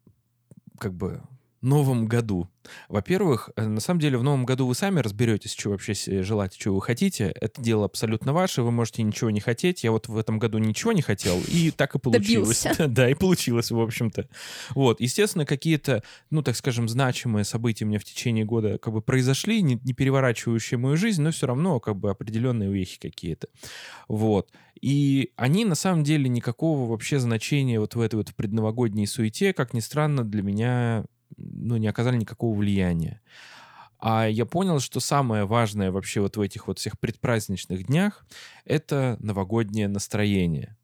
как 0.79 0.95
бы, 0.95 1.23
новом 1.63 2.07
году. 2.07 2.49
Во-первых, 2.89 3.51
э, 3.57 3.67
на 3.67 3.81
самом 3.81 4.01
деле 4.01 4.19
в 4.19 4.23
новом 4.23 4.45
году 4.45 4.67
вы 4.67 4.75
сами 4.75 5.01
разберетесь, 5.01 5.53
что 5.53 5.71
вообще 5.71 5.95
желаете, 6.23 6.59
что 6.61 6.75
вы 6.75 6.83
хотите. 6.83 7.35
Это 7.41 7.61
дело 7.63 7.85
абсолютно 7.85 8.33
ваше, 8.33 8.63
вы 8.63 8.71
можете 8.71 9.03
ничего 9.03 9.31
не 9.31 9.41
хотеть. 9.41 9.85
Я 9.85 9.93
вот 9.93 10.09
в 10.09 10.17
этом 10.17 10.39
году 10.39 10.59
ничего 10.59 10.93
не 10.93 11.03
хотел, 11.03 11.41
и 11.49 11.71
так 11.71 11.95
и 11.95 11.99
получилось. 11.99 12.63
Добился. 12.63 12.89
Да, 12.93 13.09
и 13.09 13.15
получилось, 13.15 13.71
в 13.71 13.81
общем-то. 13.81 14.29
Вот, 14.75 15.01
естественно, 15.01 15.47
какие-то, 15.47 16.03
ну, 16.31 16.43
так 16.43 16.57
скажем, 16.57 16.89
значимые 16.89 17.45
события 17.45 17.85
у 17.85 17.89
меня 17.89 17.99
в 17.99 18.05
течение 18.05 18.45
года 18.45 18.79
как 18.79 18.93
бы 18.93 19.01
произошли, 19.01 19.63
не, 19.63 19.81
не 19.83 19.93
переворачивающие 19.93 20.79
мою 20.79 20.97
жизнь, 20.97 21.23
но 21.23 21.31
все 21.31 21.47
равно 21.47 21.81
как 21.81 21.97
бы 21.97 22.11
определенные 22.11 22.71
вехи 22.73 22.99
какие-то. 22.99 23.49
Вот. 24.09 24.51
И 24.81 25.33
они 25.37 25.65
на 25.65 25.77
самом 25.77 26.03
деле 26.03 26.29
никакого 26.29 26.91
вообще 26.91 27.19
значения 27.21 27.79
вот 27.79 27.95
в 27.95 28.01
этой 28.01 28.17
вот 28.17 28.35
предновогодней 28.35 29.07
суете, 29.07 29.53
как 29.53 29.75
ни 29.75 29.81
странно, 29.81 30.25
для 30.25 30.43
меня 30.43 31.05
ну, 31.37 31.77
не 31.77 31.89
оказали 31.89 32.17
никакого 32.17 32.57
влияния. 32.57 33.21
А 34.05 34.27
я 34.27 34.47
понял, 34.47 34.81
что 34.81 34.99
самое 34.99 35.45
важное 35.45 35.93
вообще 35.93 36.21
вот 36.21 36.37
в 36.37 36.41
этих 36.41 36.67
вот 36.67 36.81
всех 36.81 36.99
предпраздничных 36.99 37.87
днях— 37.87 38.27
это 38.65 39.17
новогоднее 39.21 39.87
настроение. 39.87 40.77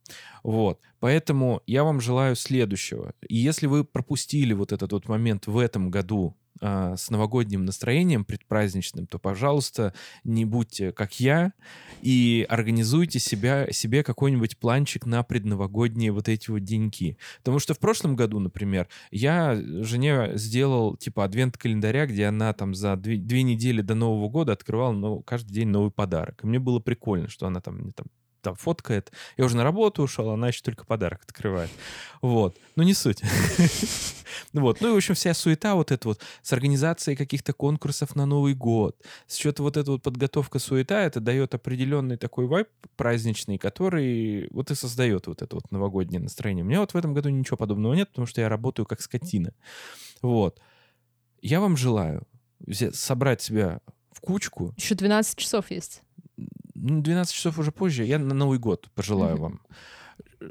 Вот. 0.44 0.80
Поэтому 1.00 1.60
я 1.66 1.82
вам 1.82 2.00
желаю 2.00 2.36
следующего. 2.36 3.12
И 3.28 3.36
если 3.36 3.66
вы 3.66 3.82
пропустили 3.84 4.52
вот 4.52 4.72
этот 4.72 4.92
вот 4.92 5.08
момент 5.08 5.48
в 5.48 5.58
этом 5.58 5.90
году 5.90 6.36
а, 6.60 6.96
с 6.96 7.10
новогодним 7.10 7.64
настроением 7.64 8.24
предпраздничным, 8.24 9.06
то, 9.06 9.18
пожалуйста, 9.18 9.94
не 10.24 10.44
будьте 10.44 10.92
как 10.92 11.20
я 11.20 11.52
и 12.02 12.46
организуйте 12.48 13.18
себя, 13.18 13.70
себе 13.70 14.02
какой-нибудь 14.02 14.58
планчик 14.58 15.06
на 15.06 15.22
предновогодние 15.22 16.12
вот 16.12 16.28
эти 16.28 16.50
вот 16.50 16.64
деньки. 16.64 17.16
Потому 17.38 17.58
что 17.58 17.74
в 17.74 17.78
прошлом 17.78 18.16
году, 18.16 18.38
например, 18.38 18.88
я 19.10 19.60
жене 19.82 20.32
сделал 20.34 20.96
типа 20.96 21.24
адвент-календаря, 21.24 22.06
где 22.06 22.26
она 22.26 22.52
там 22.52 22.74
за 22.74 22.96
две, 22.96 23.16
две 23.16 23.42
недели 23.42 23.80
до 23.80 23.94
Нового 23.94 24.28
года 24.28 24.52
открывала 24.52 24.92
ну, 24.92 25.22
каждый 25.22 25.52
день 25.52 25.68
новый 25.68 25.90
подарок. 25.90 26.40
И 26.42 26.46
мне 26.46 26.58
было 26.58 26.80
прикольно, 26.80 27.28
что 27.28 27.46
она 27.46 27.60
там 27.60 27.78
мне 27.78 27.92
там 27.92 28.06
там 28.40 28.54
фоткает. 28.54 29.12
Я 29.36 29.44
уже 29.44 29.56
на 29.56 29.64
работу 29.64 30.02
ушел, 30.02 30.30
она 30.30 30.48
еще 30.48 30.62
только 30.62 30.84
подарок 30.84 31.22
открывает. 31.24 31.70
Вот. 32.22 32.56
Ну, 32.76 32.82
не 32.82 32.94
суть. 32.94 33.22
Вот. 34.52 34.80
Ну 34.80 34.88
и, 34.88 34.92
в 34.92 34.96
общем, 34.96 35.14
вся 35.14 35.34
суета 35.34 35.74
вот 35.74 35.90
эта 35.90 36.08
вот 36.08 36.20
с 36.42 36.52
организацией 36.52 37.16
каких-то 37.16 37.52
конкурсов 37.52 38.14
на 38.16 38.26
Новый 38.26 38.54
год, 38.54 38.96
с 39.26 39.36
что-то 39.36 39.62
вот 39.62 39.76
эта 39.76 39.90
вот 39.90 40.02
подготовка 40.02 40.58
суета, 40.58 41.02
это 41.02 41.20
дает 41.20 41.54
определенный 41.54 42.16
такой 42.16 42.46
вайб 42.46 42.68
праздничный, 42.96 43.58
который 43.58 44.48
вот 44.50 44.70
и 44.70 44.74
создает 44.74 45.26
вот 45.26 45.42
это 45.42 45.56
вот 45.56 45.70
новогоднее 45.70 46.20
настроение. 46.20 46.64
У 46.64 46.68
меня 46.68 46.80
вот 46.80 46.94
в 46.94 46.96
этом 46.96 47.14
году 47.14 47.28
ничего 47.28 47.56
подобного 47.56 47.94
нет, 47.94 48.08
потому 48.08 48.26
что 48.26 48.40
я 48.40 48.48
работаю 48.48 48.86
как 48.86 49.00
скотина. 49.00 49.52
Вот. 50.22 50.60
Я 51.40 51.60
вам 51.60 51.76
желаю 51.76 52.26
собрать 52.92 53.42
себя 53.42 53.80
в 54.12 54.20
кучку, 54.20 54.74
Еще 54.76 54.94
12 54.94 55.38
часов 55.38 55.70
есть. 55.70 56.02
Ну, 56.80 57.02
12 57.02 57.34
часов 57.34 57.58
уже 57.58 57.72
позже, 57.72 58.04
я 58.04 58.18
на 58.18 58.34
Новый 58.34 58.58
год 58.58 58.90
пожелаю 58.94 59.36
вам 59.36 59.60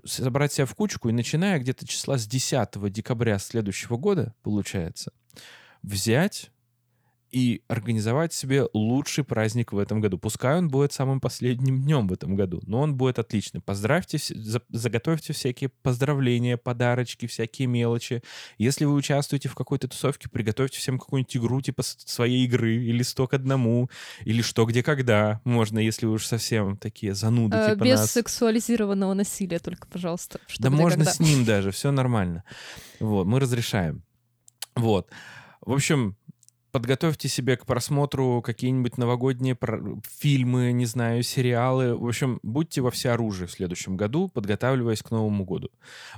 собрать 0.03 0.53
себя 0.53 0.65
в 0.65 0.75
кучку 0.75 1.09
и 1.09 1.13
начиная 1.13 1.59
где-то 1.59 1.87
числа 1.87 2.17
с 2.17 2.27
10 2.27 2.91
декабря 2.91 3.39
следующего 3.39 3.97
года, 3.97 4.33
получается, 4.43 5.13
взять 5.81 6.51
и 7.31 7.61
организовать 7.67 8.33
себе 8.33 8.67
лучший 8.73 9.23
праздник 9.23 9.73
в 9.73 9.77
этом 9.77 10.01
году. 10.01 10.17
Пускай 10.17 10.57
он 10.57 10.69
будет 10.69 10.93
самым 10.93 11.19
последним 11.21 11.81
днем 11.81 12.07
в 12.07 12.13
этом 12.13 12.35
году, 12.35 12.61
но 12.65 12.81
он 12.81 12.95
будет 12.95 13.19
отличный. 13.19 13.61
Поздравьте, 13.61 14.17
заготовьте 14.69 15.33
всякие 15.33 15.69
поздравления, 15.81 16.57
подарочки, 16.57 17.25
всякие 17.27 17.67
мелочи. 17.67 18.21
Если 18.57 18.85
вы 18.85 18.93
участвуете 18.95 19.49
в 19.49 19.55
какой-то 19.55 19.87
тусовке, 19.87 20.29
приготовьте 20.29 20.79
всем 20.79 20.99
какую-нибудь 20.99 21.37
игру 21.37 21.61
типа 21.61 21.83
своей 21.83 22.45
игры, 22.45 22.75
или 22.75 23.03
сто 23.03 23.27
к 23.27 23.33
одному, 23.33 23.89
или 24.25 24.41
что, 24.41 24.65
где, 24.65 24.83
когда. 24.83 25.39
Можно, 25.43 25.79
если 25.79 26.05
вы 26.05 26.13
уж 26.13 26.25
совсем 26.25 26.77
такие 26.77 27.13
зануды 27.13 27.55
Э, 27.57 27.71
типа 27.73 27.83
без 27.85 27.99
нас. 27.99 28.11
сексуализированного 28.11 29.13
насилия 29.13 29.59
только, 29.59 29.87
пожалуйста. 29.87 30.39
Что 30.47 30.63
Да 30.63 30.69
где, 30.69 30.77
можно 30.77 31.05
когда. 31.05 31.11
с 31.13 31.19
ним 31.19 31.45
даже, 31.45 31.71
все 31.71 31.91
нормально. 31.91 32.43
Вот, 32.99 33.25
мы 33.25 33.39
разрешаем. 33.39 34.03
Вот. 34.75 35.09
В 35.61 35.71
общем, 35.73 36.16
подготовьте 36.77 37.27
себе 37.27 37.57
к 37.57 37.65
просмотру 37.65 38.43
какие-нибудь 38.43 38.99
новогодние 38.99 39.57
фильмы, 40.19 40.71
не 40.73 40.85
знаю, 40.85 41.23
сериалы. 41.23 41.97
В 41.97 42.05
общем, 42.05 42.39
будьте 42.43 42.81
во 42.81 42.91
всеоружии 42.91 43.45
в 43.45 43.51
следующем 43.51 43.97
году, 43.97 44.27
подготавливаясь 44.29 45.01
к 45.01 45.09
Новому 45.09 45.43
году. 45.43 45.71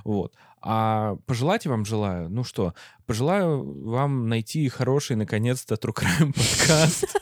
Вот. 0.04 0.34
А 0.60 1.16
пожелать 1.24 1.64
я 1.64 1.70
вам 1.70 1.86
желаю, 1.86 2.28
ну 2.28 2.44
что, 2.44 2.74
пожелаю 3.06 3.88
вам 3.88 4.28
найти 4.28 4.68
хороший, 4.68 5.16
наконец-то, 5.16 5.76
True 5.76 5.94
Crime 5.94 6.32
подкаст 6.36 7.16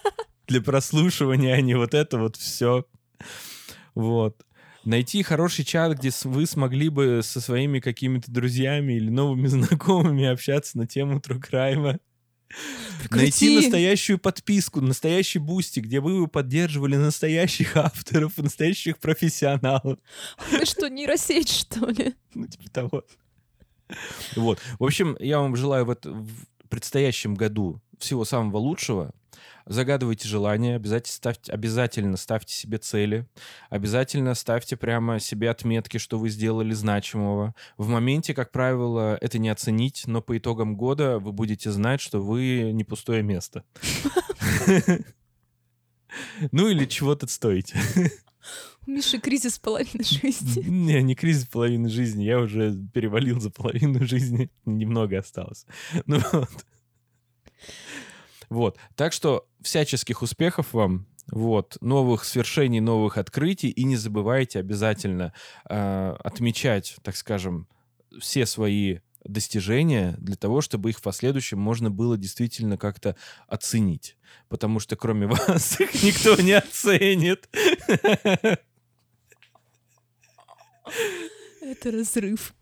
для 0.48 0.60
прослушивания, 0.60 1.54
а 1.54 1.60
не 1.60 1.76
вот 1.76 1.94
это 1.94 2.18
вот 2.18 2.34
все. 2.34 2.84
Вот. 3.94 4.44
Найти 4.84 5.22
хороший 5.22 5.64
чат, 5.64 5.96
где 5.98 6.10
вы 6.24 6.46
смогли 6.46 6.88
бы 6.88 7.20
со 7.22 7.40
своими 7.40 7.78
какими-то 7.78 8.32
друзьями 8.32 8.94
или 8.94 9.10
новыми 9.10 9.46
знакомыми 9.46 10.24
общаться 10.24 10.76
на 10.76 10.88
тему 10.88 11.20
true. 11.20 12.00
Найти 13.10 13.54
настоящую 13.56 14.18
подписку, 14.18 14.80
настоящий 14.80 15.38
бусти, 15.38 15.80
где 15.80 16.00
вы 16.00 16.26
поддерживали 16.28 16.96
настоящих 16.96 17.76
авторов, 17.76 18.36
настоящих 18.38 18.98
профессионалов. 18.98 19.98
Ты 20.50 20.64
что, 20.64 20.88
нейросеть, 20.88 21.50
что 21.50 21.86
ли? 21.90 22.14
Ну, 22.34 22.46
типа 22.46 22.70
того. 22.70 23.04
Вот. 24.36 24.58
В 24.78 24.84
общем, 24.84 25.16
я 25.20 25.38
вам 25.40 25.56
желаю 25.56 25.84
в, 25.86 25.90
это- 25.90 26.10
в 26.10 26.28
предстоящем 26.68 27.34
году 27.34 27.80
всего 27.98 28.24
самого 28.24 28.58
лучшего. 28.58 29.12
Загадывайте 29.66 30.26
желания, 30.26 30.76
обязательно 30.76 31.12
ставьте, 31.12 31.52
обязательно 31.52 32.16
ставьте 32.16 32.54
себе 32.54 32.78
цели, 32.78 33.26
обязательно 33.68 34.34
ставьте 34.34 34.76
прямо 34.76 35.20
себе 35.20 35.50
отметки, 35.50 35.98
что 35.98 36.18
вы 36.18 36.30
сделали 36.30 36.72
значимого. 36.72 37.54
В 37.76 37.88
моменте, 37.88 38.32
как 38.32 38.50
правило, 38.50 39.18
это 39.20 39.38
не 39.38 39.50
оценить, 39.50 40.04
но 40.06 40.22
по 40.22 40.38
итогам 40.38 40.74
года 40.74 41.18
вы 41.18 41.32
будете 41.32 41.70
знать, 41.70 42.00
что 42.00 42.20
вы 42.20 42.70
не 42.72 42.84
пустое 42.84 43.22
место. 43.22 43.64
Ну 46.52 46.68
или 46.68 46.86
чего-то 46.86 47.26
стоите. 47.26 47.78
У 48.86 48.90
Миши 48.90 49.18
кризис 49.20 49.58
половины 49.58 50.02
жизни. 50.02 50.62
Не, 50.66 51.02
не 51.02 51.14
кризис 51.14 51.46
половины 51.46 51.90
жизни. 51.90 52.24
Я 52.24 52.38
уже 52.38 52.74
перевалил 52.94 53.38
за 53.38 53.50
половину 53.50 54.06
жизни. 54.06 54.50
Немного 54.64 55.18
осталось. 55.18 55.66
Ну 56.06 56.18
вот. 56.32 56.48
Вот. 58.48 58.78
Так 58.96 59.12
что 59.12 59.46
всяческих 59.62 60.22
успехов 60.22 60.72
вам. 60.72 61.06
Вот. 61.30 61.76
Новых 61.80 62.24
свершений, 62.24 62.80
новых 62.80 63.18
открытий. 63.18 63.68
И 63.68 63.84
не 63.84 63.96
забывайте 63.96 64.58
обязательно 64.58 65.32
э, 65.68 66.16
отмечать, 66.20 66.96
так 67.02 67.16
скажем, 67.16 67.68
все 68.18 68.46
свои 68.46 69.00
достижения 69.24 70.14
для 70.18 70.36
того, 70.36 70.60
чтобы 70.60 70.90
их 70.90 70.98
в 70.98 71.02
последующем 71.02 71.58
можно 71.58 71.90
было 71.90 72.16
действительно 72.16 72.78
как-то 72.78 73.16
оценить. 73.46 74.16
Потому 74.48 74.80
что 74.80 74.96
кроме 74.96 75.26
вас 75.28 75.80
их 75.80 76.02
никто 76.02 76.40
не 76.40 76.52
оценит. 76.52 77.48
Это 81.60 81.90
разрыв. 81.90 82.54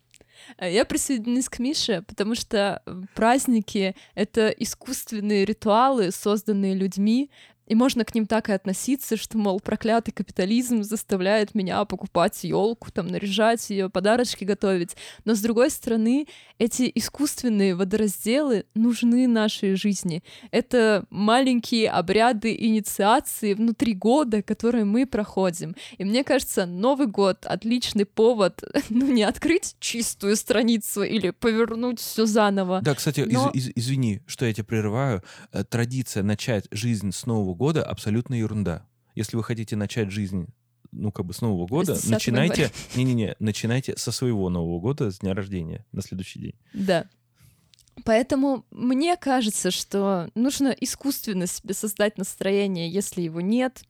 А 0.57 0.68
Я 0.68 0.84
присоединюсь 0.84 1.49
к 1.49 1.59
Мише, 1.59 2.03
потому 2.07 2.34
что 2.34 2.82
э, 2.84 3.03
праздники— 3.14 3.94
это 4.14 4.49
искусственные 4.49 5.44
ритуалы, 5.44 6.11
созданные 6.11 6.74
людьми, 6.74 7.30
И 7.67 7.75
можно 7.75 8.05
к 8.05 8.14
ним 8.14 8.27
так 8.27 8.49
и 8.49 8.53
относиться, 8.53 9.17
что, 9.17 9.39
мол, 9.39 9.61
проклятый 9.61 10.12
капитализм 10.14 10.83
заставляет 10.83 11.55
меня 11.55 11.85
покупать 11.85 12.45
елку, 12.45 12.91
там, 12.93 13.09
наряжать 13.09 13.69
ее, 13.71 13.91
подарочки 13.91 14.45
готовить. 14.45 14.97
Но, 15.25 15.35
с 15.35 15.41
другой 15.41 15.71
стороны, 15.71 16.27
эти 16.59 16.91
искусственные 16.95 17.75
водоразделы 17.75 18.67
нужны 18.75 19.27
нашей 19.27 19.75
жизни. 19.75 20.23
Это 20.51 21.05
маленькие 21.11 21.91
обряды 21.91 22.55
инициации 22.55 23.55
внутри 23.55 23.95
года, 23.95 24.43
которые 24.43 24.85
мы 24.85 25.07
проходим. 25.07 25.75
И 25.99 26.05
мне 26.05 26.23
кажется, 26.25 26.67
Новый 26.67 27.07
год— 27.09 27.45
отличный 27.47 28.05
повод, 28.05 28.62
ну, 28.91 29.12
не 29.12 29.25
открыть 29.25 29.75
чистую 29.81 30.37
страницу 30.37 31.03
или 31.03 31.31
повернуть 31.31 32.01
все 32.01 32.27
заново. 32.27 32.81
Да, 32.83 32.95
кстати, 32.95 33.21
Но- 33.21 33.51
из- 33.53 33.67
из- 33.69 33.73
извини, 33.75 34.21
что 34.27 34.47
я 34.47 34.53
тебя 34.53 34.64
прерываю. 34.64 35.23
Э, 35.53 35.64
Традиция 35.64 36.23
начать 36.23 36.67
жизнь 36.71 37.11
с 37.12 37.27
Нового 37.27 37.55
года 37.57 37.83
абсолютно 37.83 38.35
ерунда. 38.35 38.87
Если 39.15 39.37
вы 39.37 39.43
хотите 39.43 39.77
начать 39.77 40.11
жизнь 40.11 40.47
ну, 40.93 41.13
как 41.13 41.27
бы 41.27 41.35
с 41.35 41.41
Нового 41.41 41.67
года, 41.67 41.95
10 41.95 42.11
начинайте... 42.11 42.71
Не-не-не, 42.97 43.37
начинайте 43.39 43.97
со 43.97 44.13
своего 44.13 44.49
Нового 44.49 44.81
года, 44.81 45.11
с 45.11 45.19
дня 45.19 45.35
рождения, 45.35 45.85
на 45.93 46.03
следующий 46.03 46.39
день. 46.39 46.55
Да. 46.73 47.07
Поэтому 48.05 48.65
мне 48.71 49.17
кажется, 49.17 49.71
что 49.71 50.31
нужно 50.35 50.69
искусственно 50.69 51.47
себе 51.47 51.75
создать 51.75 52.19
настроение, 52.19 52.91
если 52.91 53.23
его 53.23 53.41
нет. 53.41 53.83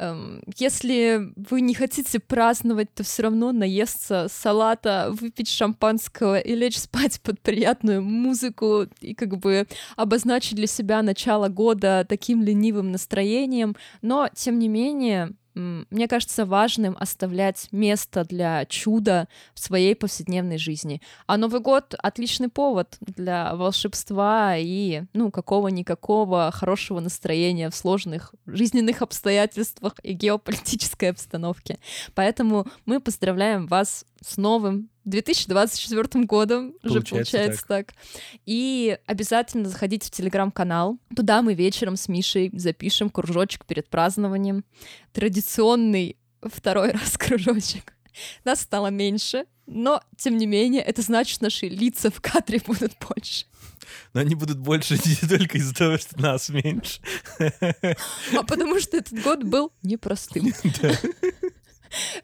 Эм, 0.00 0.42
Если 0.56 1.30
вы 1.36 1.60
не 1.60 1.74
хотите 1.74 2.20
праздновать, 2.20 2.92
то 2.94 3.02
все 3.02 3.24
равно 3.24 3.52
наесться 3.52 4.28
салата, 4.30 5.10
выпить 5.12 5.48
шампанского 5.48 6.38
и 6.38 6.54
лечь 6.54 6.78
спать 6.78 7.20
под 7.20 7.38
приятную 7.40 8.02
музыку 8.02 8.86
и 9.02 9.14
как 9.14 9.36
бы 9.36 9.66
обозначить 9.96 10.56
для 10.56 10.66
себя 10.66 11.02
начало 11.02 11.48
года 11.48 12.06
таким 12.08 12.42
ленивым 12.42 12.92
настроением. 12.92 13.76
Но, 14.00 14.30
тем 14.34 14.58
не 14.58 14.68
менее, 14.68 15.34
мне 15.54 16.08
кажется 16.08 16.46
важным 16.46 16.96
оставлять 16.98 17.68
место 17.72 18.24
для 18.24 18.64
чуда 18.66 19.28
в 19.54 19.60
своей 19.60 19.94
повседневной 19.94 20.58
жизни. 20.58 21.00
А 21.26 21.36
Новый 21.36 21.60
год— 21.60 21.94
отличный 21.98 22.48
повод 22.48 22.96
для 23.00 23.54
волшебства 23.54 24.56
и, 24.56 25.02
ну, 25.12 25.30
какого-никакого 25.30 26.50
хорошего 26.52 27.00
настроения 27.00 27.70
в 27.70 27.76
сложных 27.76 28.34
жизненных 28.46 29.02
обстоятельствах 29.02 29.94
и 30.02 30.12
геополитической 30.12 31.10
обстановке. 31.10 31.78
Поэтому 32.14 32.66
мы 32.86 33.00
поздравляем 33.00 33.66
вас 33.66 34.04
с 34.24 34.36
новым 34.36 34.88
2024 35.10 36.24
годом, 36.24 36.74
уже 36.82 37.00
Получается 37.00 37.36
получается 37.36 37.64
так. 37.66 37.94
И 38.46 38.98
обязательно 39.06 39.68
заходите 39.68 40.08
в 40.08 40.10
телеграм-канал. 40.10 40.98
Туда 41.14 41.42
мы 41.42 41.54
вечером 41.54 41.96
с 41.96 42.08
Мишей 42.08 42.50
запишем 42.54 43.10
кружочек 43.10 43.66
перед 43.66 43.88
празднованием. 43.88 44.64
Традиционный 45.12 46.16
второй 46.42 46.90
раз 46.92 47.16
кружочек. 47.18 47.94
Нас 48.44 48.60
стало 48.62 48.88
меньше, 48.88 49.44
но, 49.66 50.02
тем 50.16 50.36
не 50.36 50.46
менее, 50.46 50.82
это 50.82 51.00
значит, 51.02 51.34
что 51.34 51.44
наши 51.44 51.66
лица 51.66 52.10
в 52.10 52.20
кадре 52.20 52.60
будут 52.66 52.92
больше. 53.08 53.46
Но 54.12 54.20
они 54.20 54.34
будут 54.34 54.58
больше 54.58 54.94
не 55.04 55.28
только 55.28 55.58
из-за 55.58 55.74
того, 55.74 55.96
что 55.98 56.20
нас 56.20 56.48
меньше. 56.48 57.00
А 57.38 58.42
потому 58.46 58.80
что 58.80 58.96
этот 58.96 59.22
год 59.22 59.44
был 59.44 59.72
непростым. 59.82 60.52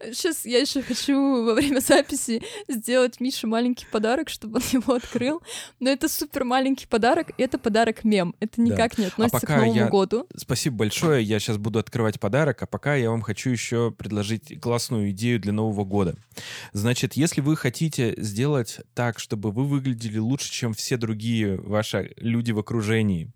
Сейчас 0.01 0.45
я 0.45 0.59
еще 0.59 0.81
хочу 0.81 1.45
во 1.45 1.53
время 1.53 1.79
записи 1.79 2.41
сделать 2.67 3.19
Мише 3.19 3.47
маленький 3.47 3.85
подарок, 3.91 4.29
чтобы 4.29 4.57
он 4.59 4.63
его 4.71 4.93
открыл. 4.93 5.41
Но 5.79 5.89
это 5.89 6.07
супер 6.09 6.43
маленький 6.43 6.87
подарок, 6.87 7.31
это 7.37 7.57
подарок 7.57 8.03
мем. 8.03 8.35
Это 8.39 8.61
никак 8.61 8.97
не 8.97 9.05
относится 9.05 9.39
к 9.39 9.41
пока 9.41 9.57
Новому 9.57 9.75
я- 9.75 9.87
году. 9.89 10.27
Спасибо 10.35 10.77
большое. 10.77 11.23
Я 11.23 11.39
сейчас 11.39 11.57
буду 11.57 11.79
открывать 11.79 12.19
подарок, 12.19 12.61
а 12.63 12.65
пока 12.65 12.95
я 12.95 13.09
вам 13.09 13.21
хочу 13.21 13.49
еще 13.49 13.91
предложить 13.91 14.59
классную 14.61 15.11
идею 15.11 15.39
для 15.39 15.51
Нового 15.53 15.83
года. 15.83 16.15
Значит, 16.73 17.13
если 17.13 17.41
вы 17.41 17.55
хотите 17.57 18.13
сделать 18.17 18.79
так, 18.93 19.19
чтобы 19.19 19.51
вы 19.51 19.65
выглядели 19.65 20.17
лучше, 20.17 20.51
чем 20.51 20.73
все 20.73 20.97
другие 20.97 21.57
ваши 21.57 22.13
люди 22.17 22.51
в 22.51 22.59
окружении, 22.59 23.31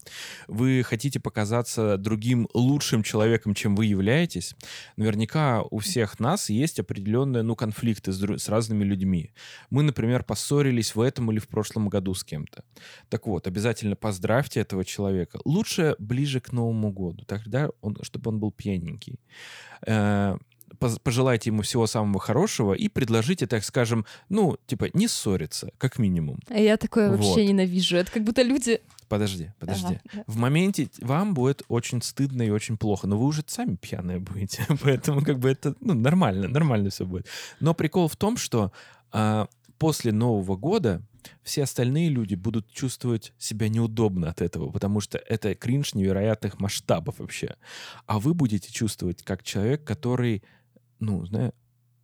вы 0.47 0.83
хотите 0.85 1.19
показаться 1.19 1.97
другим 1.97 2.47
лучшим 2.53 3.03
человеком, 3.03 3.53
чем 3.53 3.75
вы 3.75 3.85
являетесь, 3.85 4.55
наверняка 4.97 5.63
у 5.69 5.79
всех 5.79 6.19
нас 6.21 6.49
есть 6.49 6.79
определенные, 6.79 7.43
ну, 7.43 7.55
конфликты 7.55 8.11
с, 8.11 8.21
с 8.21 8.49
разными 8.49 8.83
людьми. 8.85 9.31
Мы, 9.69 9.83
например, 9.83 10.23
поссорились 10.23 10.95
в 10.95 11.01
этом 11.01 11.31
или 11.31 11.39
в 11.39 11.47
прошлом 11.47 11.89
году 11.89 12.13
с 12.13 12.23
кем-то. 12.23 12.63
Так 13.09 13.27
вот, 13.27 13.47
обязательно 13.47 13.95
поздравьте 13.95 14.61
этого 14.61 14.85
человека. 14.85 15.39
Лучше 15.45 15.95
ближе 15.99 16.39
к 16.39 16.53
Новому 16.53 16.91
году, 16.91 17.25
тогда 17.25 17.69
он, 17.81 17.97
чтобы 18.03 18.29
он 18.29 18.39
был 18.39 18.51
пьяненький. 18.51 19.19
Э, 19.85 20.37
поз- 20.37 20.50
Пожелайте 20.79 21.49
ему 21.49 21.61
всего 21.61 21.87
самого 21.87 22.19
хорошего 22.19 22.73
и 22.73 22.87
предложите, 22.87 23.47
так 23.47 23.63
скажем, 23.63 24.05
ну, 24.29 24.57
типа, 24.67 24.89
не 24.93 25.07
ссориться, 25.07 25.71
как 25.77 25.99
минимум. 25.99 26.39
А 26.49 26.57
я 26.57 26.77
такое 26.77 27.09
Вот. 27.11 27.19
вообще 27.19 27.47
ненавижу. 27.47 27.97
Это 27.97 28.11
как 28.11 28.23
будто 28.23 28.41
люди... 28.41 28.81
Подожди, 29.07 29.51
подожди. 29.59 29.85
Ага, 29.85 29.99
да. 30.13 30.23
В 30.27 30.37
моменте 30.37 30.89
вам 31.01 31.33
будет 31.33 31.63
очень 31.67 32.01
стыдно 32.01 32.43
и 32.43 32.49
очень 32.49 32.77
плохо, 32.77 33.07
но 33.07 33.17
вы 33.17 33.25
уже 33.25 33.43
сами 33.45 33.75
пьяные 33.75 34.19
будете, 34.19 34.65
поэтому 34.81 35.21
как 35.21 35.39
бы 35.39 35.49
это 35.49 35.75
ну, 35.81 35.93
нормально, 35.93 36.47
нормально 36.47 36.89
все 36.89 37.05
будет. 37.05 37.27
Но 37.59 37.73
прикол 37.73 38.07
в 38.07 38.15
том, 38.15 38.37
что 38.37 38.71
а, 39.11 39.47
после 39.77 40.11
Нового 40.11 40.55
года 40.55 41.01
все 41.43 41.63
остальные 41.63 42.09
люди 42.09 42.35
будут 42.35 42.71
чувствовать 42.71 43.33
себя 43.37 43.69
неудобно 43.69 44.29
от 44.29 44.41
этого, 44.41 44.69
потому 44.69 44.99
что 45.01 45.17
это 45.17 45.55
кринж 45.55 45.93
невероятных 45.93 46.59
масштабов 46.59 47.19
вообще. 47.19 47.55
А 48.05 48.19
вы 48.19 48.33
будете 48.33 48.71
чувствовать 48.71 49.23
как 49.23 49.43
человек, 49.43 49.83
который, 49.83 50.43
ну, 51.01 51.25
знаю, 51.25 51.53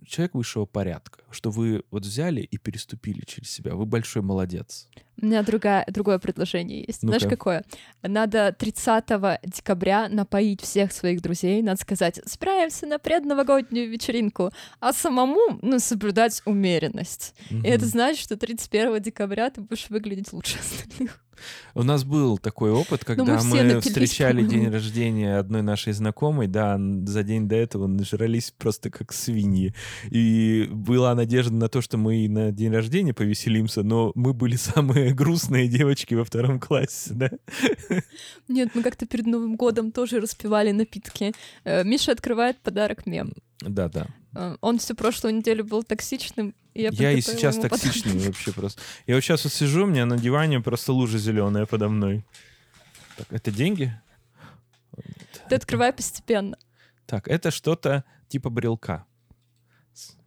человек 0.06 0.36
высшего 0.36 0.66
порядка, 0.66 1.20
что 1.32 1.50
вы 1.50 1.84
вот 1.92 2.04
взяли 2.04 2.42
и 2.42 2.58
переступили 2.58 3.24
через 3.26 3.50
себя. 3.52 3.76
Вы 3.76 3.86
большой 3.86 4.22
молодец. 4.22 4.88
У 5.22 5.26
меня 5.26 5.42
другая, 5.44 5.86
другое 5.88 6.20
предложение 6.20 6.84
есть. 6.86 7.02
Знаешь, 7.02 7.24
Ну-ка. 7.24 7.36
какое? 7.36 7.64
Надо 8.04 8.56
30 8.58 9.06
декабря 9.46 10.08
напоить 10.10 10.62
всех 10.62 10.92
своих 10.92 11.22
друзей. 11.22 11.62
Надо 11.62 11.82
сказать, 11.82 12.20
собираемся 12.26 12.86
на 12.86 13.00
предновогоднюю 13.00 13.90
вечеринку. 13.90 14.52
А 14.80 14.94
самому, 14.94 15.60
ну, 15.62 15.80
соблюдать 15.80 16.42
умеренность. 16.46 17.34
И 17.50 17.68
это 17.68 17.86
значит, 17.86 18.22
что 18.22 18.38
31 18.38 19.02
декабря 19.02 19.50
ты 19.50 19.62
будешь 19.62 19.90
выглядеть 19.90 20.32
лучше 20.34 20.58
остальных. 20.60 21.24
У 21.74 21.84
нас 21.84 22.04
был 22.04 22.38
такой 22.38 22.72
опыт, 22.72 23.06
когда 23.06 23.24
Ну, 23.24 23.34
мы 23.34 23.38
все 23.40 23.64
мы, 23.64 23.82
встречали 23.82 24.44
день 24.44 24.70
рождения 24.70 25.38
одной 25.38 25.62
нашей 25.62 25.94
знакомой, 25.94 26.48
да, 26.48 26.80
за 27.06 27.24
день 27.24 27.48
до 27.48 27.56
этого 27.56 27.88
нажрались 27.88 28.54
просто 28.58 28.90
как 28.90 29.14
свиньи. 29.14 29.74
И 30.10 30.68
была 30.72 31.16
надежда 31.16 31.54
на 31.54 31.70
то, 31.70 31.82
что 31.82 31.98
мы 31.98 32.28
на 32.28 32.52
день 32.52 32.74
рождения 32.74 33.14
повеселимся, 33.14 33.84
но 33.84 34.12
мы 34.16 34.34
были 34.34 34.56
самые 34.56 35.14
грустные 35.16 35.68
девочки 35.68 36.14
во 36.14 36.24
втором 36.24 36.60
классе, 36.60 37.12
да? 37.14 37.32
Нет, 38.48 38.70
мы 38.74 38.84
как-то 38.84 39.06
перед 39.06 39.26
Новым 39.26 39.56
годом 39.56 39.92
тоже 39.92 40.20
распивали 40.20 40.72
напитки. 40.72 41.34
Э, 41.64 41.84
Миша 41.84 42.12
открывает 42.12 42.58
подарок 42.60 43.06
мем. 43.06 43.34
Да-да. 43.62 44.08
Э, 44.36 44.56
Он 44.62 44.78
всю 44.80 44.96
прошлую 44.96 45.36
неделю 45.36 45.64
был 45.66 45.84
токсичным. 45.84 46.54
И 46.78 46.82
я, 46.84 46.90
Я 46.92 47.12
и 47.12 47.22
сейчас 47.22 47.56
ему 47.56 47.64
подарок. 47.64 47.84
токсичный 47.84 48.28
вообще 48.28 48.52
просто. 48.54 48.82
Я 49.08 49.16
вот 49.16 49.22
сейчас 49.24 49.44
вот 49.44 49.54
сижу, 49.54 49.84
у 49.84 49.88
меня 49.88 50.06
на 50.06 50.18
диване 50.18 50.60
просто 50.62 50.94
лужа 50.94 51.18
зеленая 51.18 51.66
подо 51.66 51.90
мной. 51.90 52.26
Так, 53.18 53.28
это 53.32 53.50
деньги? 53.52 54.00
Ты 55.50 55.56
открывай 55.56 55.92
постепенно. 55.94 56.58
Так, 57.08 57.28
это 57.28 57.52
что-то 57.52 58.04
типа 58.28 58.50
брелка. 58.50 59.06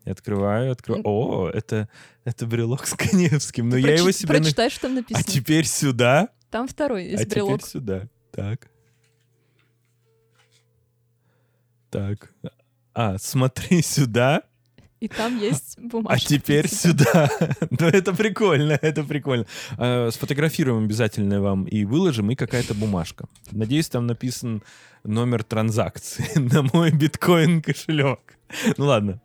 Я 0.05 0.13
открываю, 0.13 0.73
открываю. 0.73 1.05
О, 1.07 1.51
это, 1.51 1.89
это 2.25 2.47
брелок 2.47 2.87
с 2.87 2.95
Каневским. 2.95 3.69
Но 3.69 3.77
Ну, 3.77 3.83
я 3.87 3.95
его 3.97 4.09
Прочи- 4.09 4.13
себе... 4.17 4.33
на- 4.35 4.41
Прочитай, 4.41 4.71
что 4.71 4.81
там 4.83 4.93
А 4.93 4.95
написано. 4.97 5.25
теперь 5.25 5.67
сюда. 5.67 6.29
Там 6.51 6.67
второй 6.67 7.05
есть 7.05 7.23
а 7.25 7.29
брелок. 7.29 7.61
теперь 7.61 7.71
сюда. 7.71 8.09
Так. 8.33 8.71
Так. 11.91 12.33
А, 12.95 13.19
смотри 13.19 13.83
сюда, 13.83 14.43
И 15.01 15.09
там 15.09 15.39
есть 15.39 15.79
а 15.79 15.81
бумажка. 15.81 16.29
теперь 16.29 16.69
для 16.69 16.77
тебя. 16.77 17.27
сюда. 17.29 17.31
Ну, 17.71 17.87
это 17.87 18.13
прикольно, 18.15 18.79
это 18.81 19.03
прикольно. 19.03 19.47
А, 19.79 20.11
Сфотографируем 20.11 20.85
обязательно 20.85 21.41
вам 21.41 21.65
и 21.65 21.85
выложим, 21.85 22.31
и 22.31 22.35
какая-то 22.35 22.75
бумажка. 22.75 23.27
Надеюсь, 23.51 23.89
там 23.89 24.07
написан 24.07 24.63
номер 25.03 25.43
транзакции 25.43 26.27
на 26.39 26.63
мой 26.75 26.91
биткоин 26.91 27.63
кошелек. 27.63 28.21
Ну 28.77 28.87
ладно. 28.87 29.21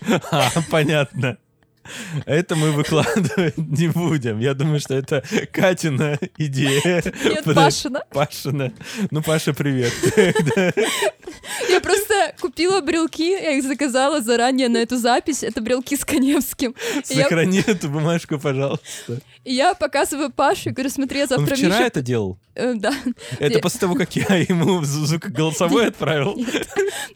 А, 0.30 0.50
понятно. 0.70 1.38
Это 2.26 2.56
мы 2.56 2.72
выкладывать 2.72 3.56
не 3.56 3.88
будем. 3.88 4.38
Я 4.40 4.54
думаю, 4.54 4.80
что 4.80 4.94
это 4.94 5.22
Катина 5.52 6.18
идея. 6.38 7.02
Нет, 7.24 7.44
Пашина. 7.54 8.02
Пашина. 8.10 8.72
Ну, 9.10 9.22
Паша, 9.22 9.52
привет. 9.54 9.92
Я 11.68 11.80
просто 11.80 12.34
купила 12.40 12.80
брелки, 12.80 13.30
я 13.30 13.52
их 13.52 13.64
заказала 13.64 14.20
заранее 14.20 14.68
на 14.68 14.78
эту 14.78 14.96
запись. 14.96 15.42
Это 15.42 15.60
брелки 15.60 15.96
с 15.96 16.04
Каневским. 16.04 16.74
И 17.08 17.14
я, 17.14 17.22
Сохрани 17.24 17.62
эту 17.66 17.88
бумажку, 17.88 18.38
пожалуйста. 18.38 19.20
я 19.44 19.74
показываю 19.74 20.30
Пашу 20.30 20.70
и 20.70 20.72
говорю, 20.72 20.90
смотри, 20.90 21.18
я 21.18 21.24
Он 21.24 21.28
завтра 21.28 21.54
вчера 21.56 21.78
Мише- 21.78 21.86
это 21.86 22.02
делал? 22.02 22.38
Э, 22.54 22.74
да. 22.74 22.94
Это 23.38 23.54
Я- 23.56 23.60
после 23.60 23.80
того, 23.80 23.94
как 23.94 24.14
я 24.16 24.36
ему 24.36 24.82
звук 24.84 25.26
голосовой 25.30 25.88
отправил? 25.88 26.36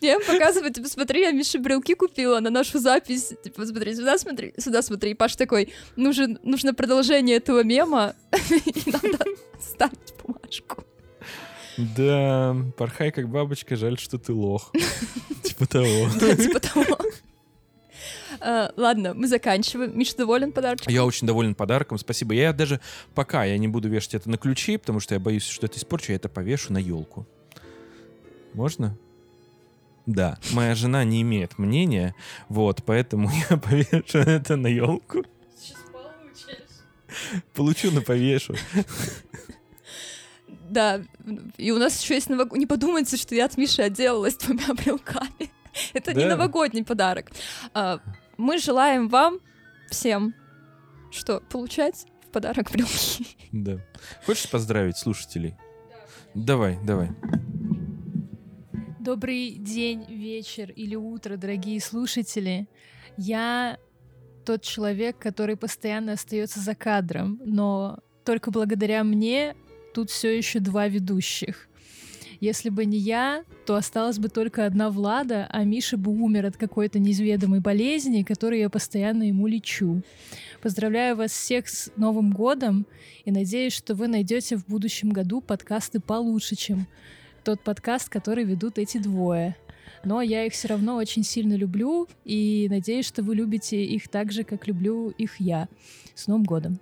Я 0.00 0.14
ему 0.14 0.24
показываю, 0.24 0.72
типа, 0.72 0.88
смотри, 0.88 1.20
я 1.22 1.30
Мише 1.30 1.58
брелки 1.58 1.94
купила 1.94 2.40
на 2.40 2.50
нашу 2.50 2.78
запись. 2.80 3.32
Типа, 3.44 3.64
смотри, 3.66 3.94
сюда 3.94 4.18
смотри, 4.18 4.52
сюда 4.58 4.82
смотри. 4.82 5.12
И 5.12 5.14
Паш 5.14 5.36
такой, 5.36 5.72
нужен, 5.96 6.38
нужно 6.42 6.74
продолжение 6.74 7.36
этого 7.36 7.64
мема, 7.64 8.14
и 8.50 8.90
надо 8.90 9.24
ставить 9.60 10.14
бумажку. 10.22 10.84
Да, 11.78 12.56
порхай 12.76 13.12
как 13.12 13.28
бабочка, 13.28 13.76
жаль, 13.76 13.98
что 13.98 14.18
ты 14.18 14.32
лох. 14.32 14.72
Типа 15.44 15.66
того. 15.66 16.10
Типа 16.36 16.60
того. 16.60 16.98
А, 18.40 18.72
Ладно, 18.76 19.14
мы 19.14 19.28
заканчиваем. 19.28 19.96
Миша 19.96 20.16
доволен 20.16 20.50
подарочком? 20.50 20.92
Я 20.92 21.04
очень 21.04 21.26
доволен 21.26 21.54
подарком, 21.54 21.98
спасибо. 21.98 22.34
Я 22.34 22.52
даже 22.52 22.80
пока 23.14 23.44
я 23.44 23.56
не 23.58 23.68
буду 23.68 23.88
вешать 23.88 24.14
это 24.14 24.30
на 24.30 24.38
ключи, 24.38 24.76
потому 24.76 24.98
что 24.98 25.14
я 25.14 25.20
боюсь, 25.20 25.46
что 25.46 25.66
это 25.66 25.78
испорчу, 25.78 26.12
я 26.12 26.16
это 26.16 26.28
повешу 26.28 26.72
на 26.72 26.78
елку. 26.78 27.26
Можно? 28.54 28.96
Да, 30.08 30.38
моя 30.52 30.74
жена 30.74 31.04
не 31.04 31.20
имеет 31.20 31.58
мнения, 31.58 32.14
вот, 32.48 32.82
поэтому 32.84 33.30
я 33.50 33.58
повешу 33.58 34.18
это 34.18 34.56
на 34.56 34.68
елку. 34.68 35.22
Получу, 37.52 37.90
но 37.90 38.00
повешу. 38.00 38.54
Да, 40.48 41.02
и 41.58 41.70
у 41.72 41.78
нас 41.78 42.02
еще 42.02 42.14
есть 42.14 42.30
новог... 42.30 42.56
Не 42.56 42.66
подумайте, 42.66 43.18
что 43.18 43.34
я 43.34 43.44
от 43.44 43.58
Миши 43.58 43.82
отделалась 43.82 44.36
двумя 44.36 44.72
брелками. 44.74 45.50
Это 45.92 46.14
не 46.14 46.24
новогодний 46.24 46.84
подарок. 46.84 47.30
А, 47.74 48.00
Мы 48.38 48.58
желаем 48.58 49.08
вам 49.08 49.40
всем 49.90 50.34
что 51.10 51.40
получать 51.40 52.06
в 52.26 52.32
подарок 52.32 52.70
брелки. 52.70 53.26
Да. 53.52 53.78
Хочешь 54.24 54.50
поздравить 54.50 54.96
слушателей? 54.96 55.54
Давай, 56.34 56.78
давай. 56.82 57.10
Добрый 59.08 59.52
день, 59.52 60.04
вечер 60.06 60.70
или 60.70 60.94
утро, 60.94 61.38
дорогие 61.38 61.80
слушатели. 61.80 62.68
Я 63.16 63.78
тот 64.44 64.60
человек, 64.60 65.18
который 65.18 65.56
постоянно 65.56 66.12
остается 66.12 66.60
за 66.60 66.74
кадром, 66.74 67.40
но 67.42 68.00
только 68.26 68.50
благодаря 68.50 69.04
мне 69.04 69.56
тут 69.94 70.10
все 70.10 70.36
еще 70.36 70.58
два 70.58 70.88
ведущих. 70.88 71.70
Если 72.40 72.68
бы 72.68 72.84
не 72.84 72.98
я, 72.98 73.44
то 73.64 73.76
осталась 73.76 74.18
бы 74.18 74.28
только 74.28 74.66
одна 74.66 74.90
Влада, 74.90 75.46
а 75.48 75.64
Миша 75.64 75.96
бы 75.96 76.10
умер 76.10 76.44
от 76.44 76.58
какой-то 76.58 76.98
неизведомой 76.98 77.60
болезни, 77.60 78.24
которой 78.24 78.60
я 78.60 78.68
постоянно 78.68 79.22
ему 79.22 79.46
лечу. 79.46 80.02
Поздравляю 80.60 81.16
вас 81.16 81.30
всех 81.30 81.70
с 81.70 81.90
Новым 81.96 82.30
годом 82.30 82.86
и 83.24 83.30
надеюсь, 83.30 83.72
что 83.72 83.94
вы 83.94 84.06
найдете 84.06 84.58
в 84.58 84.66
будущем 84.66 85.08
году 85.08 85.40
подкасты 85.40 85.98
получше, 85.98 86.56
чем 86.56 86.86
тот 87.48 87.62
подкаст, 87.62 88.10
который 88.10 88.44
ведут 88.44 88.76
эти 88.76 88.98
двое. 88.98 89.56
Но 90.04 90.20
я 90.20 90.44
их 90.44 90.52
все 90.52 90.68
равно 90.68 90.96
очень 90.96 91.24
сильно 91.24 91.54
люблю 91.54 92.06
и 92.26 92.66
надеюсь, 92.68 93.06
что 93.06 93.22
вы 93.22 93.36
любите 93.36 93.82
их 93.82 94.08
так 94.08 94.32
же, 94.32 94.44
как 94.44 94.66
люблю 94.66 95.08
их 95.08 95.40
я. 95.40 95.66
С 96.14 96.26
Новым 96.26 96.44
годом! 96.44 96.78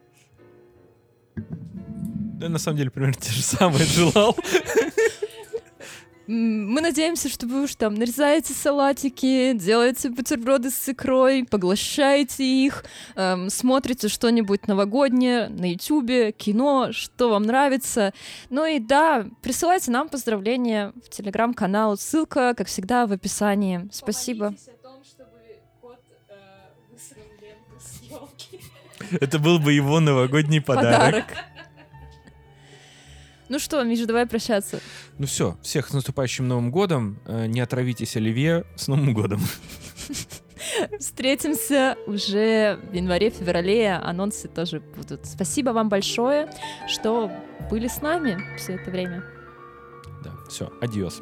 Да, 1.36 2.48
на 2.48 2.58
самом 2.58 2.78
деле, 2.78 2.90
примерно 2.90 3.14
те 3.14 3.30
же 3.30 3.42
самые 3.42 3.84
желал. 3.84 4.36
Мы 6.26 6.80
надеемся, 6.80 7.28
что 7.28 7.46
вы 7.46 7.62
уж 7.64 7.76
там 7.76 7.94
нарезаете 7.94 8.52
салатики, 8.52 9.52
делаете 9.52 10.10
бутерброды 10.10 10.70
с 10.70 10.88
икрой, 10.88 11.44
поглощаете 11.44 12.44
их, 12.44 12.84
эм, 13.14 13.48
смотрите 13.48 14.08
что-нибудь 14.08 14.66
новогоднее 14.66 15.48
на 15.48 15.70
ютубе, 15.70 16.32
кино, 16.32 16.88
что 16.90 17.30
вам 17.30 17.44
нравится. 17.44 18.12
Ну 18.50 18.66
и 18.66 18.80
да, 18.80 19.26
присылайте 19.40 19.92
нам 19.92 20.08
поздравления 20.08 20.92
в 21.04 21.10
телеграм-канал. 21.10 21.96
Ссылка, 21.96 22.54
как 22.56 22.66
всегда, 22.66 23.06
в 23.06 23.12
описании. 23.12 23.88
Спасибо. 23.92 24.54
Это 29.20 29.38
был 29.38 29.60
бы 29.60 29.72
его 29.72 30.00
новогодний 30.00 30.60
подарок. 30.60 31.26
Ну 33.48 33.58
что, 33.58 33.82
Миша, 33.84 34.06
давай 34.06 34.26
прощаться. 34.26 34.80
Ну 35.18 35.26
все, 35.26 35.56
всех 35.62 35.88
с 35.88 35.92
наступающим 35.92 36.48
Новым 36.48 36.70
годом. 36.70 37.18
Э, 37.26 37.46
Не 37.46 37.60
отравитесь 37.60 38.16
оливье. 38.16 38.64
С 38.76 38.88
Новым 38.88 39.14
годом. 39.14 39.40
Встретимся 40.98 41.96
уже 42.06 42.78
в 42.90 42.92
январе-феврале. 42.94 43.92
Анонсы 43.94 44.48
тоже 44.48 44.80
будут. 44.80 45.26
Спасибо 45.26 45.70
вам 45.70 45.88
большое, 45.88 46.48
что 46.88 47.30
были 47.70 47.86
с 47.88 48.02
нами 48.02 48.42
все 48.58 48.74
это 48.74 48.90
время. 48.90 49.24
Да, 50.24 50.32
все, 50.48 50.72
адьос. 50.80 51.20